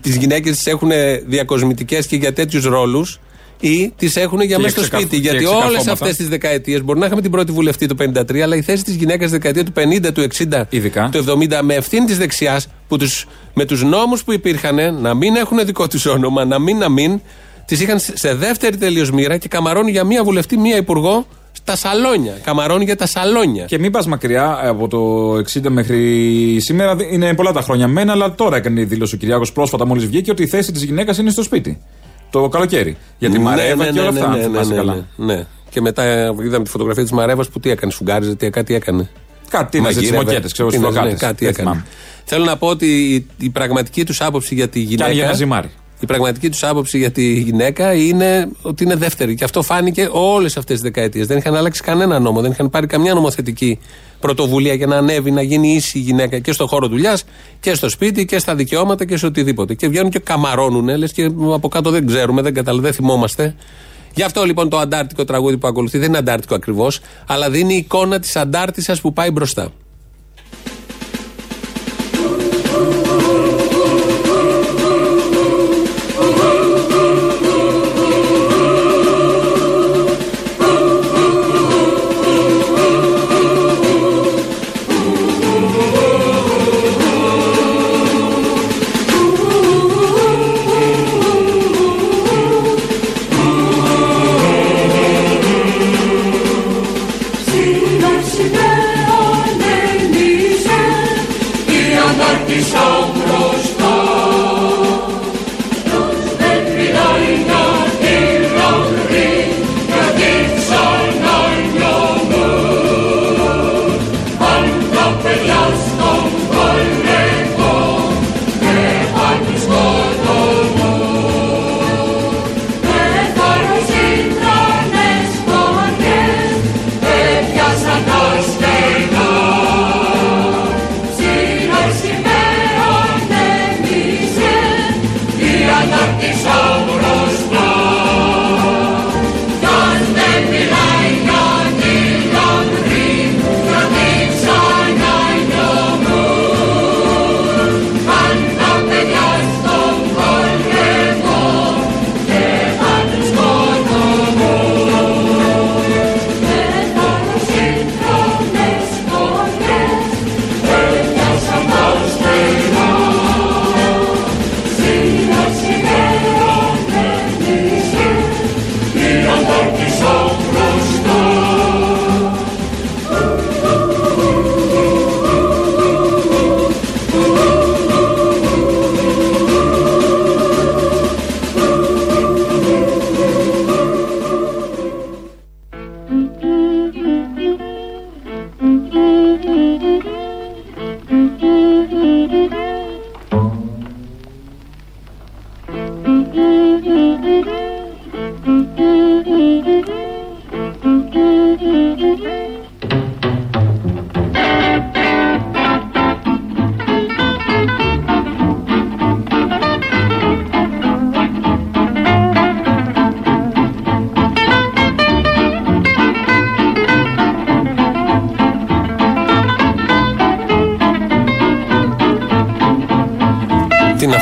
τις 0.01 0.17
γυναίκες 0.17 0.57
τις 0.57 0.67
έχουν 0.67 0.91
διακοσμητικές 1.27 2.07
και 2.07 2.17
για 2.17 2.33
τέτοιους 2.33 2.65
ρόλους 2.65 3.21
ή 3.61 3.93
τις 3.97 4.17
έχουν 4.17 4.41
για 4.41 4.57
Και 4.57 4.63
μέσα 4.63 4.71
στο 4.75 4.81
ξεκαφ- 4.81 5.03
σπίτι. 5.03 5.17
και 5.23 5.29
Γιατί 5.31 5.45
όλες 5.45 5.57
ξεκαφώματα. 5.59 5.93
αυτές 5.93 6.17
τις 6.17 6.29
δεκαετίες 6.29 6.83
μπορεί 6.85 6.99
να 6.99 7.07
είχαμε 7.07 7.21
την 7.21 7.31
πρώτη 7.31 7.53
βουλευτή 7.53 7.87
το 7.87 7.95
53, 7.95 8.41
αλλά 8.43 8.57
η 8.57 8.63
θέση 8.63 8.85
της 8.85 8.95
γυναίκας 8.95 9.29
στη 9.29 9.39
δεκαετία 9.39 9.65
του 9.65 9.73
50, 9.73 10.13
του 10.13 10.21
60, 10.21 10.67
Ειδικά. 10.71 11.09
του 11.13 11.19
70, 11.19 11.63
με 11.63 11.75
ευθύνη 11.75 12.05
της 12.07 12.19
δεξιάς, 12.19 12.67
που 12.89 12.97
τους, 12.97 13.27
με 13.55 13.65
τους 13.65 13.83
νόμους 13.83 14.25
που 14.25 14.33
υπήρχαν, 14.33 15.01
να 15.01 15.15
μην 15.15 15.37
έχουν 15.37 15.65
δικό 15.67 15.87
τους 15.89 16.07
όνομα, 16.07 16.45
να 16.45 16.59
μην, 16.59 16.77
να 16.77 16.89
μην, 16.89 17.21
τις 17.71 17.81
είχαν 17.81 17.99
σε 17.99 18.35
δεύτερη 18.35 18.77
τελείως 18.77 19.11
μοίρα 19.11 19.37
και 19.37 19.49
καμαρώνουν 19.49 19.89
για 19.91 20.05
μία 20.05 20.25
βουλευτή, 20.25 20.57
μία 20.59 20.77
υπουργό 20.77 21.27
στα 21.53 21.77
σαλόνια. 21.77 22.33
Καμαρώνουν 22.45 22.83
για 22.83 22.97
τα 22.97 23.07
σαλόνια. 23.07 23.65
Και 23.65 23.79
μην 23.79 23.91
πας 23.93 24.07
μακριά 24.07 24.59
από 24.63 24.89
το 24.89 25.33
60 25.37 25.71
μέχρι 25.71 26.57
σήμερα. 26.61 26.97
δε- 26.97 27.05
Είναι 27.13 27.35
πολλά 27.35 27.53
τα 27.53 27.61
χρόνια 27.61 27.89
μένα, 27.89 28.13
αλλά 28.13 28.35
τώρα 28.35 28.57
έκανε 28.57 28.81
η 28.81 28.85
δήλωση 28.85 29.15
ο 29.15 29.19
Κυριάκος 29.19 29.53
πρόσφατα 29.53 29.87
μόλις 29.87 30.07
βγήκε 30.07 30.31
ότι 30.31 30.43
η 30.43 30.47
θέση 30.47 30.73
της 30.73 30.83
γυναίκας 30.83 31.19
είναι 31.19 31.31
στο 31.31 31.43
σπίτι. 31.43 31.81
Το 32.31 32.49
καλοκαίρι. 32.49 32.97
Για 33.19 33.31
τη 33.31 33.37
Ναι, 33.39 33.45
Μαρέβα 33.45 33.85
ναι, 33.85 33.91
και 33.91 34.01
όλα 34.01 34.11
ναι, 34.13 34.19
αυτά. 34.21 34.29
ναι, 34.31 34.35
αν 34.35 34.39
ναι, 34.41 34.45
θυμάσαι 34.47 34.71
ναι, 34.71 34.77
καλά. 34.77 35.07
ναι, 35.17 35.35
ναι. 35.35 35.47
Και 35.71 35.81
μετά 35.81 36.25
είδαμε 36.45 36.65
τη 36.65 36.71
φωτογραφία 36.71 37.03
της 37.03 37.13
Μαρέβας 37.13 37.49
που 37.49 37.61
τι 37.61 37.71
έκανε, 37.71 37.93
σουγκάριζε, 37.93 38.35
τι, 38.35 38.51
κάτι 38.51 38.75
έκανε. 38.75 39.11
Κάτι 39.51 39.77
είναι 39.79 39.87
στι 39.91 39.97
Μαγείρευε. 39.97 40.25
μοκέτες, 40.25 40.53
ξέρω 40.53 40.69
Τι 40.69 40.75
στου 40.75 40.85
είναι, 40.85 40.93
ναι, 40.95 41.01
λογάτε. 41.01 41.17
κάτι 41.27 41.47
έκανε. 41.47 41.85
Θέλω 42.25 42.45
να 42.45 42.57
πω 42.57 42.67
ότι 42.67 42.87
η, 43.15 43.27
η 43.41 43.51
πραγματική 43.51 44.05
τους 44.05 44.21
άποψη 44.21 44.55
για 44.55 44.69
τη 44.69 44.81
Και 44.85 44.87
αν 44.91 44.97
για 44.97 45.05
ένα 45.07 45.13
γυναίκα. 45.15 45.33
ζυμάρι. 45.33 45.71
Η 46.01 46.07
πραγματική 46.07 46.51
τους 46.51 46.63
άποψη 46.63 46.99
για 46.99 47.11
τη 47.11 47.33
γυναίκα 47.33 47.95
είναι 47.95 48.49
ότι 48.63 48.85
είναι 48.85 48.97
δεύτερη. 48.97 49.35
Και 49.35 49.45
αυτό 49.45 49.63
φάνηκε 49.63 50.09
όλες 50.13 50.57
αυτές 50.57 50.75
τις 50.75 50.83
δεκαετίες. 50.83 51.27
Δεν 51.27 51.39
είχαν 51.39 51.55
αλλάξει 51.55 51.83
κανένα 51.83 52.19
νόμο, 52.19 52.41
δεν 52.41 52.51
είχαν 52.51 52.71
πάρει 52.71 52.87
καμιά 52.87 53.15
νομοθετική 53.15 53.79
πρωτοβουλία 54.21 54.75
για 54.75 54.87
να 54.87 54.97
ανέβει, 54.97 55.31
να 55.31 55.43
γίνει 55.43 55.75
ίση 55.75 55.99
η 55.99 56.01
γυναίκα 56.01 56.39
και 56.39 56.53
στο 56.53 56.67
χώρο 56.67 56.89
δουλειάς 56.89 57.25
και 57.61 57.75
στο 57.75 57.89
σπίτι 57.89 58.25
και 58.25 58.39
στα 58.39 58.55
δικαιώματα 58.55 59.05
και 59.05 59.17
σε 59.17 59.27
οτιδήποτε. 59.27 59.75
Και 59.75 59.89
βγαίνουν 59.89 60.11
και 60.11 60.19
καμαρώνουν, 60.19 60.97
λες 60.97 61.13
και 61.13 61.31
από 61.53 61.69
κάτω 61.69 61.91
δεν 61.91 62.07
ξέρουμε, 62.07 62.43
δεν 62.43 62.55
καταλαβαίνουμε, 62.55 62.89
δεν 62.89 63.07
θυμόμαστε. 63.07 63.55
Γι' 64.15 64.23
αυτό 64.23 64.45
λοιπόν 64.45 64.69
το 64.69 64.79
αντάρτικο 64.79 65.25
τραγούδι 65.25 65.57
που 65.57 65.67
ακολουθεί 65.67 65.99
δεν 65.99 66.09
είναι 66.09 66.19
αντάρτικο 66.19 66.55
ακριβώς, 66.55 67.01
αλλά 67.27 67.51
δίνει 67.51 67.75
εικόνα 67.75 68.19
της 68.19 68.37
αντάρτησας 68.37 69.01
που 69.01 69.13
πάει 69.13 69.31
μπροστά. 69.31 69.73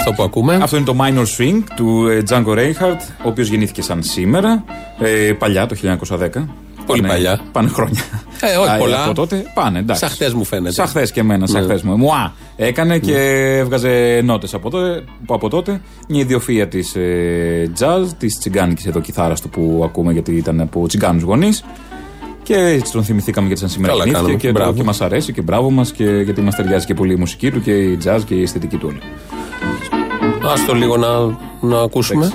Αυτό 0.09 0.13
που 0.13 0.23
ακούμε. 0.23 0.55
Αυτό 0.63 0.77
είναι 0.77 0.85
το 0.87 0.97
Minor 1.01 1.25
Swing 1.39 1.63
του 1.77 2.07
ε, 2.09 2.23
Django 2.29 2.55
Reinhardt, 2.59 3.01
ο 3.25 3.29
οποίος 3.29 3.49
γεννήθηκε 3.49 3.83
σαν 3.83 4.03
σήμερα, 4.03 4.65
ε, 4.99 5.33
παλιά 5.33 5.67
το 5.67 5.75
1910. 5.83 6.49
Πολύ 6.87 7.01
Πάνε- 7.01 7.15
παλιά. 7.15 7.41
Πάνε 7.53 7.69
χρόνια. 7.69 8.01
Ε, 8.41 8.57
όχι 8.57 8.71
Α, 8.71 8.77
πολλά. 8.77 9.05
Από 9.05 9.15
τότε 9.15 9.45
πάνε, 9.55 9.79
εντάξει. 9.79 10.01
Σαν 10.01 10.11
χθες 10.11 10.33
μου 10.35 10.45
φαίνεται. 10.45 10.73
Σαν 10.75 10.87
χθες 10.87 11.13
και 11.13 11.21
εμένα, 11.21 11.47
σαν 11.47 11.61
Ναι. 11.61 11.67
χθες 11.67 11.83
μου. 11.83 11.97
Μουά! 11.97 12.33
Έκανε 12.57 12.99
και 12.99 13.17
έβγαζε 13.59 14.21
νότες 14.25 14.55
από 14.55 14.71
τότε. 14.71 15.05
Που 15.27 15.35
από 15.35 15.49
τότε 15.49 15.81
μια 16.09 16.21
ιδιοφία 16.21 16.69
της 16.69 16.95
ε, 16.97 17.71
jazz, 17.81 18.07
της 18.19 18.39
τσιγκάνικης 18.39 18.87
εδώ 18.87 19.01
κιθάρας 19.01 19.41
του 19.41 19.49
που 19.49 19.83
ακούμε 19.85 20.13
γιατί 20.13 20.33
ήταν 20.37 20.61
από 20.61 20.87
τσιγκάνους 20.89 21.23
γονείς. 21.23 21.65
Και 22.43 22.55
έτσι 22.57 22.93
τον 22.93 23.05
θυμηθήκαμε 23.05 23.47
γιατί 23.47 23.61
σαν 23.61 23.71
σήμερα 23.71 23.93
Καλά 23.93 24.05
γεννήθηκε 24.05 24.27
κάνουμε. 24.31 24.41
και, 24.43 24.53
το- 24.53 24.59
Μπράβο. 24.59 24.79
και 24.79 24.85
μας 24.85 25.01
αρέσει 25.01 25.33
και 25.33 25.43
μπράβο 25.43 25.71
μας 25.71 25.93
και 25.93 26.05
γιατί 26.05 26.41
μας 26.41 26.55
ταιριάζει 26.57 26.87
και 26.87 26.95
πολύ 26.95 27.13
η 27.13 27.17
μουσική 27.17 27.51
του 27.51 27.63
και 27.63 27.71
η 27.73 27.99
jazz 28.05 28.21
και 28.27 28.35
η 28.35 28.43
αισθητική 28.43 28.77
του 28.77 28.87
όλη. 28.91 28.99
Άστο 30.45 30.75
λίγο 30.75 30.97
να, 30.97 31.09
να 31.61 31.81
ακούσουμε. 31.83 32.33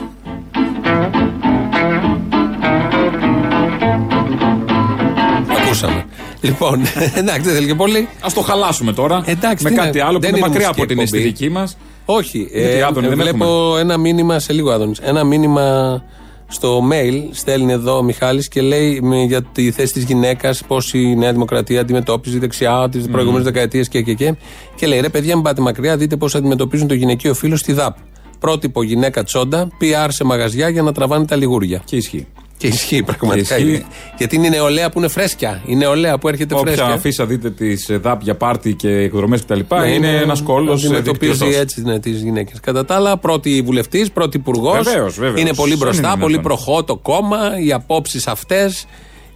Ακούσαμε. 5.63 6.05
Λοιπόν, 6.41 6.81
εντάξει, 7.19 7.41
δεν 7.41 7.53
θέλει 7.53 7.67
και 7.67 7.75
πολύ. 7.75 7.97
Α 8.21 8.27
το 8.33 8.41
χαλάσουμε 8.41 8.93
τώρα. 8.93 9.23
Εντάξει, 9.25 9.63
με 9.63 9.69
τι 9.69 9.75
κάτι 9.75 9.97
να- 9.97 10.05
άλλο 10.05 10.15
που 10.15 10.21
δεν 10.21 10.29
είναι 10.29 10.37
είναι 10.39 10.47
μακριά 10.47 10.67
μουσική 10.67 10.81
από 10.81 10.89
την 10.93 10.99
εκπομπή. 10.99 11.17
αισθητική 11.23 11.49
μας. 11.49 11.77
Όχι. 12.05 12.37
Γιατί, 12.51 12.77
ε, 12.77 12.81
Άδωνη, 12.83 13.07
δεν 13.07 13.17
βλέπω 13.17 13.77
ένα 13.77 13.97
μήνυμα 13.97 14.39
σε 14.39 14.53
λίγο, 14.53 14.71
Άδωνης. 14.71 14.99
Ένα 14.99 15.23
μήνυμα 15.23 16.03
στο 16.47 16.87
mail 16.91 17.27
στέλνει 17.31 17.71
εδώ 17.71 17.97
ο 17.97 18.03
Μιχάλης 18.03 18.47
και 18.47 18.61
λέει 18.61 19.01
με, 19.01 19.23
για 19.23 19.41
τη 19.41 19.71
θέση 19.71 19.93
της 19.93 20.03
γυναίκας 20.03 20.63
πώς 20.67 20.93
η 20.93 21.15
Νέα 21.15 21.31
Δημοκρατία 21.31 21.81
αντιμετώπιζε 21.81 22.35
η 22.35 22.39
δεξιά 22.39 22.87
τις 22.91 23.07
προηγούμενες 23.07 23.45
δεκαετίες 23.45 23.87
και, 23.87 24.01
και, 24.01 24.13
και. 24.13 24.35
Και 24.75 24.87
λέει 24.87 24.99
ρε 24.99 25.09
παιδιά 25.09 25.35
μην 25.35 25.43
πάτε 25.43 25.61
μακριά 25.61 25.97
δείτε 25.97 26.15
πώς 26.15 26.35
αντιμετωπίζουν 26.35 26.87
το 26.87 26.93
γυναικείο 26.93 27.33
φύλλο 27.33 27.55
στη 27.55 27.73
ΔΑΠ. 27.73 27.97
Πρότυπο 28.39 28.83
γυναίκα 28.83 29.23
τσόντα, 29.23 29.67
PR 29.81 30.07
σε 30.09 30.23
μαγαζιά 30.23 30.69
για 30.69 30.81
να 30.81 30.91
τραβάνε 30.91 31.25
τα 31.25 31.35
λιγούρια. 31.35 31.81
Και 31.85 31.95
ισχύει. 31.95 32.27
Και 32.57 32.67
ισχύει 32.67 33.03
πραγματικά. 33.03 33.55
Και 33.55 33.61
ισχύει. 33.61 33.75
είναι. 33.75 33.85
Γιατί 34.17 34.35
είναι 34.35 34.47
η 34.47 34.49
νεολαία 34.49 34.89
που 34.89 34.99
είναι 34.99 35.07
φρέσκια. 35.07 35.61
Η 35.65 35.75
νεολαία 35.75 36.17
που 36.17 36.27
έρχεται 36.27 36.53
Όποια 36.53 36.71
φρέσκια. 36.73 36.93
αφήσα 36.93 37.25
δείτε 37.25 37.49
τις 37.51 37.87
ΔΑΠ 37.91 38.21
για 38.21 38.35
πάρτι 38.35 38.73
και 38.73 38.89
εκδρομές 38.89 39.41
κτλ. 39.41 39.59
Ναι, 39.79 39.91
είναι 39.91 40.15
ένας 40.15 40.41
κόλλος 40.41 40.83
Αντιμετωπίζει 40.83 41.45
έτσι 41.47 41.81
ναι, 41.81 41.99
τις 41.99 42.21
γυναίκες. 42.21 42.59
Κατά 42.59 42.85
τα 42.85 42.95
άλλα, 42.95 43.17
πρώτη 43.17 43.61
βουλευτής, 43.65 44.11
πρώτη 44.11 44.37
υπουργός. 44.37 44.83
Βεβαίως, 44.83 45.19
βεβαίως. 45.19 45.39
Είναι 45.39 45.53
πολύ 45.53 45.69
Δεν 45.69 45.79
μπροστά, 45.79 46.07
είναι 46.07 46.21
πολύ 46.21 46.35
δυνατόν. 46.35 46.57
προχώ 46.57 46.83
το 46.83 46.97
κόμμα, 46.97 47.59
οι 47.65 47.71
απόψεις 47.71 48.27
αυτές 48.27 48.85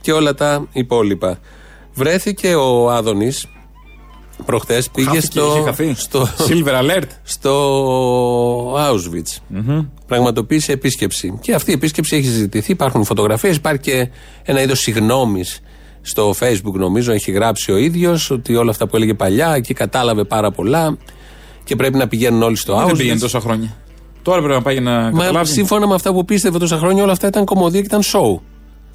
και 0.02 0.12
όλα 0.12 0.34
τα 0.34 0.68
υπόλοιπα. 0.72 1.40
Βρέθηκε 1.94 2.56
ο 2.56 2.92
Άδωνης 2.92 3.46
προχθές, 4.46 4.90
πήγε 4.90 5.08
Χάθηκε, 5.08 5.26
στο, 5.26 5.46
είχε 5.56 5.64
χαθεί. 5.64 5.94
στο, 5.96 6.28
Silver 6.48 6.82
alert. 6.82 7.08
στο 7.24 8.76
Auschwitz. 8.78 9.42
Πραγματοποίησε 10.08 10.72
επίσκεψη. 10.72 11.38
Και 11.42 11.54
αυτή 11.54 11.72
η 11.72 11.74
επίσκεψη 11.74 12.16
έχει 12.16 12.26
συζητηθεί. 12.26 12.72
Υπάρχουν 12.72 13.04
φωτογραφίες, 13.04 13.56
υπάρχει 13.56 13.82
και 13.82 14.10
ένα 14.44 14.62
είδος 14.62 14.80
συγνώμης 14.80 15.60
στο 16.02 16.34
Facebook, 16.40 16.74
νομίζω. 16.74 17.12
Έχει 17.12 17.32
γράψει 17.32 17.72
ο 17.72 17.78
ίδιος 17.78 18.30
ότι 18.32 18.56
όλα 18.56 18.70
αυτά 18.72 18.88
που 18.88 18.96
έλεγε 18.96 19.14
παλιά, 19.14 19.54
εκεί 19.56 19.74
κατάλαβε 19.74 20.24
πάρα 20.24 20.52
πολλά 20.52 20.98
και 21.64 21.76
πρέπει 21.76 21.98
να 21.98 22.08
πηγαίνουν 22.08 22.42
όλοι 22.44 22.56
στο 22.56 22.76
Δεν 22.78 22.86
Auschwitz. 22.88 22.98
πήγαινε 22.98 23.20
τόσα 23.20 23.40
χρόνια. 23.40 23.76
Τώρα 24.22 24.38
πρέπει 24.40 24.54
να 24.54 24.62
πάει 24.62 24.80
να 24.80 24.92
Μα 24.92 25.12
καταλάβει. 25.20 25.50
σύμφωνα 25.52 25.88
με 25.88 25.94
αυτά 25.96 26.14
που 26.14 26.26
πίστευε 26.26 26.58
τόσα 26.58 26.78
χρόνια, 26.78 27.04
όλα 27.04 27.12
αυτά 27.12 27.28
ήταν 27.28 27.46
κομμωδία 27.46 27.80
και 27.80 27.86
ήταν 27.86 28.02
show. 28.02 28.40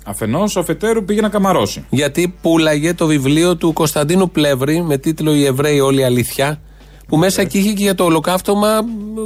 Αφενός, 0.05 0.57
αφετέρου 0.57 1.05
πήγε 1.05 1.21
να 1.21 1.29
καμαρώσει. 1.29 1.85
Γιατί 1.91 2.35
πουλάγε 2.43 2.95
το 2.95 3.07
βιβλίο 3.07 3.57
του 3.57 3.73
Κωνσταντίνου 3.73 4.31
Πλεύρη 4.31 4.83
με 4.83 4.99
τίτλο 4.99 5.35
Οι 5.35 5.45
Εβραίοι 5.45 5.81
Όλη 5.81 6.05
Αλήθεια. 6.05 6.61
Που 7.07 7.17
μέσα 7.17 7.41
εκεί 7.41 7.59
είχε 7.59 7.73
και 7.73 7.83
για 7.83 7.95
το 7.95 8.05
ολοκαύτωμα 8.05 8.69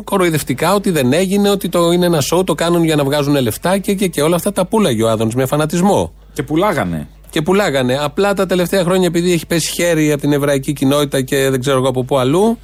κοροϊδευτικά 0.05 0.75
ότι 0.75 0.91
δεν 0.91 1.13
έγινε, 1.13 1.51
ότι 1.51 1.69
το 1.69 1.91
είναι 1.91 2.07
ένα 2.07 2.21
σοου, 2.21 2.45
το 2.45 2.55
κάνουν 2.55 2.85
για 2.85 2.97
να 2.97 3.05
βγάζουν 3.05 3.41
λεφτά 3.41 3.79
και, 3.79 3.95
και, 3.95 4.07
και 4.07 4.23
όλα 4.23 4.37
αυτά 4.37 4.53
τα 4.53 4.67
πουλάγε 4.67 5.03
ο 5.03 5.09
Άδωνης 5.09 5.35
με 5.35 5.47
φανατισμό. 5.47 6.13
Και 6.33 6.43
πουλάγανε. 6.43 7.09
Και 7.31 7.43
πουλάγανε. 7.43 7.99
Απλά 8.03 8.35
τα 8.35 8.47
τελευταία 8.47 8.85
χρόνια, 8.85 9.07
επειδή 9.07 9.33
έχει 9.33 9.47
πέσει 9.47 9.73
χέρι 9.73 10.13
από 10.13 10.21
την 10.21 10.33
εβραϊκή 10.33 10.73
κοινότητα 10.73 11.21
και 11.21 11.51
δεν 11.51 11.61
ξέρω 11.61 11.77
εγώ 11.77 11.89
από 11.89 12.05
πού 12.05 12.19
αλλού, 12.19 12.59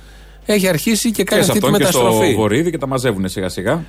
έχει 0.46 0.68
αρχίσει 0.68 1.10
και 1.10 1.24
κάνει 1.24 1.40
Και 1.40 1.46
σε 1.46 1.52
αυτή 1.52 1.64
τη 1.64 1.72
αυτόν 1.72 1.86
και 1.86 1.92
στο 1.92 2.02
μεταστροφή. 2.02 2.34
βορίδι 2.34 2.70
και 2.70 2.78
τα 2.78 2.86
μαζεύουν 2.86 3.28
σιγά 3.28 3.48
σιγά. 3.48 3.84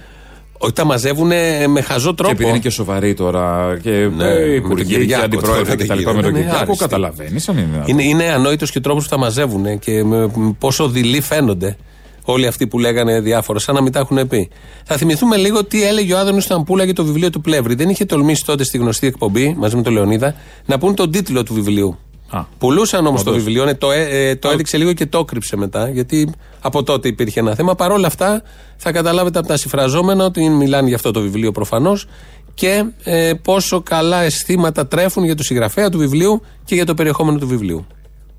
Όχι, 0.58 0.74
τα 0.74 0.86
μαζεύουν 0.86 1.32
με 1.68 1.82
χαζό 1.82 2.14
τρόπο. 2.14 2.34
Και 2.34 2.36
επειδή 2.36 2.50
είναι 2.50 2.60
και 2.60 2.70
σοβαροί 2.70 3.14
τώρα 3.14 3.78
και 3.82 3.90
Ναι, 3.90 3.98
ε, 3.98 4.10
με 4.10 4.24
τον 4.40 4.54
υπουργοί 4.54 4.94
και 4.94 5.00
Κυριάκο 5.00 5.24
αντιπρόεδροι 5.24 5.64
τώρα 5.64 5.76
και 5.76 5.86
τα 5.86 5.96
δεν 5.96 5.98
λοιπά 5.98 6.14
με 6.14 6.22
τον 6.22 6.32
γίνεται. 6.32 6.46
Κυριάκο, 6.46 6.64
άριστοι. 6.64 6.84
καταλαβαίνεις. 6.84 7.50
αν 7.50 7.58
είναι 7.58 7.68
δυνατόν. 7.72 8.00
Είναι, 8.00 8.04
είναι 8.04 8.24
ανόητος 8.24 8.72
και 8.72 8.78
ο 8.78 8.82
τρόπος 8.82 9.04
που 9.04 9.10
τα 9.10 9.18
μαζεύουν 9.18 9.80
και 9.80 10.04
με, 10.04 10.18
με 10.36 10.56
πόσο 10.60 10.88
δειλοί 10.88 11.22
φαίνονται 11.22 11.78
όλοι 12.24 12.48
αυτοί 12.48 12.68
που 12.68 12.80
λέγανε 12.80 13.20
διάφορα, 13.20 13.60
σαν 13.60 13.76
να 13.76 13.82
μην 13.82 13.92
τα 13.92 14.00
έχουν 14.00 14.28
πει. 14.28 14.50
Θα 14.84 14.98
θυμηθούμε 14.98 15.38
λίγο 15.38 15.66
τι 15.66 15.84
έλεγε 15.84 16.14
ο 16.14 16.18
Άδωνης 16.18 16.44
Σταμπούλα 16.44 16.84
για 16.84 16.94
το 16.94 17.06
βιβλίο 17.06 17.30
του 17.30 17.42
Πλεύρη. 17.42 17.76
Δεν 17.76 17.90
είχε 17.90 18.06
τολμήσει 18.06 18.46
τότε 18.46 18.64
στη 18.64 18.78
γνωστή 18.78 19.08
εκπομπή, 19.08 19.56
μαζί 19.58 19.76
με 19.76 19.82
τον 19.82 19.94
Λεωνίδα, 19.94 20.36
να 20.66 20.78
πούν 20.78 20.96
τον 20.96 21.12
τίτλο 21.12 21.44
του 21.44 21.54
βιβλίου. 21.54 21.98
Α. 22.34 22.44
Πουλούσαν 22.58 23.06
όμως 23.06 23.24
το 23.24 23.30
Όντως. 23.30 23.44
βιβλίο, 23.44 23.66
ναι, 23.66 23.74
το, 23.74 23.92
ε, 23.92 24.30
ε, 24.30 24.36
το 24.36 24.50
έδειξε 24.50 24.78
λίγο 24.78 24.94
και 24.94 25.06
το 25.06 25.18
έκρυψε 25.18 25.58
μετά, 25.58 25.90
γιατί 25.90 26.30
από 26.62 26.84
τότε 26.84 27.08
υπήρχε 27.08 27.40
ένα 27.40 27.56
θέμα. 27.56 27.76
Παρ' 27.76 27.92
όλα 27.92 28.08
αυτά, 28.08 28.42
θα 28.78 28.92
καταλάβετε 28.92 29.40
από 29.40 29.48
τα 29.48 29.58
συμφραζόμενα 29.58 30.26
ότι 30.26 30.50
μιλάνε 30.50 30.88
για 30.88 30.96
αυτό 30.96 31.12
το 31.12 31.22
βιβλίο 31.22 31.52
προφανώς 31.52 32.08
και 32.54 32.86
ε, 33.04 33.32
πόσο 33.42 33.82
καλά 33.82 34.22
αισθήματα 34.22 34.88
τρέφουν 34.88 35.24
για 35.24 35.36
το 35.36 35.44
συγγραφέα 35.44 35.90
του 35.90 35.98
βιβλίου 35.98 36.42
και 36.66 36.76
για 36.76 36.86
το 36.86 36.94
περιεχόμενο 36.94 37.38
του 37.38 37.48
βιβλίου. 37.48 37.86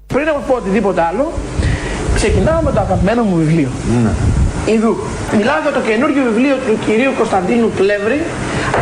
Πριν 0.07 0.28
από 0.28 0.44
πω 0.46 0.54
οτιδήποτε 0.54 1.02
άλλο, 1.02 1.33
ξεκινάω 2.14 2.62
με 2.62 2.72
το 2.72 2.80
αγαπημένο 2.80 3.22
μου 3.22 3.37
βιβλίο. 3.37 3.68
Ιδού. 4.66 4.96
Μιλάω 5.37 5.61
για 5.62 5.72
το 5.72 5.80
καινούργιο 5.80 6.22
βιβλίο 6.22 6.57
του 6.66 6.78
κυρίου 6.87 7.12
Κωνσταντίνου 7.18 7.70
Πλεύρη 7.76 8.20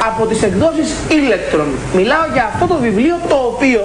από 0.09 0.27
τις 0.27 0.43
εκδόσεις 0.43 0.89
Electron. 1.19 1.69
Μιλάω 1.97 2.25
για 2.33 2.45
αυτό 2.53 2.67
το 2.73 2.77
βιβλίο 2.87 3.17
το 3.29 3.35
οποίο 3.35 3.81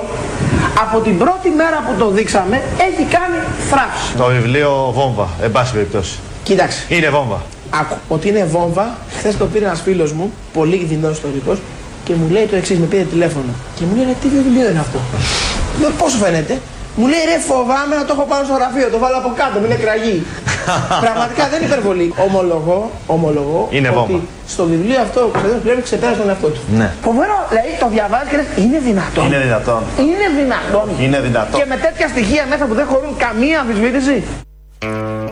από 0.81 0.99
την 0.99 1.17
πρώτη 1.17 1.49
μέρα 1.49 1.83
που 1.87 1.93
το 1.99 2.09
δείξαμε 2.09 2.61
έχει 2.87 3.03
κάνει 3.15 3.37
θράψη. 3.69 4.15
Το 4.17 4.25
βιβλίο 4.25 4.91
βόμβα, 4.93 5.27
εν 5.41 5.51
πάση 5.51 5.73
περιπτώσει. 5.73 6.19
Κοίταξε. 6.43 6.85
Είναι 6.87 7.09
βόμβα. 7.09 7.41
Άκου, 7.69 7.95
ότι 8.07 8.27
είναι 8.27 8.43
βόμβα, 8.45 8.97
χθες 9.17 9.37
το 9.37 9.45
πήρε 9.45 9.65
ένας 9.65 9.81
φίλος 9.81 10.11
μου, 10.11 10.33
πολύ 10.53 10.85
δεινό 10.89 11.09
ιστορικό, 11.09 11.55
και 12.03 12.13
μου 12.13 12.29
λέει 12.29 12.45
το 12.45 12.55
εξής: 12.55 12.77
Με 12.79 12.85
πήρε 12.85 13.03
τηλέφωνο. 13.03 13.51
Και 13.75 13.83
μου 13.85 13.95
λέει: 13.95 14.05
«Ρε, 14.05 14.15
Τι 14.21 14.27
βιβλίο 14.27 14.69
είναι 14.69 14.79
αυτό; 14.79 14.99
Λέω: 15.79 15.89
Πώς 15.97 16.11
σου 16.11 16.17
φαίνεται; 16.17 16.61
Μου 16.95 17.07
λέει: 17.07 17.19
Ρε, 17.29 17.37
φοβάμαι 17.49 17.95
να 17.95 18.05
το 18.05 18.13
έχω 18.15 18.25
πάνω 18.31 18.43
στο 18.47 18.53
γραφείο, 18.53 18.89
το 18.89 18.97
βάλω 18.97 19.17
από 19.17 19.31
κάτω, 19.35 19.59
μην 19.59 19.69
είναι 19.69 19.79
κραγί. 19.83 20.17
Πραγματικά 21.05 21.43
δεν 21.51 21.57
είναι 21.61 21.69
υπερβολή. 21.71 22.13
Ομολογώ, 22.27 22.91
ομολογώ 23.07 23.67
Είναι 23.71 23.87
ότι 23.87 23.97
βόμβα. 23.97 24.19
Στο 24.53 24.63
βιβλίο 24.71 24.99
αυτό 25.07 25.19
ο 25.27 25.27
Κωνσταντίνο 25.33 25.60
πρέπει 25.65 25.81
ξεπέρασε 25.88 26.19
τον 26.21 26.29
εαυτό 26.29 26.47
του. 26.55 26.62
Ναι. 26.79 26.88
Φοβερό, 27.07 27.38
δηλαδή 27.49 27.69
το 27.83 27.88
διαβάζει 27.95 28.27
και 28.31 28.38
λες, 28.39 28.49
είναι 28.65 28.79
δυνατόν. 28.89 29.25
Είναι 29.27 29.39
δυνατόν. 29.47 29.81
Είναι 30.10 30.27
δυνατόν. 30.39 30.88
Είναι 31.05 31.19
δυνατόν. 31.27 31.60
Και 31.60 31.65
με 31.71 31.75
τέτοια 31.86 32.07
στοιχεία 32.13 32.43
μέσα 32.51 32.63
που 32.67 32.73
δεν 32.79 32.86
χωρούν 32.91 33.12
καμία 33.25 33.57
αμφισβήτηση. 33.63 34.17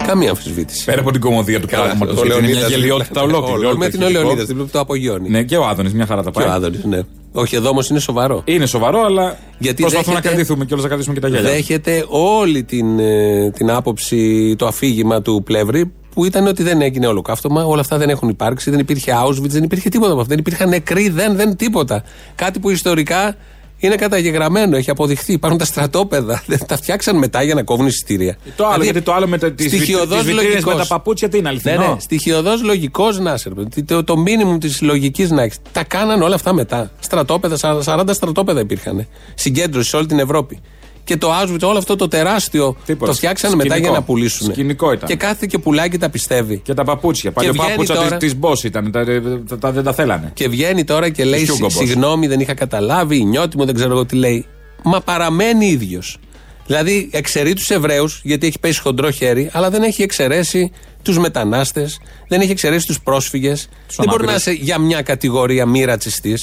Καμία 0.07 0.29
αμφισβήτηση. 0.29 0.85
Πέρα 0.85 0.99
από 1.01 1.11
την 1.11 1.21
κομμωδία 1.21 1.59
του 1.59 1.67
πράγματος. 1.67 2.17
ο 2.21 2.25
Γιατί 2.25 2.37
είναι 2.37 2.47
μια 2.47 2.47
Λεωνίδας 2.51 2.69
γελιότητα 2.69 3.21
δίπλα. 3.21 3.37
ολόκληρη. 3.37 3.65
Όλο, 3.65 3.77
Με 3.77 3.83
όλο 3.85 3.91
την 3.91 3.99
το 3.99 4.05
ηχητικό. 4.05 4.23
Λεωνίδα 4.25 4.45
δίπλα 4.45 4.63
που 4.63 4.69
το 4.71 4.79
απογειώνει. 4.79 5.29
Ναι, 5.29 5.43
και 5.43 5.57
ο 5.57 5.65
Άδωνης 5.67 5.93
μια 5.93 6.05
χαρά 6.05 6.23
τα 6.23 6.31
Και 6.31 6.41
ο 6.41 6.45
πάει. 6.45 6.53
Άδωνης, 6.55 6.83
ναι. 6.83 6.99
Όχι, 7.33 7.55
εδώ 7.55 7.69
όμως 7.69 7.89
είναι 7.89 7.99
σοβαρό. 7.99 8.41
Είναι 8.45 8.65
σοβαρό, 8.65 9.01
αλλά 9.03 9.37
Γιατί 9.57 9.81
προσπαθούμε 9.81 10.13
να 10.13 10.19
δέχεται- 10.21 10.33
κρατηθούμε 10.35 10.65
και 10.65 10.73
όλε 10.73 10.81
να 10.81 10.87
κρατήσουμε 10.87 11.13
και 11.15 11.21
τα 11.21 11.27
γυαλιά. 11.27 11.49
Δέχεται 11.51 12.05
όλη 12.07 12.63
την, 12.63 12.99
ε, 12.99 13.51
την 13.51 13.71
άποψη, 13.71 14.55
το 14.57 14.65
αφήγημα 14.65 15.21
του 15.21 15.41
Πλεύρη 15.45 15.91
που 16.15 16.25
ήταν 16.25 16.47
ότι 16.47 16.63
δεν 16.63 16.81
έγινε 16.81 17.07
ολοκαύτωμα, 17.07 17.63
όλα 17.65 17.81
αυτά 17.81 17.97
δεν 17.97 18.09
έχουν 18.09 18.29
υπάρξει, 18.29 18.69
δεν 18.69 18.79
υπήρχε 18.79 19.13
Auschwitz, 19.25 19.49
δεν 19.49 19.63
υπήρχε 19.63 19.89
τίποτα 19.89 20.11
από 20.11 20.21
αυτό. 20.21 20.29
Δεν 20.33 20.39
υπήρχαν 20.39 20.69
νεκροί, 20.69 21.09
δεν, 21.09 21.35
δεν 21.35 21.55
τίποτα. 21.55 22.03
Κάτι 22.35 22.59
που 22.59 22.69
ιστορικά 22.69 23.35
είναι 23.77 23.95
καταγεγραμμένο, 23.95 24.77
έχει 24.77 24.89
αποδειχθεί. 24.89 25.33
Υπάρχουν 25.33 25.59
τα 25.59 25.65
στρατόπεδα. 25.65 26.43
Δεν 26.45 26.59
τα 26.67 26.75
φτιάξαν 26.77 27.17
μετά 27.17 27.43
για 27.43 27.53
να 27.55 27.63
κόβουν 27.63 27.85
εισιτήρια. 27.87 28.37
Το 28.55 28.63
άλλο, 28.63 28.71
Δηλαδή, 28.73 28.83
γιατί 28.91 29.01
το 29.01 29.13
άλλο 29.13 29.27
με 29.27 29.37
τα- 29.37 29.51
τις 29.53 29.65
στοιχειωδώς 29.67 30.17
τις 30.17 30.25
βιτρίνες 30.25 30.43
λογικός. 30.53 30.73
με 30.73 30.79
τα 30.79 30.87
παπούτσια 30.87 31.29
τι 31.29 31.37
είναι 31.37 31.49
Ναι, 31.49 31.55
αληθινό; 31.69 31.93
ναι. 31.93 31.99
Στοιχειοδός 31.99 32.63
λογικός 32.63 33.19
Νάσερ. 33.19 33.51
Το, 33.85 34.03
το 34.03 34.17
μήνυμο 34.17 34.57
της 34.57 34.81
λογικής 34.81 35.29
να 35.31 35.41
έχεις. 35.43 35.57
Τα 35.71 35.83
κάνανε 35.83 36.23
όλα 36.23 36.35
αυτά 36.35 36.53
μετά. 36.53 36.91
Στρατόπεδα, 36.99 37.81
40 37.85 38.03
στρατόπεδα 38.11 38.59
υπήρχαν. 38.59 39.07
Συγκέντρωση 39.35 39.89
σε 39.89 39.95
όλη 39.97 40.05
την 40.05 40.19
Ευρώπη. 40.19 40.59
Και 41.05 41.17
το 41.17 41.31
Auschwitz, 41.41 41.61
όλο 41.61 41.77
αυτό 41.77 41.95
το 41.95 42.07
τεράστιο, 42.07 42.77
Τίποτα. 42.85 43.11
το 43.11 43.17
φτιάξανε 43.17 43.55
μετά 43.55 43.69
Σκηνικό. 43.69 43.89
για 43.91 43.99
να 43.99 44.05
πουλήσουν. 44.05 44.51
Σκηνικό 44.51 44.91
ήταν. 44.91 45.07
Και 45.09 45.15
κάθε 45.15 45.45
και 45.45 45.57
πουλάει 45.57 45.89
και 45.89 45.97
τα 45.97 46.09
πιστεύει. 46.09 46.59
Και 46.59 46.73
τα 46.73 46.83
παπούτσια. 46.83 47.31
Παλιό 47.31 47.51
βγαίνει 47.51 47.67
παπούτσια 47.69 47.95
τώρα- 47.95 48.17
της 48.17 48.33
Boss 48.41 48.63
ήταν. 48.63 48.91
Τα, 48.91 49.05
τα- 49.47 49.57
τα- 49.57 49.71
δεν 49.71 49.83
τα 49.83 49.93
θέλανε. 49.93 50.31
Και 50.33 50.47
βγαίνει 50.49 50.83
τώρα 50.83 51.09
και 51.09 51.23
λέει: 51.25 51.47
Hugo 51.49 51.65
Boss. 51.65 51.71
Συγγνώμη, 51.71 52.27
δεν 52.27 52.39
είχα 52.39 52.53
καταλάβει, 52.53 53.23
νιώτη 53.23 53.57
μου, 53.57 53.65
δεν 53.65 53.75
ξέρω 53.75 53.91
εγώ 53.91 54.05
τι 54.05 54.15
λέει. 54.15 54.45
Μα 54.83 55.01
παραμένει 55.01 55.67
ίδιος. 55.67 56.17
Δηλαδή, 56.65 57.09
εξαιρεί 57.11 57.53
τους 57.53 57.69
Εβραίους, 57.69 58.21
γιατί 58.23 58.47
έχει 58.47 58.59
πέσει 58.59 58.79
χοντρό 58.81 59.11
χέρι, 59.11 59.49
αλλά 59.53 59.69
δεν 59.69 59.83
έχει 59.83 60.01
εξαιρέσει 60.01 60.71
τους 61.01 61.17
μετανάστες, 61.17 61.99
δεν 62.27 62.41
έχει 62.41 62.51
εξαιρέσει 62.51 62.85
τους 62.87 63.01
πρόσφυγες. 63.01 63.69
Δεν 63.95 64.05
μπορεί 64.09 64.25
να 64.25 64.29
ανάπηρους. 64.31 64.53
είσαι 64.53 64.63
για 64.65 64.77
μια 64.79 65.01
κατηγορία 65.01 65.65
μη 65.65 65.83
ρατσιστή. 65.83 66.37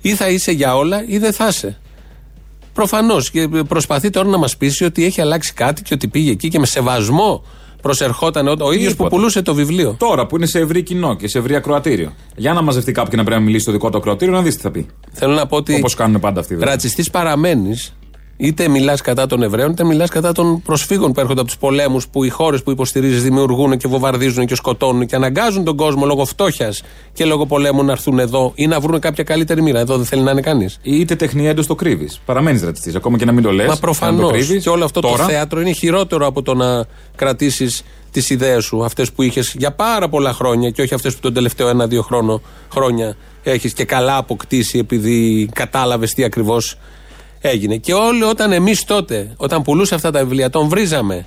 Ή 0.00 0.14
θα 0.14 0.28
είσαι 0.28 0.52
για 0.52 0.76
όλα, 0.76 1.04
ή 1.06 1.18
δεν 1.18 1.32
θα 1.32 1.46
είσαι. 1.48 1.78
Προφανώς. 2.78 3.30
Και 3.30 3.48
προσπαθεί 3.68 4.10
τώρα 4.10 4.28
να 4.28 4.38
μας 4.38 4.56
πείσει 4.56 4.84
ότι 4.84 5.04
έχει 5.04 5.20
αλλάξει 5.20 5.52
κάτι 5.52 5.82
και 5.82 5.94
ότι 5.94 6.08
πήγε 6.08 6.30
εκεί 6.30 6.48
και 6.48 6.58
με 6.58 6.66
σεβασμό 6.66 7.44
προσερχόταν 7.82 8.48
ο, 8.48 8.50
ο 8.60 8.72
ίδιος 8.72 8.88
που 8.90 8.96
Τίποτα. 8.96 9.08
πουλούσε 9.16 9.42
το 9.42 9.54
βιβλίο. 9.54 9.94
Τώρα 9.98 10.26
που 10.26 10.36
είναι 10.36 10.46
σε 10.46 10.58
ευρύ 10.58 10.82
κοινό 10.82 11.16
και 11.16 11.28
σε 11.28 11.38
ευρύ 11.38 11.54
ακροατήριο. 11.54 12.12
Για 12.36 12.52
να 12.52 12.62
μαζευτεί 12.62 12.92
κάποιο 12.92 13.10
και 13.10 13.16
να 13.16 13.22
πρέπει 13.24 13.38
να 13.38 13.44
μιλήσει 13.44 13.62
στο 13.62 13.72
δικό 13.72 13.90
του 13.90 13.98
ακροατήριο, 13.98 14.34
να 14.34 14.42
δεις 14.42 14.54
τι 14.56 14.60
θα 14.60 14.70
πει. 14.70 14.86
Θέλω 15.12 15.34
να 15.34 15.46
πω 15.46 15.56
ότι. 15.56 15.74
Όπως 15.74 15.94
κάνουν 15.94 16.20
πάντα 16.20 16.40
αυτοί. 16.40 16.54
βέβαια. 16.54 16.70
Ρατσιστής 16.70 17.10
παραμένεις, 17.10 17.94
είτε 18.40 18.68
μιλάς 18.68 19.00
κατά 19.00 19.26
των 19.26 19.42
Εβραίων, 19.42 19.70
είτε 19.70 19.84
μιλάς 19.84 20.10
κατά 20.10 20.32
των 20.32 20.62
προσφύγων 20.62 21.12
που 21.12 21.20
έρχονται 21.20 21.40
από 21.40 21.48
τους 21.48 21.58
πολέμους 21.58 22.08
που 22.08 22.24
οι 22.24 22.28
χώρες 22.28 22.62
που 22.62 22.70
υποστηρίζεις 22.70 23.22
δημιουργούν 23.22 23.76
και 23.76 23.88
βομβαρδίζουν 23.88 24.46
και 24.46 24.54
σκοτώνουν 24.54 25.06
και 25.06 25.16
αναγκάζουν 25.16 25.64
τον 25.64 25.76
κόσμο 25.76 26.06
λόγω 26.06 26.24
φτώχειας 26.24 26.82
και 27.12 27.24
λόγω 27.24 27.46
πολέμου 27.46 27.84
να 27.84 27.92
έρθουν 27.92 28.18
εδώ 28.18 28.52
ή 28.54 28.66
να 28.66 28.80
βρουν 28.80 29.00
κάποια 29.00 29.24
καλύτερη 29.24 29.62
μοίρα. 29.62 29.78
Εδώ 29.78 29.96
δεν 29.96 30.06
θέλει 30.06 30.22
να 30.22 30.30
είναι 30.30 30.40
κανείς. 30.40 30.78
Είτε 30.82 31.16
τεχνιέντο 31.16 31.66
το 31.66 31.74
κρύβεις. 31.74 32.20
Παραμένεις 32.24 32.62
ρατσιστής. 32.62 32.94
Ακόμα 32.94 33.18
και 33.18 33.24
να 33.24 33.32
μην 33.32 33.42
το 33.42 33.52
λες. 33.52 33.66
Μα 33.66 33.76
προφανώς. 33.76 34.46
Και 34.62 34.68
όλο 34.68 34.84
αυτό 34.84 35.00
τώρα, 35.00 35.16
το 35.16 35.30
θέατρο 35.30 35.60
είναι 35.60 35.72
χειρότερο 35.72 36.26
από 36.26 36.42
το 36.42 36.54
να 36.54 36.84
κρατήσεις 37.16 37.82
τις 38.10 38.30
ιδέες 38.30 38.64
σου, 38.64 38.84
αυτές 38.84 39.12
που 39.12 39.22
είχες 39.22 39.54
για 39.58 39.72
πάρα 39.72 40.08
πολλά 40.08 40.32
χρόνια 40.32 40.70
και 40.70 40.82
όχι 40.82 40.94
αυτές 40.94 41.14
που 41.14 41.20
τον 41.20 41.34
τελευταίο 41.34 41.68
ένα-δύο 41.68 42.02
χρόνο, 42.02 42.40
χρόνια 42.72 43.16
έχεις 43.42 43.72
και 43.72 43.84
καλά 43.84 44.16
αποκτήσει 44.16 44.78
επειδή 44.78 45.48
κατάλαβες 45.54 46.14
τι 46.14 46.24
ακριβώς 46.24 46.76
έγινε. 47.40 47.76
Και 47.76 47.92
όλοι 47.92 48.22
όταν 48.22 48.52
εμείς 48.52 48.84
τότε, 48.84 49.32
όταν 49.36 49.62
πουλούσε 49.62 49.94
αυτά 49.94 50.10
τα 50.10 50.18
βιβλία, 50.18 50.50
τον 50.50 50.68
βρίζαμε. 50.68 51.26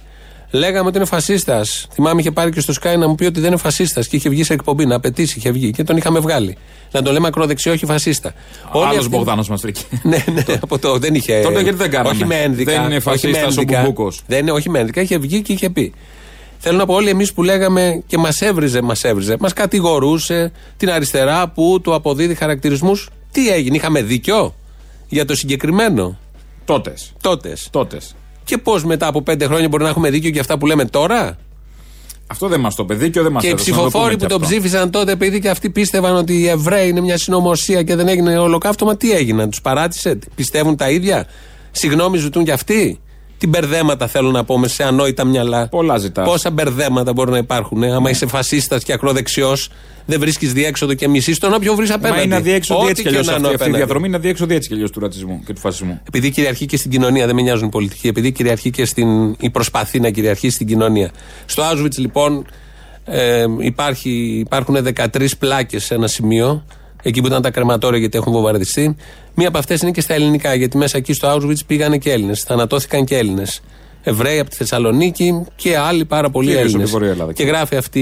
Λέγαμε 0.51 0.87
ότι 0.87 0.97
είναι 0.97 1.05
φασίστας. 1.05 1.87
Θυμάμαι 1.93 2.21
είχε 2.21 2.31
πάρει 2.31 2.51
και 2.51 2.59
στο 2.59 2.73
Sky 2.81 2.97
να 2.97 3.07
μου 3.07 3.15
πει 3.15 3.25
ότι 3.25 3.39
δεν 3.39 3.49
είναι 3.49 3.59
φασίστας 3.59 4.07
και 4.07 4.15
είχε 4.15 4.29
βγει 4.29 4.43
σε 4.43 4.53
εκπομπή 4.53 4.85
να 4.85 4.95
απαιτήσει, 4.95 5.37
είχε 5.37 5.51
βγει 5.51 5.71
και 5.71 5.83
τον 5.83 5.97
είχαμε 5.97 6.19
βγάλει. 6.19 6.57
Να 6.91 7.01
τον 7.01 7.13
λέμε 7.13 7.27
ακροδεξιό, 7.27 7.71
όχι 7.71 7.85
φασίστα. 7.85 8.33
Όλοι 8.71 8.85
Άλλος 8.85 8.97
αυτοί- 8.97 9.09
Μπογδάνος 9.09 9.49
μας 9.49 9.61
βρήκε. 9.61 9.81
ναι, 10.03 10.23
ναι, 10.33 10.43
από 10.61 10.79
το 10.79 10.97
δεν 10.97 11.15
είχε. 11.15 11.41
Τότε 11.41 11.61
γιατί 11.61 11.77
δεν 11.77 11.89
κάναμε; 11.89 12.09
Όχι 12.09 12.25
με 12.25 12.41
ένδικα. 12.41 12.71
Δεν 12.71 12.83
είναι 12.83 12.93
όχι 12.95 13.01
φασίστας 13.01 13.41
με 13.41 13.45
ο 13.45 13.47
ένδικα. 13.47 13.81
Μπουμπούκος. 13.81 14.21
Δεν 14.27 14.39
είναι, 14.39 14.51
όχι 14.51 14.69
με 14.69 14.79
ένδικα. 14.79 15.01
Είχε 15.01 15.17
βγει 15.17 15.41
και 15.41 15.53
είχε 15.53 15.69
πει. 15.69 15.93
Θέλω 16.57 16.77
να 16.77 16.85
πω, 16.85 16.93
όλοι 16.93 17.09
εμείς 17.09 17.33
που 17.33 17.43
λέγαμε 17.43 18.03
και 18.07 18.17
μας 18.17 18.41
έβριζε, 18.41 18.81
μας 18.81 19.03
έβριζε, 19.03 19.35
μας 19.39 19.53
κατηγορούσε 19.53 20.51
την 20.77 20.91
αριστερά 20.91 21.49
που 21.49 21.79
του 21.81 21.93
αποδίδει 21.93 22.35
χαρακτηρισμούς. 22.35 23.09
Τι 23.31 23.49
έγινε, 23.49 23.75
είχαμε 23.75 24.01
δίκιο; 24.01 24.53
Για 25.11 25.25
το 25.25 25.35
συγκεκριμένο. 25.35 26.17
Τότες. 26.65 27.13
Τότες. 27.21 27.67
Τότες. 27.71 28.15
Και 28.43 28.57
πώς 28.57 28.83
μετά 28.83 29.07
από 29.07 29.21
πέντε 29.21 29.45
χρόνια 29.45 29.67
μπορεί 29.67 29.83
να 29.83 29.89
έχουμε 29.89 30.09
δίκιο 30.09 30.29
για 30.29 30.41
αυτά 30.41 30.57
που 30.57 30.65
λέμε 30.65 30.85
τώρα; 30.85 31.37
Αυτό 32.27 32.47
δεν 32.47 32.59
μας 32.59 32.75
το 32.75 32.85
παιδί 32.85 33.09
και 33.09 33.21
δεν 33.21 33.31
μας 33.31 33.43
και 33.43 33.49
οι 33.49 33.53
ψηφοφόροι 33.53 34.17
που 34.17 34.25
τον 34.25 34.41
ψήφισαν 34.41 34.91
τότε, 34.91 35.11
επειδή 35.11 35.39
και 35.39 35.49
αυτοί 35.49 35.69
πίστευαν 35.69 36.15
ότι 36.15 36.39
οι 36.39 36.47
Εβραίοι 36.47 36.89
είναι 36.89 37.01
μια 37.01 37.17
συνωμοσία 37.17 37.83
και 37.83 37.95
δεν 37.95 38.07
έγινε 38.07 38.37
ολοκαύτωμα, 38.37 38.97
τι 38.97 39.11
έγιναν, 39.11 39.49
τους 39.49 39.61
παράτησε, 39.61 40.19
πιστεύουν 40.35 40.75
τα 40.75 40.89
ίδια; 40.89 41.27
Συγγνώμη 41.71 42.17
ζητούν 42.17 42.43
κι 42.43 42.51
αυτοί; 42.51 42.99
Τι 43.41 43.47
μπερδέματα 43.47 44.07
θέλω 44.07 44.31
να 44.31 44.43
πω 44.43 44.59
με 44.59 44.67
σε 44.67 44.83
ανόητα 44.83 45.23
μυαλά. 45.23 45.67
Πολλά 45.67 45.97
ζητάς. 45.97 46.27
Πόσα 46.27 46.51
μπερδέματα 46.51 47.13
μπορεί 47.13 47.31
να 47.31 47.37
υπάρχουν. 47.37 47.83
Ε; 47.83 47.91
Άμα 47.93 48.09
είσαι 48.09 48.27
φασίστας 48.27 48.83
και 48.83 48.93
ακροδεξιός, 48.93 49.69
δεν 50.05 50.19
βρίσκεις 50.19 50.53
διέξοδο 50.53 50.93
και 50.93 51.07
μισή 51.07 51.39
τον 51.39 51.53
όποιον 51.53 51.75
βρεις 51.75 51.91
απέναντι. 51.91 52.17
Μα 52.17 52.23
είναι 52.23 52.35
αδιέξοδο 52.35 52.79
Ό,τι 52.79 52.89
έτσι 52.89 53.01
κι 53.01 53.09
και 53.09 53.15
αλλιώς 53.15 53.27
να 53.27 53.35
είναι 53.35 53.41
αυτή, 53.41 53.55
αυτή 53.55 53.63
η 53.63 53.65
απέναντι. 53.65 53.83
διαδρομή. 53.83 54.07
Είναι 54.07 54.17
αδιέξοδο 54.17 54.53
έτσι 54.53 54.67
κι 54.67 54.73
αλλιώς 54.73 54.91
του 54.91 54.99
ρατσισμού 54.99 55.43
και 55.45 55.53
του 55.53 55.59
φασισμού. 55.59 56.01
Επειδή 56.07 56.29
κυριαρχεί 56.29 56.65
και 56.65 56.77
στην 56.77 56.91
κοινωνία, 56.91 57.25
δεν 57.25 57.35
με 57.35 57.41
νοιάζουν 57.41 57.67
οι 57.67 57.69
πολιτικοί, 57.69 58.07
επειδή 58.07 58.31
κυριαρχεί 58.31 58.69
και 58.69 58.85
στην. 58.85 59.35
ή 59.39 59.49
προσπαθεί 59.49 59.99
να 59.99 60.09
κυριαρχήσει 60.09 60.55
στην 60.55 60.67
κοινωνία. 60.67 61.11
Στο 61.45 61.63
Auschwitz, 61.71 61.95
λοιπόν, 61.97 62.45
ε, 63.05 63.45
υπάρχει, 63.59 64.09
υπάρχουν 64.39 64.77
13 64.95 65.27
πλάκες 65.39 65.83
σε 65.83 65.93
ένα 65.93 66.07
σημείο, 66.07 66.63
εκεί 67.01 67.21
που 67.21 67.27
ήταν 67.27 67.41
τα 67.41 67.51
κρεματόρια 67.51 67.99
γιατί 67.99 68.17
έχουν 68.17 68.33
βομβαρδιστεί. 68.33 68.95
Μία 69.35 69.47
από 69.47 69.57
αυτές 69.57 69.81
είναι 69.81 69.91
και 69.91 70.01
στα 70.01 70.13
ελληνικά, 70.13 70.53
γιατί 70.53 70.77
μέσα 70.77 70.97
εκεί 70.97 71.13
στο 71.13 71.35
Auschwitz 71.35 71.65
πήγανε 71.67 71.97
και 71.97 72.11
Έλληνες. 72.11 72.43
Θανατώθηκαν 72.43 73.05
και 73.05 73.17
Έλληνες. 73.17 73.61
Εβραίοι 74.03 74.39
από 74.39 74.49
τη 74.49 74.55
Θεσσαλονίκη 74.55 75.43
και 75.55 75.77
άλλοι 75.77 76.05
πάρα 76.05 76.29
πολλοί 76.29 76.47
Κυρίως 76.47 76.63
από 76.63 76.69
Έλληνες. 76.73 76.91
τη 76.91 76.97
Βόρεια 76.97 77.11
Ελλάδα. 77.11 77.33
Και 77.33 77.43
γράφει 77.43 77.75
αυτή 77.75 78.01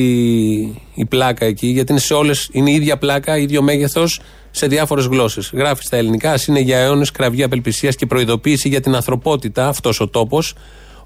η 0.94 1.06
πλάκα 1.06 1.46
εκεί, 1.46 1.68
γιατί 1.68 1.92
είναι 1.92 2.02
σε 2.02 2.14
όλες, 2.14 2.50
είναι 2.52 2.72
η 2.72 2.74
ίδια 2.74 2.98
πλάκα, 2.98 3.38
ίδιο 3.38 3.62
μέγεθος 3.62 4.22
σε 4.52 4.68
διάφορες 4.68 5.06
γλώσσες. 5.06 5.52
Γράφει 5.54 5.84
στα 5.84 5.98
ελληνικά, 5.98 6.32
«Ας 6.32 6.48
είναι 6.48 6.60
για 6.60 6.78
αιώνε 6.78 7.06
κραυγή 7.14 7.44
απελπισίας 7.44 7.96
και 7.96 8.06
προειδοποίηση 8.06 8.70
για 8.70 8.82
την 8.82 8.96
ανθρωπότητα 8.96 9.68
αυτός 9.68 10.00
ο 10.00 10.08
τόπος, 10.08 10.54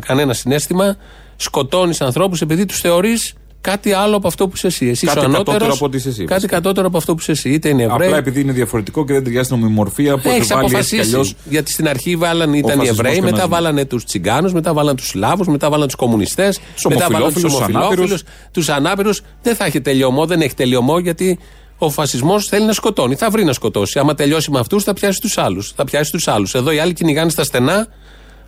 κανένα 0.00 0.32
συνέστημα, 0.32 0.96
σκοτώνεις 1.36 2.00
ανθρώπους 2.00 2.40
επειδή 2.40 2.66
τους 2.66 2.80
θεωρείς 2.80 3.34
κάτι 3.70 3.92
άλλο 3.92 4.16
από 4.16 4.26
αυτό 4.28 4.48
που 4.48 4.52
είσαι 4.56 4.66
εσύ. 4.66 4.86
εσύ 4.86 5.06
κάτι 5.06 5.20
κατώτερο 5.20 5.72
από 5.72 5.84
ό,τι 5.84 5.96
είσαι 5.96 6.08
εσύ. 6.08 6.24
Κάτι 6.24 6.46
κατώτερο 6.46 6.86
από 6.86 6.96
αυτό 6.96 7.14
που 7.14 7.20
είσαι 7.20 7.30
εσύ. 7.30 7.50
Είτε 7.50 7.68
είναι 7.68 7.82
Εβραίοι. 7.82 8.06
Απλά 8.06 8.18
επειδή 8.18 8.40
είναι 8.40 8.52
διαφορετικό 8.52 9.04
και 9.04 9.12
δεν 9.12 9.24
ταιριάζει 9.24 9.48
στην 9.48 9.62
ομιμορφία 9.62 10.18
που 10.18 10.28
έχει 10.28 10.52
αποφασίσει. 10.52 11.36
Γιατί 11.44 11.70
στην 11.70 11.88
αρχή 11.88 12.16
βάλανε, 12.16 12.56
ήταν 12.56 12.80
οι 12.80 12.86
Εβραίοι, 12.86 13.20
μετά 13.20 13.48
βάλανε 13.48 13.84
τους 13.84 14.04
Τσιγκάνους, 14.04 14.52
μετά 14.52 14.72
βάλανε 14.72 14.96
τους 14.96 15.08
Σλάβους, 15.08 15.46
μετά 15.46 15.68
βάλανε 15.68 15.86
τους 15.86 15.94
κομμουνιστές, 15.94 16.60
μετά 16.88 17.06
βάλανε 17.10 17.32
τους 17.32 17.44
ομοφυλόφιλους, 17.44 18.22
τους 18.52 18.68
ανάπηρους. 18.68 19.20
Δεν 19.42 19.54
θα 19.54 19.64
έχει 19.64 19.80
τελειωμό, 19.80 20.26
δεν 20.26 20.40
έχει 20.40 20.54
τελειωμό 20.54 20.98
γιατί 20.98 21.38
ο 21.78 21.90
φασισμός 21.90 22.46
θέλει 22.46 22.66
να 22.66 22.72
σκοτώνει. 22.72 23.14
Θα 23.14 23.30
βρει 23.30 23.44
να 23.44 23.52
σκοτώσει. 23.52 23.98
Άμα 23.98 24.14
τελειώσει 24.14 24.50
με 24.50 24.58
αυτούς, 24.58 24.84
θα 24.84 24.92
πιάσει 24.92 25.20
τους 25.20 25.38
άλλους. 25.38 25.72
Θα 25.76 25.84
πιάσει 25.84 26.12
τους 26.12 26.28
άλλους. 26.28 26.54
Εδώ 26.54 26.72
οι 26.72 26.78
άλλοι 26.78 26.92
κυνηγάνε 26.92 27.30
στα 27.30 27.44
στενά 27.44 27.86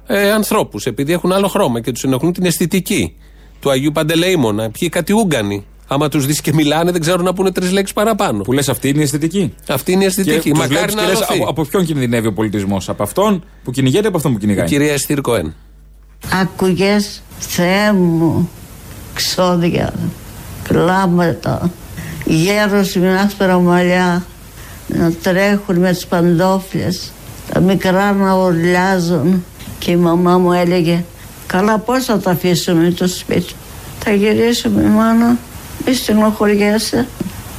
ε, 0.06 0.30
ανθρώπους, 0.30 0.86
επειδή 0.86 1.12
έχουν 1.12 1.32
άλλο 1.32 1.48
χρώμα 1.48 1.80
και 1.80 1.92
τους 1.92 2.04
ενοχλούν 2.04 2.32
την 2.32 2.44
αισθητική 2.44 3.16
του 3.60 3.70
Αγίου 3.70 3.92
Παντελεήμονα. 3.92 4.70
Ποιοι 4.70 4.88
κατιούγκανοι. 4.88 5.64
Άμα 5.92 6.08
τους 6.08 6.26
δεις 6.26 6.40
και 6.40 6.52
μιλάνε, 6.52 6.90
δεν 6.90 7.00
ξέρουν 7.00 7.24
να 7.24 7.34
πούνε 7.34 7.52
τρεις 7.52 7.72
λέξεις 7.72 7.94
παραπάνω. 7.94 8.42
Που 8.42 8.52
λες, 8.52 8.68
αυτή 8.68 8.88
είναι 8.88 8.98
η 8.98 9.02
αισθητική. 9.02 9.54
Αυτή 9.68 9.92
είναι 9.92 10.02
η 10.02 10.06
αισθητική. 10.06 10.52
Μακάρι 10.54 10.94
να 10.94 11.06
λες, 11.06 11.20
από, 11.28 11.48
από 11.48 11.64
ποιον 11.64 11.84
κινδυνεύει 11.84 12.26
ο 12.26 12.32
πολιτισμός, 12.32 12.88
Από 12.88 13.02
αυτόν 13.02 13.44
που 13.64 13.70
κυνηγέται, 13.70 14.08
από 14.08 14.16
αυτόν 14.16 14.32
που 14.32 14.38
κυνηγάει; 14.38 14.64
Η 14.64 14.68
κυρία 14.68 14.92
Εστήρ 14.92 15.20
Κοέν. 15.20 15.54
Άκουγες, 16.40 17.22
Θεέ 17.38 17.92
μου, 17.92 18.50
ξόδια, 19.14 19.92
κλάματα, 20.62 21.70
γέρος 22.24 22.94
με 22.94 23.20
άσπρα 23.20 23.58
μαλλιά 23.58 24.26
να 24.86 25.12
τρέχουν 25.22 25.78
με 25.78 25.90
τις 25.90 26.06
παντόφλες, 26.06 27.12
τα 27.52 27.60
μικρά 27.60 28.12
να 28.12 28.32
ορλιάζουν 28.32 29.44
και 29.78 29.90
η 29.90 29.96
μαμά 29.96 30.38
μου 30.38 30.52
έλεγε 30.52 31.04
καλά 31.50 31.78
πώς 31.78 32.04
θα 32.04 32.18
τα 32.18 32.30
αφήσουμε 32.30 32.90
το 32.90 33.08
σπίτι; 33.08 33.52
Θα 33.98 34.10
γυρίσουμε 34.10 34.82
μάνα, 34.82 35.36
μη 35.86 35.94
στενοχωριέσαι. 35.94 37.06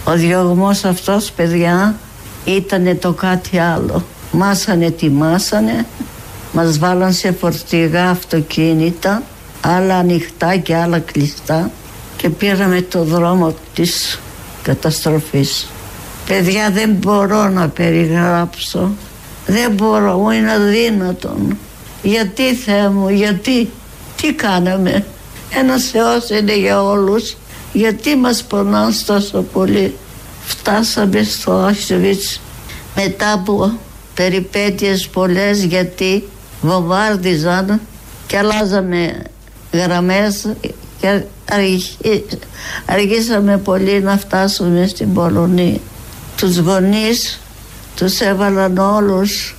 Ο 0.03 0.11
διωγμός 0.11 0.83
αυτός 0.83 1.31
παιδιά 1.31 1.95
ήταν 2.45 2.97
το 2.99 3.13
κάτι 3.13 3.57
άλλο. 3.57 4.03
Μάσανε 4.31 4.91
τι 4.91 5.09
μάσανε, 5.09 5.85
μας 6.51 6.79
βάλαν 6.79 7.13
σε 7.13 7.31
φορτηγά 7.31 8.09
αυτοκίνητα, 8.09 9.23
άλλα 9.61 9.95
ανοιχτά 9.95 10.55
και 10.57 10.75
άλλα 10.75 10.99
κλειστά 10.99 11.71
και 12.17 12.29
πήραμε 12.29 12.81
το 12.81 13.03
δρόμο 13.03 13.55
της 13.73 14.19
καταστροφής. 14.63 15.67
Παιδιά 16.27 16.69
δεν 16.69 16.89
μπορώ 16.89 17.49
να 17.49 17.69
περιγράψω, 17.69 18.91
δεν 19.45 19.71
μπορώ, 19.71 20.17
μου 20.17 20.29
είναι 20.29 20.51
αδύνατον. 20.51 21.57
Γιατί 22.03 22.55
Θεέ 22.55 22.89
μου, 22.89 23.09
γιατί, 23.09 23.69
τι 24.21 24.33
κάναμε; 24.33 25.05
Ένα 25.53 25.79
Θεός 25.79 26.29
είναι 26.29 26.57
για 26.57 26.83
όλους. 26.83 27.35
Γιατί 27.73 28.15
μας 28.15 28.43
πονάς 28.43 29.05
τόσο 29.05 29.41
πολύ; 29.41 29.95
Φτάσαμε 30.45 31.23
στο 31.23 31.67
Auschwitz 31.67 32.39
μετά 32.95 33.31
από 33.31 33.71
περιπέτειες 34.13 35.07
πολλές 35.07 35.63
γιατί 35.63 36.23
βομβάρδιζαν 36.61 37.81
και 38.27 38.37
αλλάζαμε 38.37 39.23
γραμμές 39.71 40.47
και 40.99 41.23
αργήσαμε 42.85 43.57
πολύ 43.57 44.01
να 44.01 44.17
φτάσουμε 44.17 44.87
στην 44.87 45.13
Πολωνία. 45.13 45.79
Τους 46.37 46.57
γονείς 46.57 47.39
τους 47.95 48.19
έβαλαν 48.19 48.77
όλους 48.77 49.55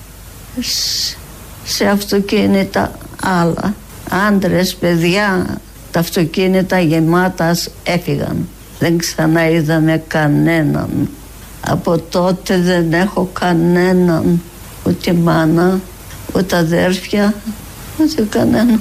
σε 1.64 1.86
αυτοκίνητα 1.86 2.98
άλλα. 3.22 3.74
Άντρες, 4.12 4.74
παιδιά, 4.74 5.46
τα 5.90 6.00
αυτοκίνητα 6.00 6.80
γεμάτας 6.80 7.70
έφυγαν. 7.84 8.48
Δεν 8.78 8.98
ξανά 8.98 9.50
είδαμε 9.50 10.02
κανέναν. 10.08 11.08
Από 11.60 11.98
τότε 11.98 12.58
δεν 12.60 12.92
έχω 12.92 13.30
κανέναν, 13.32 14.42
ούτε 14.86 15.12
μάνα, 15.12 15.80
ούτε 16.36 16.56
αδέρφια, 16.56 17.34
ούτε 18.00 18.26
κανένα. 18.30 18.80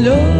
Στα 0.00 0.37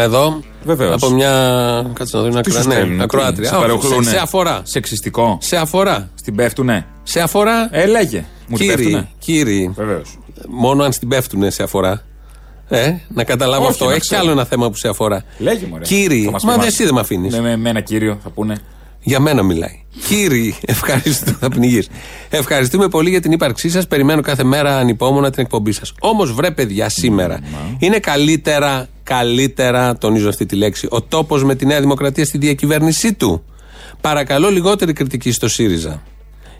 μήνυμα 0.00 0.18
εδώ. 0.18 0.40
Βεβαίως. 0.64 1.02
Από 1.02 1.10
μια. 1.12 1.30
Κάτσε 1.92 2.16
να 2.16 2.22
δω, 2.22 2.28
είναι 2.28 2.40
Τι 2.40 2.50
σου 2.50 2.58
ακρα... 2.58 2.68
ναι, 2.68 2.74
στέλνουν, 2.74 2.96
τι, 2.98 3.02
ακροάτρια. 3.02 3.48
σε 3.48 3.54
Α, 3.54 3.58
όχι, 3.58 3.66
παροχλούνε. 3.66 4.02
σε, 4.04 4.10
σε 4.10 4.18
αφορά. 4.18 4.60
Σεξιστικό. 4.64 5.38
Σε 5.40 5.56
αφορά. 5.56 6.10
Στην 6.14 6.34
πέφτουνε. 6.34 6.86
Σε 7.02 7.20
αφορά. 7.20 7.68
Ε, 7.72 7.86
λέγε. 7.86 8.24
Μου 8.46 8.56
την 8.56 8.66
Κύριοι, 8.68 8.82
πέφτουνε. 8.82 9.08
κύριοι. 9.18 9.72
Βεβαίως. 9.76 10.18
Μόνο 10.48 10.82
αν 10.84 10.92
στην 10.92 11.08
πέφτουνε 11.08 11.50
σε 11.50 11.62
αφορά. 11.62 12.02
Ε, 12.68 12.92
να 13.08 13.24
καταλάβω 13.24 13.62
Όχι, 13.62 13.70
αυτό. 13.72 13.84
να 13.84 13.90
Έχει 13.90 14.00
κι 14.00 14.06
ξέρω. 14.06 14.22
άλλο 14.22 14.30
ένα 14.30 14.44
θέμα 14.44 14.70
που 14.70 14.76
σε 14.76 14.88
αφορά. 14.88 15.22
Λέγε 15.38 15.66
μου, 15.66 15.76
ρε. 15.78 15.84
Κύριοι, 15.84 16.24
Θα 16.24 16.30
μας 16.30 16.44
μα 16.44 16.50
πει 16.52 16.56
δεν 16.56 16.64
μας. 16.64 16.72
εσύ 16.74 16.84
δεν 16.84 16.94
με 16.94 17.00
αφήνεις. 17.00 17.32
Ναι, 17.32 17.40
με, 17.40 17.56
με 17.56 17.68
ένα 17.70 17.80
κύριο 17.80 18.18
θα 18.22 18.30
πούνε. 18.30 18.56
Για 19.02 19.20
μένα 19.20 19.42
μιλάει. 19.42 19.84
Κύριοι, 20.08 20.56
ευχαριστούμε. 20.64 21.36
Θα 21.40 21.48
πνιγείς. 21.48 21.88
Ευχαριστούμε 22.30 22.88
πολύ 22.88 23.10
για 23.10 23.20
την 23.20 23.32
ύπαρξή 23.32 23.70
σας. 23.70 23.86
Περιμένω 23.86 24.20
κάθε 24.20 24.44
μέρα 24.44 24.76
ανυπόμονα 24.76 25.30
την 25.30 25.42
εκπομπή 25.42 25.72
σας. 25.72 25.92
Όμως, 26.00 26.32
βρε 26.32 26.50
παιδιά, 26.50 26.88
σήμερα 26.88 27.40
είναι 27.78 27.98
καλύτερα, 27.98 28.88
καλύτερα, 29.02 29.98
τονίζω 29.98 30.28
αυτή 30.28 30.46
τη 30.46 30.56
λέξη, 30.56 30.86
ο 30.90 31.02
τόπος 31.02 31.44
με 31.44 31.54
τη 31.54 31.66
Νέα 31.66 31.80
Δημοκρατία 31.80 32.24
στη 32.24 32.38
διακυβέρνησή 32.38 33.14
του. 33.14 33.44
Παρακαλώ 34.00 34.50
λιγότερη 34.50 34.92
κριτική 34.92 35.32
στο 35.32 35.48
ΣΥΡΙΖΑ. 35.48 36.02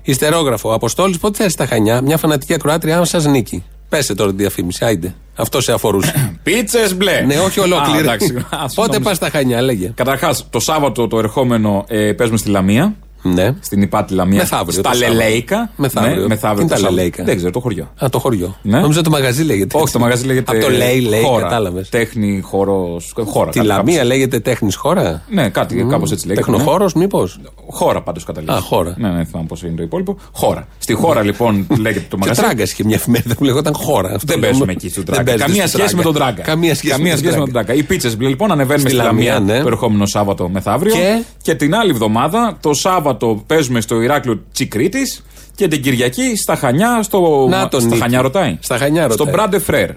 Ιστερόγραφο. 0.02 0.74
Αποστόλης, 0.74 1.18
πότε 1.18 1.36
θα 1.36 1.42
έρθει 1.42 1.54
στα 1.54 1.66
Χανιά, 1.66 2.00
μια 2.00 2.16
φανατική 2.16 2.54
ακροάτρια, 2.54 2.98
αν 2.98 3.06
σας 3.06 3.24
νίκη. 3.24 3.64
Πέσε 3.90 4.14
τώρα 4.14 4.30
τη 4.30 4.36
διαφήμιση, 4.36 4.84
άιντε. 4.84 5.14
Αυτό 5.36 5.60
σε 5.60 5.72
αφορούσε. 5.72 6.30
Πίτσες 6.42 6.96
μπλε. 6.96 7.20
ναι, 7.26 7.38
όχι 7.38 7.60
Α, 7.60 7.62
ολόκληρη. 7.62 7.98
εντάξει. 7.98 8.44
Ας 8.50 8.74
πότε 8.74 8.88
νόμιζα. 8.92 9.08
πας 9.08 9.16
στα 9.16 9.30
Χανιά, 9.30 9.62
λέγε. 9.62 9.92
Καταρχάς, 9.94 10.46
το 10.50 10.60
Σάββατο 10.60 11.06
το 11.08 11.18
ερχόμενο 11.18 11.84
ε, 11.88 12.12
παίζουμε 12.12 12.38
στη 12.38 12.48
Λαμία. 12.48 12.94
Ναι. 13.22 13.54
Στην 13.60 13.82
Υπάτη 13.82 14.14
Λαμία. 14.14 14.38
Μεθαύριο 14.38 14.72
Στα 14.72 14.82
το 14.82 14.88
Σάββατο. 14.96 15.14
Λελέικα. 15.14 15.70
Μεθαύριο. 15.76 16.20
Ναι, 16.20 16.26
μεθαύριο 16.26 16.54
Τι 16.54 16.60
είναι 16.60 16.68
το 16.68 16.74
τα 16.74 16.76
Σάββατο. 16.76 16.94
Λελέικα; 16.94 17.24
Δεν 17.24 17.36
ξέρω, 17.36 17.50
το 17.50 17.60
χωριό. 17.60 17.90
Α, 18.04 18.08
το 18.10 18.18
χωριό. 18.18 18.56
Ναι. 18.62 18.80
Νόμιζα 18.80 19.02
το 19.02 19.10
μαγαζί 19.10 19.42
λέγεται. 19.42 19.78
Όχι, 19.78 19.92
το 19.92 19.98
μαγαζί 19.98 20.26
λέγεται. 20.26 20.52
Από 20.56 20.60
το 20.66 20.70
λέει, 20.70 21.00
λέει, 21.00 21.22
χώρα. 21.22 21.42
κατάλαβες. 21.42 21.88
Τέχνη, 21.88 22.40
χώρος. 22.40 23.12
Χώρα. 23.24 23.50
Τη 23.50 23.56
κάτι 23.58 23.68
Λαμία 23.68 23.94
κάπως. 23.94 24.08
λέγεται 24.08 24.40
τέχνης 24.40 24.76
χώρα; 24.76 25.22
Ναι, 25.30 25.48
κάτι 25.48 25.86
κάπως 25.90 26.12
έτσι 26.12 26.26
λέγεται. 26.26 26.46
Τεχνοχώρος, 26.46 26.94
μήπως; 26.94 27.40
Χώρα 27.70 28.02
πάντως 28.02 28.24
καταλήγει. 28.24 28.56
Α, 28.56 28.60
χώρα. 28.60 28.94
Ναι, 28.98 29.08
ναι, 29.08 29.24
θυμάμαι 29.24 29.46
πώ 29.48 29.56
είναι 29.66 29.74
το 29.76 29.82
υπόλοιπο. 29.82 30.16
Χώρα. 30.32 30.66
Στη 30.78 30.92
χώρα 30.92 31.22
λοιπόν 31.22 31.66
λέγεται 31.78 32.00
το 32.00 32.06
Και 32.08 32.14
ο 32.14 32.18
μαγαζί. 32.18 32.40
Τράγκα 32.40 32.62
είχε 32.62 32.84
μια 32.84 32.94
εφημερίδα 32.96 33.34
που 33.34 33.44
λεγόταν 33.44 33.74
χώρα. 33.74 34.08
Αυτό 34.08 34.18
Δεν 34.26 34.34
λέμε. 34.34 34.46
παίζουμε 34.46 34.72
εκεί 34.72 34.88
στον 34.88 35.04
Δεν 35.04 35.14
Τράγκα. 35.14 35.30
παίζετε 35.30 35.50
Καμία 35.50 35.66
στον 35.66 35.80
σχέση 35.80 35.96
με 35.96 36.02
τον 36.02 36.14
Τράγκα. 36.14 36.42
Καμία 36.42 36.74
σχέση, 36.74 36.92
Καμία 36.92 37.12
με, 37.12 37.18
σχέση 37.18 37.32
με 37.38 37.40
τον 37.44 37.52
Τράγκα. 37.52 37.74
Οι 37.74 37.82
πίτσες 37.82 38.16
λοιπόν 38.18 38.52
ανεβαίνουμε 38.52 38.88
Στη 38.88 38.96
στη, 38.98 39.06
Λαμία, 39.06 39.32
Λαμία 39.32 39.54
ναι. 39.54 39.60
το 39.62 39.66
ερχόμενο 39.68 40.06
Σάββατο 40.06 40.48
μεθαύριο. 40.48 40.92
Και; 40.94 41.22
και 41.42 41.54
την 41.54 41.74
άλλη 41.74 41.90
εβδομάδα, 41.90 42.56
το 42.60 42.74
Σάββατο, 42.74 43.09
παίζουμε 43.46 43.80
στο 43.80 44.00
Ηράκλειο 44.00 44.42
Τσικρίτης 44.52 45.24
και 45.54 45.68
την 45.68 45.82
Κυριακή 45.82 46.36
στα 46.36 46.56
Χανιά. 46.56 47.02
Στο... 47.02 47.46
Να 47.50 47.68
τον 47.68 47.80
στα 47.80 47.88
Νίκη. 47.88 48.00
Χανιά 48.00 48.20
ρωτάει. 48.20 48.58
Στα 48.60 48.78
Χανιά 48.78 49.02
ρωτάει. 49.02 49.16
Στο 49.16 49.36
Μπράντε 49.36 49.58
Φρέρ. 49.58 49.90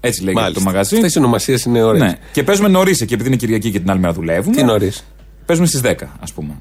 Έτσι 0.00 0.22
λέγεται 0.22 0.40
Μάλιστα. 0.40 0.60
το 0.60 0.70
μαγαζί. 0.70 0.94
Αυτές 0.96 1.14
οι 1.14 1.18
ονομασίες 1.18 1.64
είναι 1.64 1.82
ωραίες. 1.82 2.02
Ναι. 2.02 2.14
Και 2.32 2.42
παίζουμε 2.42 2.68
νωρίς 2.68 3.00
εκεί, 3.00 3.14
επειδή 3.14 3.28
είναι 3.28 3.38
Κυριακή 3.38 3.70
και 3.70 3.80
την 3.80 3.90
άλλη 3.90 4.00
μέρα 4.00 4.12
δουλεύουμε. 4.12 4.56
Τι 4.56 4.62
νωρίς; 4.62 5.04
Παίζουμε 5.46 5.66
στις 5.66 5.80
10, 5.84 5.94
ας 6.20 6.32
πούμε. 6.32 6.60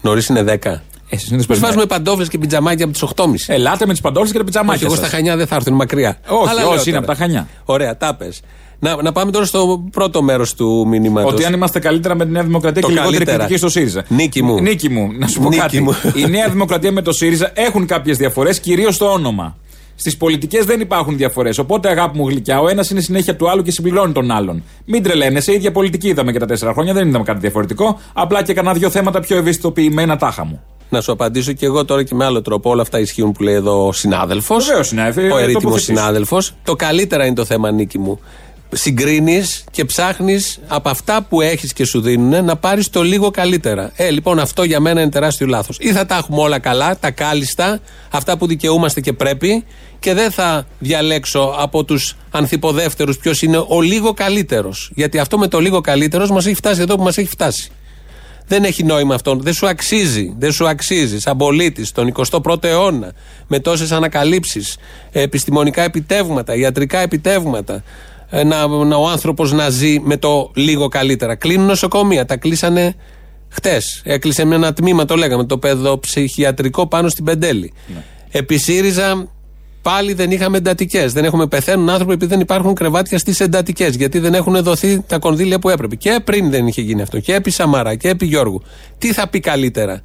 Νωρίς 0.00 0.28
είναι 0.28 0.42
10. 0.42 0.82
Ε, 1.10 1.16
συνήθως 1.16 1.30
Μα 1.30 1.46
παίζουμε- 1.46 1.66
βάζουμε 1.68 1.86
παντόφλες 1.86 2.28
και 2.28 2.38
πιτζαμάκια 2.38 2.84
από 2.84 2.92
τις 2.92 3.02
8.30. 3.02 3.48
Ελάτε 3.54 3.86
με 3.86 3.92
τις 3.92 4.00
παντόλε 4.00 4.26
και 4.26 4.32
τα 4.32 4.38
Όχι, 4.38 4.44
πιτσαμάκια. 4.44 4.86
εγώ 4.86 4.94
σας. 4.94 5.06
στα 5.06 5.16
Χανιά 5.16 5.36
δεν 5.36 5.46
θα 5.46 5.54
έρθουν 5.54 5.74
μακριά. 5.74 6.18
Όχι, 6.28 6.50
Αλλά 6.50 6.60
λέω 6.60 6.70
όσοι 6.70 6.90
είναι 6.90 6.98
τώρα. 6.98 6.98
από 6.98 7.06
τα 7.06 7.14
Χανιά. 7.14 7.48
Ωραία, 7.64 7.96
τα 7.96 8.14
πες. 8.14 8.40
Να, 8.80 9.02
να 9.02 9.12
πάμε 9.12 9.30
τώρα 9.30 9.44
στο 9.44 9.84
πρώτο 9.90 10.22
μέρος 10.22 10.54
του 10.54 10.86
μηνύματος. 10.88 11.32
Ότι 11.32 11.44
αν 11.44 11.52
είμαστε 11.52 11.78
καλύτερα 11.78 12.14
με 12.14 12.24
τη 12.24 12.30
Νέα 12.30 12.42
Δημοκρατία 12.42 12.82
Το 12.82 12.86
και 12.88 12.92
λιγότερη 12.94 13.16
καλύτερα. 13.16 13.38
κριτική 13.38 13.58
στο 13.58 13.68
ΣΥΡΙΖΑ. 13.68 14.04
Νίκη 14.08 14.42
μου. 14.42 14.60
Νίκη 14.60 14.88
μου, 14.88 15.08
να 15.18 15.26
σου 15.26 15.40
πω 15.40 15.48
Νίκη 15.48 15.60
κάτι. 15.60 15.80
μου. 15.80 15.94
Η 16.14 16.26
Νέα 16.30 16.48
Δημοκρατία 16.48 16.92
με 16.92 17.02
το 17.02 17.12
ΣΥΡΙΖΑ 17.12 17.50
έχουν 17.54 17.86
κάποιες 17.86 18.16
διαφορές, 18.16 18.60
κυρίως 18.60 18.94
στο 18.94 19.12
όνομα. 19.12 19.56
Στις 19.94 20.16
πολιτικές 20.16 20.64
δεν 20.64 20.80
υπάρχουν 20.80 21.16
διαφορές. 21.16 21.58
Οπότε, 21.58 21.88
αγάπη 21.88 22.18
μου 22.18 22.28
γλυκιά, 22.28 22.60
ο 22.60 22.68
ένας 22.68 22.90
είναι 22.90 23.00
συνέχεια 23.00 23.36
του 23.36 23.50
άλλου 23.50 23.62
και 23.62 23.70
συμπληρώνει 23.70 24.12
τον 24.12 24.30
άλλον. 24.30 24.62
Μην 24.84 25.02
τρελαίνεσαι, 25.02 25.52
ίδια 25.52 25.72
πολιτική 25.72 26.08
είδαμε 26.08 26.32
και 26.32 26.38
τα 26.38 26.46
τέσσερα 26.46 26.72
χρόνια, 26.72 26.92
δεν 26.92 27.08
είδαμε 27.08 27.24
κάτι 27.24 27.38
διαφορετικό. 27.38 28.00
Απλά 28.12 28.42
και 28.42 28.52
κανένα 28.54 28.74
δύο 28.74 28.90
θέματα 28.90 29.20
πιο 29.20 29.36
ευαισθητοποιημένα 29.36 30.16
τάχα 30.16 30.44
μου. 30.44 30.62
Να 30.88 31.00
σου 31.00 31.12
απαντήσω 31.12 31.52
και 31.52 31.66
εγώ 31.66 31.84
τώρα 31.84 32.02
και 32.02 32.14
με 32.14 32.24
άλλο 32.24 32.42
τρόπο. 32.42 32.70
Όλα 32.70 32.82
αυτά 32.82 32.98
ισχύουν 33.00 33.32
που 33.32 33.42
λέει 33.42 33.54
εδώ 33.54 33.86
ο 33.86 33.92
συνάδελφος. 33.92 34.66
Βεβαίως, 34.66 34.92
ναι, 34.92 35.02
ε, 35.02 35.04
Ο 35.06 35.12
ερήτημος 35.38 35.52
τοποθετήσεις. 35.52 35.84
συνάδελφος. 35.84 36.54
Το 36.64 36.74
καλύτερα 36.76 37.26
είναι 37.26 37.34
το 37.34 37.44
θέμα, 37.44 37.70
Νίκη 37.70 37.98
μου. 37.98 38.20
Συγκρίνεις 38.72 39.64
και 39.70 39.84
ψάχνεις 39.84 40.58
από 40.68 40.88
αυτά 40.88 41.22
που 41.28 41.40
έχεις 41.40 41.72
και 41.72 41.84
σου 41.84 42.00
δίνουν 42.00 42.44
να 42.44 42.56
πάρεις 42.56 42.90
το 42.90 43.02
λίγο 43.02 43.30
καλύτερα. 43.30 43.92
Ε, 43.96 44.10
λοιπόν, 44.10 44.38
αυτό 44.38 44.62
για 44.62 44.80
μένα 44.80 45.00
είναι 45.00 45.10
τεράστιο 45.10 45.46
λάθος. 45.46 45.76
Ή 45.80 45.92
θα 45.92 46.06
τα 46.06 46.16
έχουμε 46.16 46.40
όλα 46.40 46.58
καλά, 46.58 46.98
τα 46.98 47.10
κάλλιστα, 47.10 47.80
αυτά 48.10 48.36
που 48.36 48.46
δικαιούμαστε 48.46 49.00
και 49.00 49.12
πρέπει, 49.12 49.64
και 49.98 50.14
δεν 50.14 50.30
θα 50.30 50.66
διαλέξω 50.78 51.54
από 51.58 51.84
τους 51.84 52.16
ανθυποδεύτερου 52.30 53.12
ποιος 53.14 53.42
είναι 53.42 53.64
ο 53.68 53.80
λίγο 53.80 54.12
καλύτερος. 54.12 54.90
Γιατί 54.94 55.18
αυτό 55.18 55.38
με 55.38 55.48
το 55.48 55.58
λίγο 55.60 55.80
καλύτερος 55.80 56.30
μας 56.30 56.46
έχει 56.46 56.54
φτάσει 56.54 56.80
εδώ 56.80 56.96
που 56.96 57.02
μας 57.02 57.18
έχει 57.18 57.28
φτάσει. 57.28 57.70
Δεν 58.48 58.64
έχει 58.64 58.82
νόημα 58.84 59.14
αυτό. 59.14 59.36
Δεν 59.36 59.52
σου 59.52 59.68
αξίζει. 59.68 60.34
Δεν 60.38 60.52
σου 60.52 60.68
αξίζει 60.68 61.18
σαν 61.20 61.36
πολίτης 61.36 61.92
τον 61.92 62.12
21ο 62.30 62.64
αιώνα 62.64 63.12
με 63.46 63.58
τόσες 63.60 63.92
ανακαλύψεις, 63.92 64.76
επιστημονικά 65.12 65.82
επιτεύγματα, 65.82 66.54
ιατρικά 66.54 66.98
επιτεύγματα. 66.98 67.82
ε, 68.30 68.44
Να, 68.44 68.66
να 68.66 68.96
ο 68.96 69.08
άνθρωπος 69.08 69.52
να 69.52 69.68
ζει 69.68 70.00
με 70.00 70.16
το 70.16 70.50
λίγο 70.54 70.88
καλύτερα. 70.88 71.34
Κλείνουν 71.34 71.66
νοσοκομεία. 71.66 72.24
Τα 72.24 72.36
κλείσανε 72.36 72.94
χτες. 73.48 74.00
Έκλεισε 74.04 74.44
με 74.44 74.54
ένα 74.54 74.72
τμήμα, 74.72 75.04
το 75.04 75.16
λέγαμε, 75.16 75.44
το 75.44 75.58
παιδοψυχιατρικό 75.58 76.86
πάνω 76.86 77.08
στην 77.08 77.24
Πεντέλη. 77.24 77.72
Επί 78.30 78.56
ΣΥΡΙΖΑ 78.58 79.28
πάλι 79.88 80.12
δεν 80.12 80.30
είχαμε 80.30 80.56
εντατικές. 80.56 81.12
Δεν 81.12 81.24
έχουμε 81.24 81.46
πεθαίνουν 81.46 81.88
άνθρωποι 81.88 82.12
επειδή 82.12 82.30
δεν 82.30 82.40
υπάρχουν 82.40 82.74
κρεβάτια 82.74 83.18
στις 83.18 83.40
εντατικές. 83.40 83.94
Γιατί 83.94 84.18
δεν 84.18 84.34
έχουν 84.34 84.62
δοθεί 84.62 85.02
τα 85.06 85.18
κονδύλια 85.18 85.58
που 85.58 85.68
έπρεπε. 85.68 85.94
Και 85.94 86.20
πριν 86.24 86.50
δεν 86.50 86.66
είχε 86.66 86.80
γίνει 86.80 87.02
αυτό. 87.02 87.20
Και 87.20 87.34
επί 87.34 87.50
Σαμαρά 87.50 87.94
και 87.94 88.08
επί 88.08 88.26
Γιώργου. 88.26 88.62
Τι 88.98 89.12
θα 89.12 89.28
πει 89.28 89.40
καλύτερα; 89.40 90.02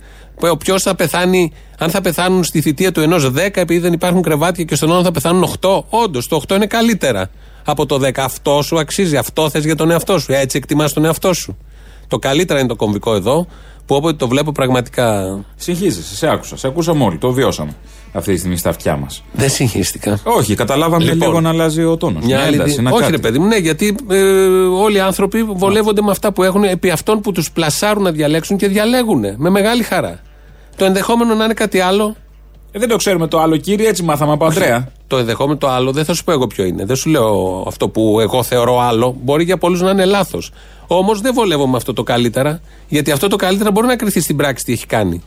Ποιος 0.59 0.81
θα 0.83 0.95
πεθάνει, 0.95 1.51
αν 1.77 1.89
θα 1.89 2.01
πεθάνουν 2.01 2.43
στη 2.43 2.61
θητεία 2.61 2.91
του 2.91 2.99
ενός 2.99 3.31
10 3.35 3.37
επειδή 3.53 3.79
δεν 3.79 3.93
υπάρχουν 3.93 4.21
κρεβάτια 4.21 4.63
και 4.63 4.75
στον 4.75 4.93
άλλο 4.93 5.03
θα 5.03 5.11
πεθάνουν 5.11 5.49
8. 5.61 5.83
Όντως, 5.89 6.27
το 6.27 6.41
8 6.47 6.55
είναι 6.55 6.67
καλύτερα 6.67 7.29
από 7.65 7.85
το 7.85 7.95
10. 7.95 8.11
Αυτό 8.17 8.61
σου 8.61 8.79
αξίζει. 8.79 9.17
Αυτό 9.17 9.49
θες 9.49 9.65
για 9.65 9.75
τον 9.75 9.91
εαυτό 9.91 10.19
σου. 10.19 10.31
Έτσι 10.33 10.57
εκτιμάς 10.57 10.93
τον 10.93 11.05
εαυτό 11.05 11.33
σου. 11.33 11.57
Το 12.07 12.19
καλύτερα 12.19 12.59
είναι 12.59 12.67
το 12.67 12.75
κομβικό 12.75 13.15
εδώ, 13.15 13.47
που 13.85 13.95
όποτε 13.95 14.13
το 14.17 14.27
βλέπω 14.27 14.51
πραγματικά. 14.51 15.39
Συγχύζεσαι, 15.55 16.15
σε 16.15 16.27
άκουσα. 16.29 16.57
Σε 16.57 16.67
ακούσαμε 16.67 17.03
όλοι. 17.03 17.17
Το 17.17 17.31
βιώσαμε 17.31 17.71
αυτή 18.13 18.31
τη 18.33 18.37
στιγμή 18.39 18.57
στα 18.57 18.69
αυτιά 18.69 18.97
μας. 18.97 19.23
Δεν 19.33 19.49
συγχύστηκα. 19.49 20.19
Όχι, 20.23 20.55
καταλάβαμε 20.55 21.03
Λοιπόν, 21.03 21.27
λίγο 21.27 21.41
να 21.41 21.49
αλλάζει 21.49 21.83
ο 21.83 21.97
τόνος. 21.97 22.25
Μια 22.25 22.39
άλλη 22.39 22.63
δι- 22.63 22.87
Όχι, 22.91 23.11
ρε 23.11 23.17
παιδί 23.17 23.39
μου, 23.39 23.47
ναι, 23.47 23.55
γιατί 23.57 23.95
ε, 24.09 24.17
όλοι 24.83 24.95
οι 24.95 24.99
άνθρωποι 24.99 25.43
βολεύονται 25.43 26.01
με 26.01 26.11
αυτά 26.11 26.31
που 26.33 26.43
έχουν 26.43 26.63
επί 26.63 26.89
αυτών 26.89 27.19
που 27.21 27.31
τους 27.31 27.51
πλασάρουν 27.51 28.03
να 28.03 28.11
διαλέξουν 28.11 28.57
και 28.57 28.67
διαλέγουν 28.67 29.23
με 29.37 29.49
μεγάλη 29.49 29.83
χαρά. 29.83 30.19
Το 30.75 30.85
ενδεχόμενο 30.85 31.35
να 31.35 31.43
είναι 31.43 31.53
κάτι 31.53 31.79
άλλο. 31.79 32.15
Ε, 32.75 32.79
δεν 32.79 32.87
το 32.89 32.95
ξέρουμε 32.95 33.27
το 33.27 33.39
άλλο, 33.39 33.57
κύριε, 33.57 33.87
έτσι 33.87 34.03
μάθαμε 34.03 34.31
από 34.31 34.45
Αντρέα. 34.45 34.91
Το 35.07 35.17
ενδεχόμενο 35.17 35.57
το 35.57 35.67
άλλο 35.67 35.91
δεν 35.91 36.05
θα 36.05 36.13
σου 36.13 36.23
πω 36.23 36.31
εγώ 36.31 36.47
ποιο 36.47 36.63
είναι. 36.63 36.85
Δεν 36.85 36.95
σου 36.95 37.09
λέω 37.09 37.63
αυτό 37.67 37.89
που 37.89 38.19
εγώ 38.19 38.43
θεωρώ 38.43 38.79
άλλο. 38.79 39.15
Μπορεί 39.21 39.43
για 39.43 39.57
πολλούς 39.57 39.81
να 39.81 39.89
είναι 39.89 40.05
λάθος. 40.05 40.51
Όμως 40.87 41.21
δεν 41.21 41.33
βολεύω 41.33 41.67
με 41.67 41.77
αυτό 41.77 41.93
το 41.93 42.03
καλύτερα, 42.03 42.61
γιατί 42.87 43.11
αυτό 43.11 43.27
το 43.27 43.35
καλύτερα 43.35 43.71
μπορεί 43.71 43.87
να 43.87 43.95
κρυθεί 43.95 44.19
στην 44.19 44.35
πράξη 44.35 44.65
τι 44.65 44.71
έχει 44.71 44.85
κάνει. 44.85 45.21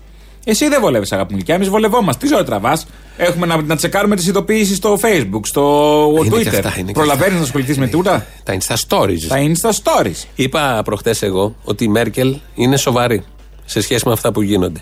Εσύ 0.45 0.69
δεν 0.69 0.81
βολεύει, 0.81 1.07
αγάπη 1.11 1.35
μου, 1.35 1.41
και 1.41 1.53
εμείς 1.53 1.69
βολευόμαστε. 1.69 2.27
Τι 2.27 2.35
ζωή 2.35 2.45
τραβάς; 2.45 2.87
Έχουμε 3.17 3.47
να, 3.47 3.63
να 3.63 3.77
τσεκάρουμε 3.77 4.17
τις 4.17 4.27
ειδοποιήσεις 4.27 4.77
στο 4.77 4.99
Facebook, 5.03 5.41
στο 5.43 6.09
Είναι 6.25 6.37
Twitter. 6.37 6.43
και 6.43 6.49
αυτά, 6.49 6.75
είναι 6.79 6.87
και 6.87 6.93
Προλαβαίνεις 6.93 7.37
να 7.37 7.43
ασχοληθείς 7.43 7.79
με 7.79 7.87
τούτα; 7.87 8.27
Τα 8.43 8.57
Insta 8.59 8.75
Stories. 8.89 9.21
Τα 9.29 9.37
Insta 9.37 9.71
Stories. 9.71 10.25
Είπα 10.35 10.83
προχτές 10.85 11.23
εγώ 11.23 11.55
ότι 11.65 11.85
η 11.85 11.89
Μέρκελ 11.89 12.37
είναι 12.55 12.77
σοβαρή 12.77 13.25
σε 13.65 13.81
σχέση 13.81 14.07
με 14.07 14.13
αυτά 14.13 14.33
που 14.33 14.43
γίνονται. 14.43 14.81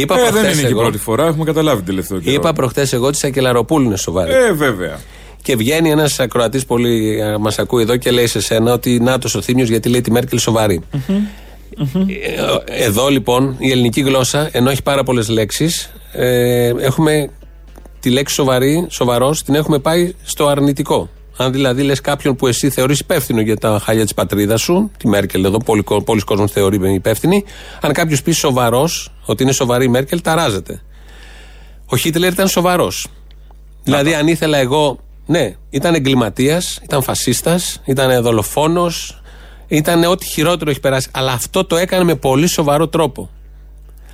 Είπα 0.00 0.14
Ε, 0.18 0.22
δεν 0.22 0.30
προχτές 0.30 0.52
είναι 0.52 0.60
και 0.62 0.66
η 0.66 0.70
εγώ- 0.70 0.80
πρώτη 0.80 0.98
φορά, 0.98 1.26
έχουμε 1.26 1.44
καταλάβει 1.44 1.76
την 1.76 1.86
τελευταίο 1.86 2.18
καιρό. 2.20 2.34
Είπα 2.34 2.52
προχτές 2.52 2.92
εγώ 2.92 3.06
ότι 3.06 3.16
η 3.16 3.18
Σακελαροπούλου 3.20 3.86
είναι 3.86 3.96
σοβαρή. 3.96 4.32
Ε, 4.32 4.52
βέβαια. 4.52 4.98
Και 5.42 5.56
βγαίνει 5.56 5.90
ένας 5.90 6.20
ακροατής 6.20 6.64
πολύ 6.64 7.18
μας 7.40 7.58
ακούει 7.58 7.82
εδώ 7.82 7.96
και 7.96 8.10
λέει 8.10 8.26
σε 8.26 8.40
σένα 8.40 8.72
ότι 8.72 9.00
να 9.00 9.18
το 9.18 9.30
ο 9.36 9.40
Θήμιο 9.40 9.64
γιατί 9.64 9.88
λέει 9.88 10.00
τη 10.00 10.10
Μέρκελ 10.10 10.38
σοβαρή. 10.38 10.80
Ε, 12.66 12.84
Εδώ 12.84 13.08
λοιπόν 13.08 13.54
η 13.58 13.70
ελληνική 13.70 14.00
γλώσσα, 14.00 14.48
ενώ 14.52 14.70
έχει 14.70 14.82
πάρα 14.82 15.02
πολλές 15.02 15.28
λέξεις, 15.28 15.92
ε, 16.12 16.66
έχουμε 16.78 17.30
τη 18.00 18.10
λέξη 18.10 18.34
σοβαρή, 18.34 18.86
σοβαρός, 18.90 19.42
την 19.42 19.54
έχουμε 19.54 19.78
πάει 19.78 20.14
στο 20.24 20.46
αρνητικό. 20.46 21.08
Αν 21.36 21.52
δηλαδή 21.52 21.82
λες 21.82 22.00
κάποιον 22.00 22.36
που 22.36 22.46
εσύ 22.46 22.70
θεωρείς 22.70 23.00
υπεύθυνο 23.00 23.40
για 23.40 23.56
τα 23.56 23.80
χάλια 23.84 24.02
της 24.02 24.14
πατρίδας 24.14 24.60
σου, 24.60 24.90
τη 24.98 25.08
Μέρκελ 25.08 25.44
εδώ, 25.44 25.58
πολλοί, 25.58 25.84
πολλοί 26.04 26.20
κόσμοι 26.20 26.48
θεωρεί 26.48 26.94
υπεύθυνη, 26.94 27.44
αν 27.80 27.92
κάποιος 27.92 28.22
πει 28.22 28.32
σοβαρός, 28.32 29.12
ότι 29.30 29.42
είναι 29.42 29.52
σοβαρή 29.52 29.84
η 29.84 29.88
Μέρκελ, 29.88 30.20
ταράζεται. 30.20 30.82
Ο 31.86 31.96
Χίτλερ 31.96 32.32
ήταν 32.32 32.48
σοβαρός. 32.48 33.06
Δηλαδή, 33.82 34.14
αν 34.14 34.28
ήθελα 34.28 34.58
εγώ. 34.58 34.98
Ναι, 35.26 35.54
ήταν 35.70 35.94
εγκληματίας, 35.94 36.80
ήταν 36.82 37.02
φασίστας, 37.02 37.80
ήταν 37.84 38.22
δολοφόνος, 38.22 39.20
ήταν 39.66 40.04
ό,τι 40.04 40.26
χειρότερο 40.26 40.70
έχει 40.70 40.80
περάσει. 40.80 41.08
Αλλά 41.12 41.32
αυτό 41.32 41.64
το 41.64 41.76
έκανε 41.76 42.04
με 42.04 42.14
πολύ 42.14 42.46
σοβαρό 42.46 42.88
τρόπο. 42.88 43.30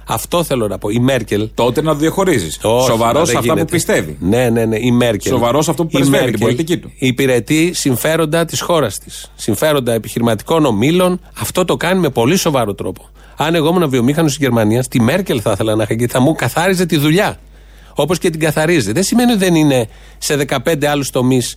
Αυτό 0.08 0.44
θέλω 0.44 0.68
να 0.68 0.78
πω. 0.78 0.88
Η 0.88 0.98
Μέρκελ. 0.98 1.48
Τότε 1.54 1.82
να 1.82 1.92
το 1.92 1.98
διαχωρίζεις. 1.98 2.58
Όχι, 2.62 2.86
Σοβαρός 2.90 3.28
δεν 3.28 3.36
αυτά 3.36 3.48
γίνεται. 3.48 3.64
που 3.64 3.70
πιστεύει. 3.70 4.16
Ναι, 4.20 4.48
ναι, 4.48 4.64
ναι. 4.64 4.78
Η 4.78 4.90
Μέρκελ. 4.90 5.32
Σοβαρός 5.32 5.68
αυτό 5.68 5.82
που 5.82 5.88
Η 5.92 5.92
πρεσβεύει, 5.92 6.22
την 6.24 6.30
Μέρκελ 6.30 6.40
πολιτική 6.40 6.78
του. 6.78 6.92
Υπηρετεί 6.98 7.72
συμφέροντα 7.72 8.44
της 8.44 8.60
χώρας 8.60 8.98
της. 8.98 9.30
Συμφέροντα 9.34 9.92
επιχειρηματικών 9.92 10.64
ομίλων. 10.64 11.20
Αυτό 11.40 11.64
το 11.64 11.76
κάνει 11.76 12.00
με 12.00 12.08
πολύ 12.08 12.36
σοβαρό 12.36 12.74
τρόπο. 12.74 13.08
Αν 13.36 13.54
εγώ 13.54 13.68
ήμουν 13.68 13.88
βιομήχανος 13.88 14.30
της 14.30 14.40
Γερμανίας, 14.40 14.88
τη 14.88 15.00
Μέρκελ 15.00 15.40
θα 15.42 15.50
ήθελα 15.50 15.74
να 15.74 15.82
είχα 15.82 15.94
και 15.94 16.08
θα 16.08 16.20
μου 16.20 16.34
καθάριζε 16.34 16.86
τη 16.86 16.96
δουλειά. 16.96 17.38
Όπως 17.94 18.18
και 18.18 18.30
την 18.30 18.40
καθαρίζει. 18.40 18.92
Δεν 18.92 19.02
σημαίνει 19.02 19.30
ότι 19.30 19.40
δεν 19.40 19.54
είναι 19.54 19.88
σε 20.18 20.36
15 20.36 20.84
άλλους 20.84 21.10
τομείς 21.10 21.56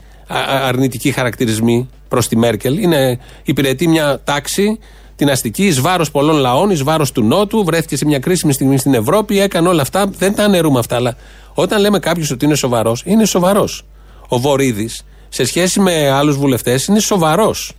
αρνητικοί 0.63 1.11
χαρακτηρισμοί 1.11 1.89
προς 2.07 2.27
τη 2.27 2.37
Μέρκελ. 2.37 2.77
Είναι, 2.77 3.19
υπηρετεί 3.43 3.87
μια 3.87 4.21
τάξη 4.23 4.79
την 5.15 5.29
αστική, 5.29 5.65
εις 5.65 5.81
βάρος 5.81 6.11
πολλών 6.11 6.35
λαών, 6.35 6.69
εις 6.69 6.83
βάρος 6.83 7.11
του 7.11 7.23
Νότου, 7.23 7.63
βρέθηκε 7.63 7.97
σε 7.97 8.05
μια 8.05 8.19
κρίσιμη 8.19 8.53
στιγμή 8.53 8.77
στην 8.77 8.93
Ευρώπη, 8.93 9.39
έκανε 9.39 9.67
όλα 9.67 9.81
αυτά. 9.81 10.07
Δεν 10.07 10.35
τα 10.35 10.43
αναιρούμε 10.43 10.79
αυτά, 10.79 10.95
αλλά 10.95 11.15
όταν 11.53 11.81
λέμε 11.81 11.99
κάποιος 11.99 12.31
ότι 12.31 12.45
είναι 12.45 12.55
σοβαρός, 12.55 13.03
είναι 13.05 13.25
σοβαρός. 13.25 13.85
Ο 14.27 14.39
Βορύδης, 14.39 15.05
σε 15.29 15.45
σχέση 15.45 15.79
με 15.79 16.09
άλλους 16.09 16.37
βουλευτές, 16.37 16.85
είναι 16.85 16.99
σοβαρός. 16.99 17.73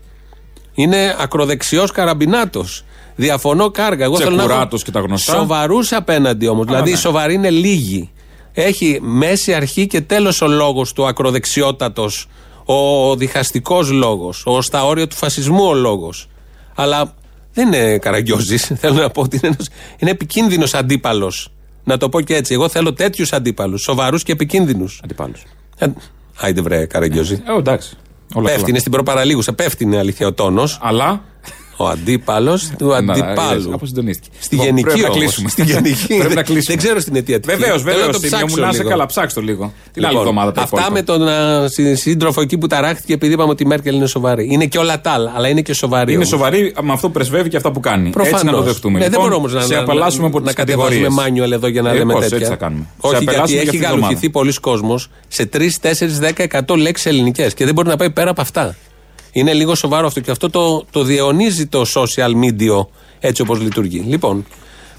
Είναι 0.75 1.17
ακροδεξιός 1.19 1.91
καραμπινάτος. 1.91 2.85
Διαφωνώ 3.21 3.71
κάργα. 3.71 4.05
Εγώ 4.05 4.17
θέλω 4.17 4.31
να 4.31 4.37
έχω 4.37 4.47
Τσεκουράτος 4.47 4.83
και 4.83 4.91
τα 4.91 5.01
γνωστά. 5.01 5.33
Σοβαρούς 5.35 5.93
απέναντι 5.93 6.47
όμως. 6.47 6.67
Δηλαδή, 6.67 6.91
ναι. 6.91 6.97
οι 6.97 6.99
σοβαροί 6.99 7.35
είναι 7.35 7.51
λίγοι. 7.51 8.11
Έχει 8.53 8.99
μέση, 9.03 9.55
αρχή 9.55 9.87
και 9.87 10.01
τέλος 10.01 10.41
ο 10.41 10.47
λόγος 10.49 10.93
του 10.93 11.07
ακροδεξιότατος, 11.07 12.27
ο 12.65 13.17
διχαστικός 13.17 13.91
λόγος, 13.91 14.43
ο 14.47 14.63
στα 14.63 14.85
όρια 14.87 15.07
του 15.07 15.17
φασισμού 15.17 15.65
ο 15.65 15.75
λόγος. 15.75 16.29
Αλλά 16.75 17.15
δεν 17.53 17.67
είναι 17.73 17.99
καραγκιόζης. 17.99 18.73
Θέλω 18.81 19.01
να 19.01 19.11
πω 19.11 19.23
ότι 19.23 19.37
είναι, 19.37 19.47
ένας- 19.47 19.69
είναι 19.99 20.11
επικίνδυνος 20.11 20.75
αντίπαλος. 20.75 21.53
Να 21.85 21.97
το 21.97 22.09
πω 22.09 22.21
και 22.21 22.35
έτσι. 22.35 22.55
Εγώ 22.55 22.69
θέλω 22.69 22.93
τέτοιους 22.93 23.33
αντίπαλους. 23.33 23.83
Σοβαρούς 23.83 24.23
και 24.23 24.33
επικίνδυνους. 24.33 25.01
Αντιπάλου. 25.05 25.35
Άιντε 26.37 26.61
βρε, 26.61 26.87
καραγκιόζη. 26.87 27.43
Ε, 27.47 27.59
εντάξει. 27.59 27.97
Όλα 28.35 28.45
Πέφτει, 28.45 28.59
καλά. 28.61 28.71
είναι 28.71 28.79
στην 28.79 28.93
προπαραλίγουσα. 28.93 29.53
Πέφτει 29.53 29.85
είναι 29.85 29.99
αλήθεια 29.99 30.27
ο 30.27 30.33
τόνο. 30.33 30.69
Αλλά. 30.81 31.23
Ο 31.83 31.89
αντίπαλος 31.89 32.71
του 32.79 32.87
Να, 32.87 32.97
αντιπάλου. 32.97 33.71
Κάπω 33.71 33.87
συντονίστηκε. 33.87 34.29
Στη 34.41 34.55
Λοιπόν, 34.55 34.67
γενική 34.67 34.87
Πρέπει 34.89 35.01
να 35.01 35.07
όμως. 35.09 35.19
κλείσουμε. 35.19 35.49
Στη 35.49 35.63
γενική. 35.63 36.07
Πρέπει 36.07 36.23
να 36.23 36.29
Δεν- 36.35 36.45
κλείσουμε. 36.45 36.63
Δεν 36.67 36.77
ξέρω 36.77 37.01
στην 37.01 37.17
αιτιατική. 37.17 37.55
Βεβαίως, 37.57 37.83
Θέλω 37.83 37.91
να 37.91 37.97
βεβαίω. 37.97 38.07
το 38.13 38.19
Στην 38.19 38.31
ψάξω 38.31 38.47
μου 38.57 38.63
να 38.63 38.69
είσαι 38.69 38.77
λίγο. 38.79 38.89
καλά, 38.89 39.07
ψάξ 39.07 39.35
το 39.35 39.41
λίγο. 39.41 39.73
Την 39.93 40.05
άλλη 40.05 40.13
Λοιπόν, 40.15 40.29
εβδομάδα 40.29 40.53
τα 40.53 40.63
Αυτά 40.63 40.77
υπόλοιπα. 40.89 41.13
με 41.15 41.19
τον 41.19 41.29
α, 41.29 41.69
συ- 41.69 41.97
σύντροφο 41.97 42.41
εκεί 42.41 42.59
που 42.59 42.67
ταράχτηκε 42.67 43.13
επειδή 43.13 43.33
είπαμε 43.33 43.51
ότι 43.51 43.63
η 43.63 43.67
Μέρκελ 43.67 43.95
είναι 43.95 44.07
σοβαρή. 44.07 44.49
Είναι 44.51 44.67
και 44.67 44.79
όλα 44.79 45.01
τα 45.01 45.11
άλλα, 45.11 45.33
αλλά 45.37 45.49
είναι 45.49 45.61
και 45.61 45.73
σοβαρή. 45.75 46.09
Είναι 46.13 46.17
όμως. 46.17 46.29
σοβαρή 46.29 46.75
με 46.83 46.93
αυτό 46.93 47.07
που 47.07 47.13
πρεσβεύει 47.13 47.49
και 47.49 47.57
αυτά 47.57 47.71
που 47.73 47.81
κάνει. 47.81 48.11
Προφανώς. 48.11 48.41
Έτσι 48.41 48.53
να 48.53 48.59
το 48.59 48.63
δεχτούμε. 48.63 48.99
Ναι, 48.99 49.05
δεν 49.05 49.11
λοιπόν, 49.13 49.25
μπορούμε 49.29 49.47
όμως 49.49 49.53
να, 49.61 49.67
σε 49.69 49.75
να, 49.75 49.81
απαλλάσσουμε 49.81 50.27
από 50.27 50.39
να 50.39 50.45
τις 50.47 50.55
κατεβάζουμε 50.55 50.89
κατηγορίες. 50.95 51.25
μάνιουελ 51.25 51.53
εδώ 51.53 51.67
για 51.67 51.83
να 51.83 51.91
Ε, 51.91 51.95
λέμε 51.95 52.13
πώς, 52.13 52.23
τέτοια. 52.23 52.37
έτσι 52.37 52.51
θα 52.51 52.57
κάνουμε. 52.57 52.83
Σε 52.83 52.97
Όχι, 53.01 53.11
γιατί 53.17 53.25
απελάσουμε 53.29 53.61
έχει 53.61 53.71
και 53.71 53.77
αυτή 53.77 53.81
τη 53.81 53.85
γαλουχηθεί 53.93 54.27
βδομάδα. 54.29 54.31
πολλοί 54.39 54.53
κόσμος 54.61 55.09
σε 55.29 55.47
3, 55.47 55.79
4, 55.81 56.19
10, 56.19 56.43
100 56.43 56.77
λέξεις 56.77 57.07
ελληνικές 57.07 57.55
και 57.55 57.65
δεν 57.65 57.75
μπορεί 57.75 57.89
να 57.89 57.97
πάει 57.97 58.11
πέρα 58.11 58.31
από 58.31 58.41
αυτά. 58.41 58.77
Είναι 59.33 59.53
λίγο 59.53 59.75
σοβαρό 59.75 60.07
αυτό 60.07 60.21
και 60.21 60.31
αυτό 60.31 60.51
το, 60.51 60.85
το 60.91 61.03
διαιωνίζει 61.03 61.67
το 61.67 61.85
social 61.95 62.31
media 62.45 62.87
έτσι 63.21 63.43
όπως 63.43 63.61
λειτουργεί. 63.61 64.05
Λοιπόν, 64.09 64.47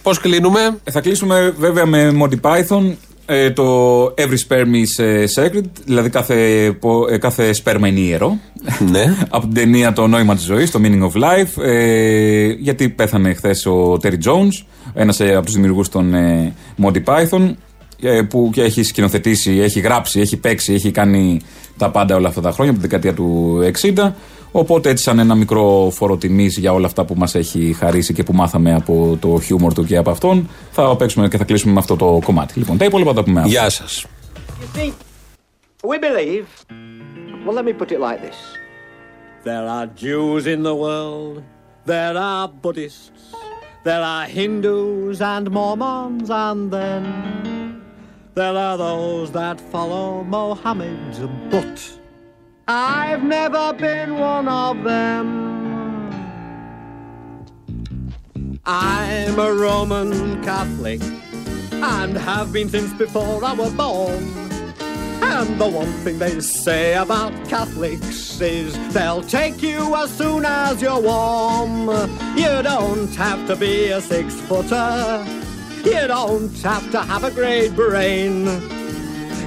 πώς 0.02 0.20
κλείνουμε; 0.20 0.60
Ε, 0.84 0.92
Θα 0.92 1.02
κλείσουμε 1.02 1.54
βέβαια 1.58 1.86
με 1.86 2.18
Monty 2.22 2.40
Python. 2.42 2.94
ε, 3.26 3.52
το 3.52 4.04
Every 4.18 4.38
Sperm 4.48 4.66
is 4.66 5.04
ε, 5.04 5.24
Sacred, 5.36 5.64
δηλαδή 5.86 6.10
κάθε, 6.10 6.72
πο- 6.80 7.08
ε, 7.10 7.18
κάθε 7.18 7.54
σπέρμα 7.54 7.88
είναι 7.88 8.00
ιερό. 8.00 8.38
Ναι. 8.92 9.16
από 9.30 9.46
την 9.46 9.54
ταινία 9.54 9.94
Το 9.94 10.08
νόημα 10.08 10.36
της 10.36 10.44
ζωής, 10.44 10.72
το 10.72 10.80
Meaning 10.84 11.02
of 11.12 11.22
Life. 11.24 11.64
Ε, 11.64 12.48
γιατί 12.60 12.90
πέθανε 12.90 13.34
χθες 13.34 13.66
ο 13.66 13.98
Terry 14.04 14.18
Jones, 14.26 14.66
ένας 14.94 15.20
από 15.22 15.46
τους 15.46 15.54
δημιουργούς 15.54 15.90
των 15.90 16.14
ε, 16.14 16.54
Monty 16.84 17.04
Python, 17.06 17.54
ε, 18.02 18.22
που 18.22 18.50
και 18.54 18.62
έχει 18.62 18.84
σκηνοθετήσει, 18.84 19.52
έχει 19.52 19.80
γράψει, 19.80 20.20
έχει 20.20 20.38
παίξει, 20.38 20.74
έχει 20.74 20.92
κάνει 20.92 21.42
τα 21.82 21.90
πάντα 21.90 22.16
όλα 22.16 22.28
αυτά 22.28 22.42
τα 22.42 22.52
χρόνια, 22.52 22.72
από 22.72 22.82
την 22.82 22.90
δεκαετία 22.90 23.14
του 23.14 23.60
60. 23.82 24.12
Οπότε 24.52 24.90
έτσι 24.90 25.04
σαν 25.04 25.20
ένα 25.20 25.36
μικρό 25.36 25.90
φόρο 25.94 26.18
τιμής 26.18 26.58
για 26.58 26.74
όλα 26.74 26.86
αυτά 26.86 27.06
που 27.06 27.14
μας 27.18 27.36
έχει 27.36 27.76
χαρίσει 27.80 28.14
και 28.14 28.24
που 28.24 28.34
μάθαμε 28.34 28.74
από 28.74 29.18
το 29.20 29.40
χιούμορ 29.40 29.74
του 29.74 29.84
και 29.84 29.98
από 29.98 30.10
αυτόν, 30.10 30.50
θα 30.72 30.96
παίξουμε 30.96 31.28
και 31.28 31.38
θα 31.38 31.44
κλείσουμε 31.44 31.74
με 31.74 31.80
αυτό 31.80 31.96
το 31.96 32.20
κομμάτι. 32.24 32.60
Λοιπόν, 32.60 32.78
τα 32.78 32.86
υπόλοιπα 32.86 33.14
τα 33.14 33.24
πούμε 33.24 33.40
αύριο. 33.40 33.60
Γεια 33.60 33.70
σας. 33.70 34.06
You 34.62 34.78
see, 34.78 34.92
we 35.90 35.98
believe; 36.08 36.46
Well, 37.46 37.56
let 37.60 37.66
me 37.70 37.74
put 37.82 37.90
it 37.96 38.00
like 38.08 38.20
this 38.28 38.40
there 39.44 39.68
are 39.76 39.88
Jews 40.04 40.44
in 40.54 40.60
the 40.70 40.76
world, 40.76 41.36
there 41.86 42.16
are 42.32 42.48
Buddhists, 42.64 43.24
there 43.88 44.04
are 44.14 44.26
Hindus 44.38 45.20
and 45.34 45.46
Mormons, 45.58 46.30
and 46.30 46.62
then 46.76 47.61
there 48.34 48.56
are 48.56 48.78
those 48.78 49.32
that 49.32 49.60
follow 49.60 50.24
Mohammed's 50.24 51.20
but 51.50 51.98
I've 52.68 53.24
never 53.24 53.74
been 53.74 54.18
one 54.18 54.48
of 54.48 54.84
them. 54.84 55.52
I'm 58.66 59.40
a 59.40 59.52
Roman 59.52 60.42
Catholic 60.44 61.02
and 61.74 62.16
have 62.16 62.54
been 62.54 62.70
since 62.70 62.94
before 62.94 63.44
I 63.44 63.54
was 63.54 63.74
born. 63.74 64.24
And 65.24 65.60
the 65.60 65.68
one 65.68 65.92
thing 66.04 66.20
they 66.20 66.40
say 66.40 66.94
about 66.94 67.34
Catholics 67.48 68.40
is 68.40 68.94
they'll 68.94 69.24
take 69.24 69.62
you 69.62 69.96
as 69.96 70.16
soon 70.16 70.46
as 70.46 70.82
you're 70.82 71.02
warm. 71.02 71.90
You 72.38 72.62
don't 72.64 73.14
have 73.16 73.46
to 73.48 73.56
be 73.56 73.88
a 73.88 74.00
six 74.00 74.40
footer. 74.42 75.26
You 75.84 76.08
don't 76.08 76.62
have 76.62 76.92
to 76.92 77.02
have 77.02 77.24
a 77.24 77.32
great 77.32 77.76
brain. 77.76 78.46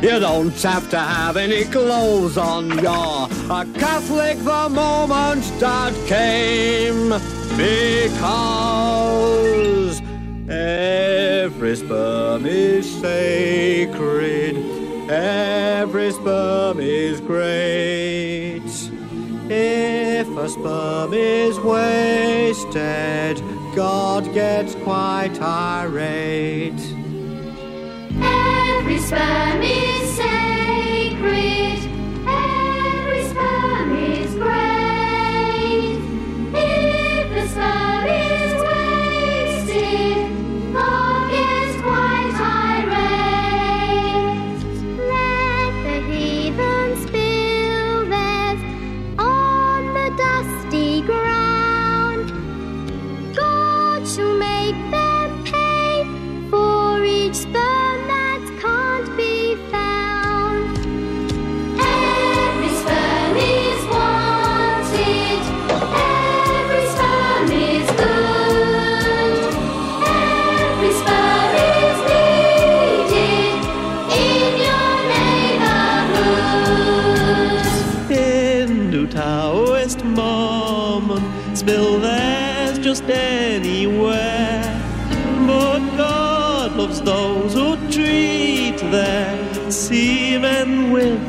You 0.02 0.18
don't 0.18 0.60
have 0.62 0.90
to 0.90 0.98
have 0.98 1.36
any 1.36 1.64
clothes 1.64 2.36
on. 2.36 2.70
You're 2.70 3.28
a 3.50 3.64
Catholic 3.78 4.38
the 4.38 4.68
moment 4.68 5.44
Dad 5.60 5.94
came. 6.08 7.10
Because 7.56 8.42
every 10.48 11.76
sperm 11.76 12.46
is 12.46 13.00
sacred. 13.00 14.56
Every 15.08 16.10
sperm 16.10 16.80
is 16.80 17.20
great. 17.20 18.62
If 19.48 20.28
a 20.36 20.48
sperm 20.48 21.14
is 21.14 21.60
wasted, 21.60 23.40
God 23.74 24.32
gets 24.32 24.76
quite 24.76 25.40
irate. 25.40 26.74
Every 28.22 28.98
sperm 28.98 29.62
is 29.62 29.93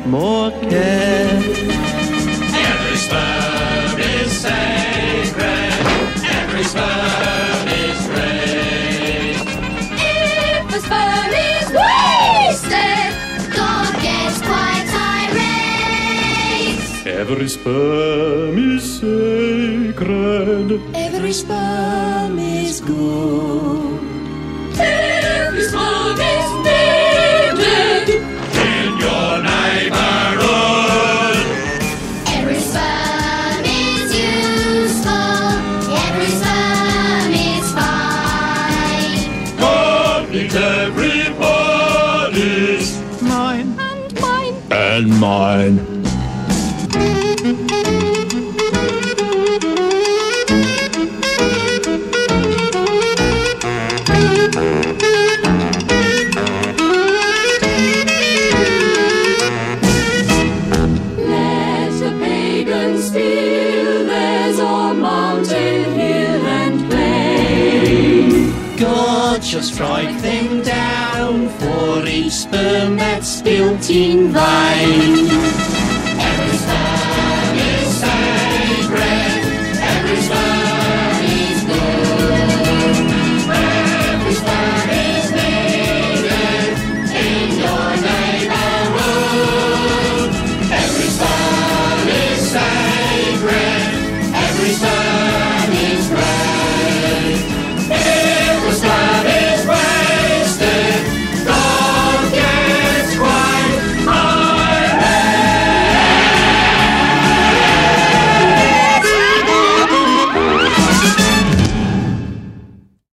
more 0.06 0.50
care. 0.70 1.42
Every 2.68 2.96
sperm 2.96 4.00
is 4.00 4.30
sacred. 4.44 5.72
Every 6.38 6.64
sperm 6.64 7.68
is 7.84 7.98
great. 8.12 9.36
If 9.98 10.74
a 10.74 10.80
sperm 10.86 11.32
is 11.50 11.66
wasted, 11.80 13.10
God 13.54 13.92
gets 14.06 14.38
quite 14.42 14.88
irate. 15.18 16.80
Every 17.06 17.48
sperm 17.48 18.56
is 18.58 18.84
sacred. 19.00 20.68
Every 20.94 21.32
sperm 21.32 22.38
is 22.38 22.80
good. 22.80 24.00
Every 24.78 25.62
sperm 25.62 26.20
is 26.20 26.50
needed 26.64 26.75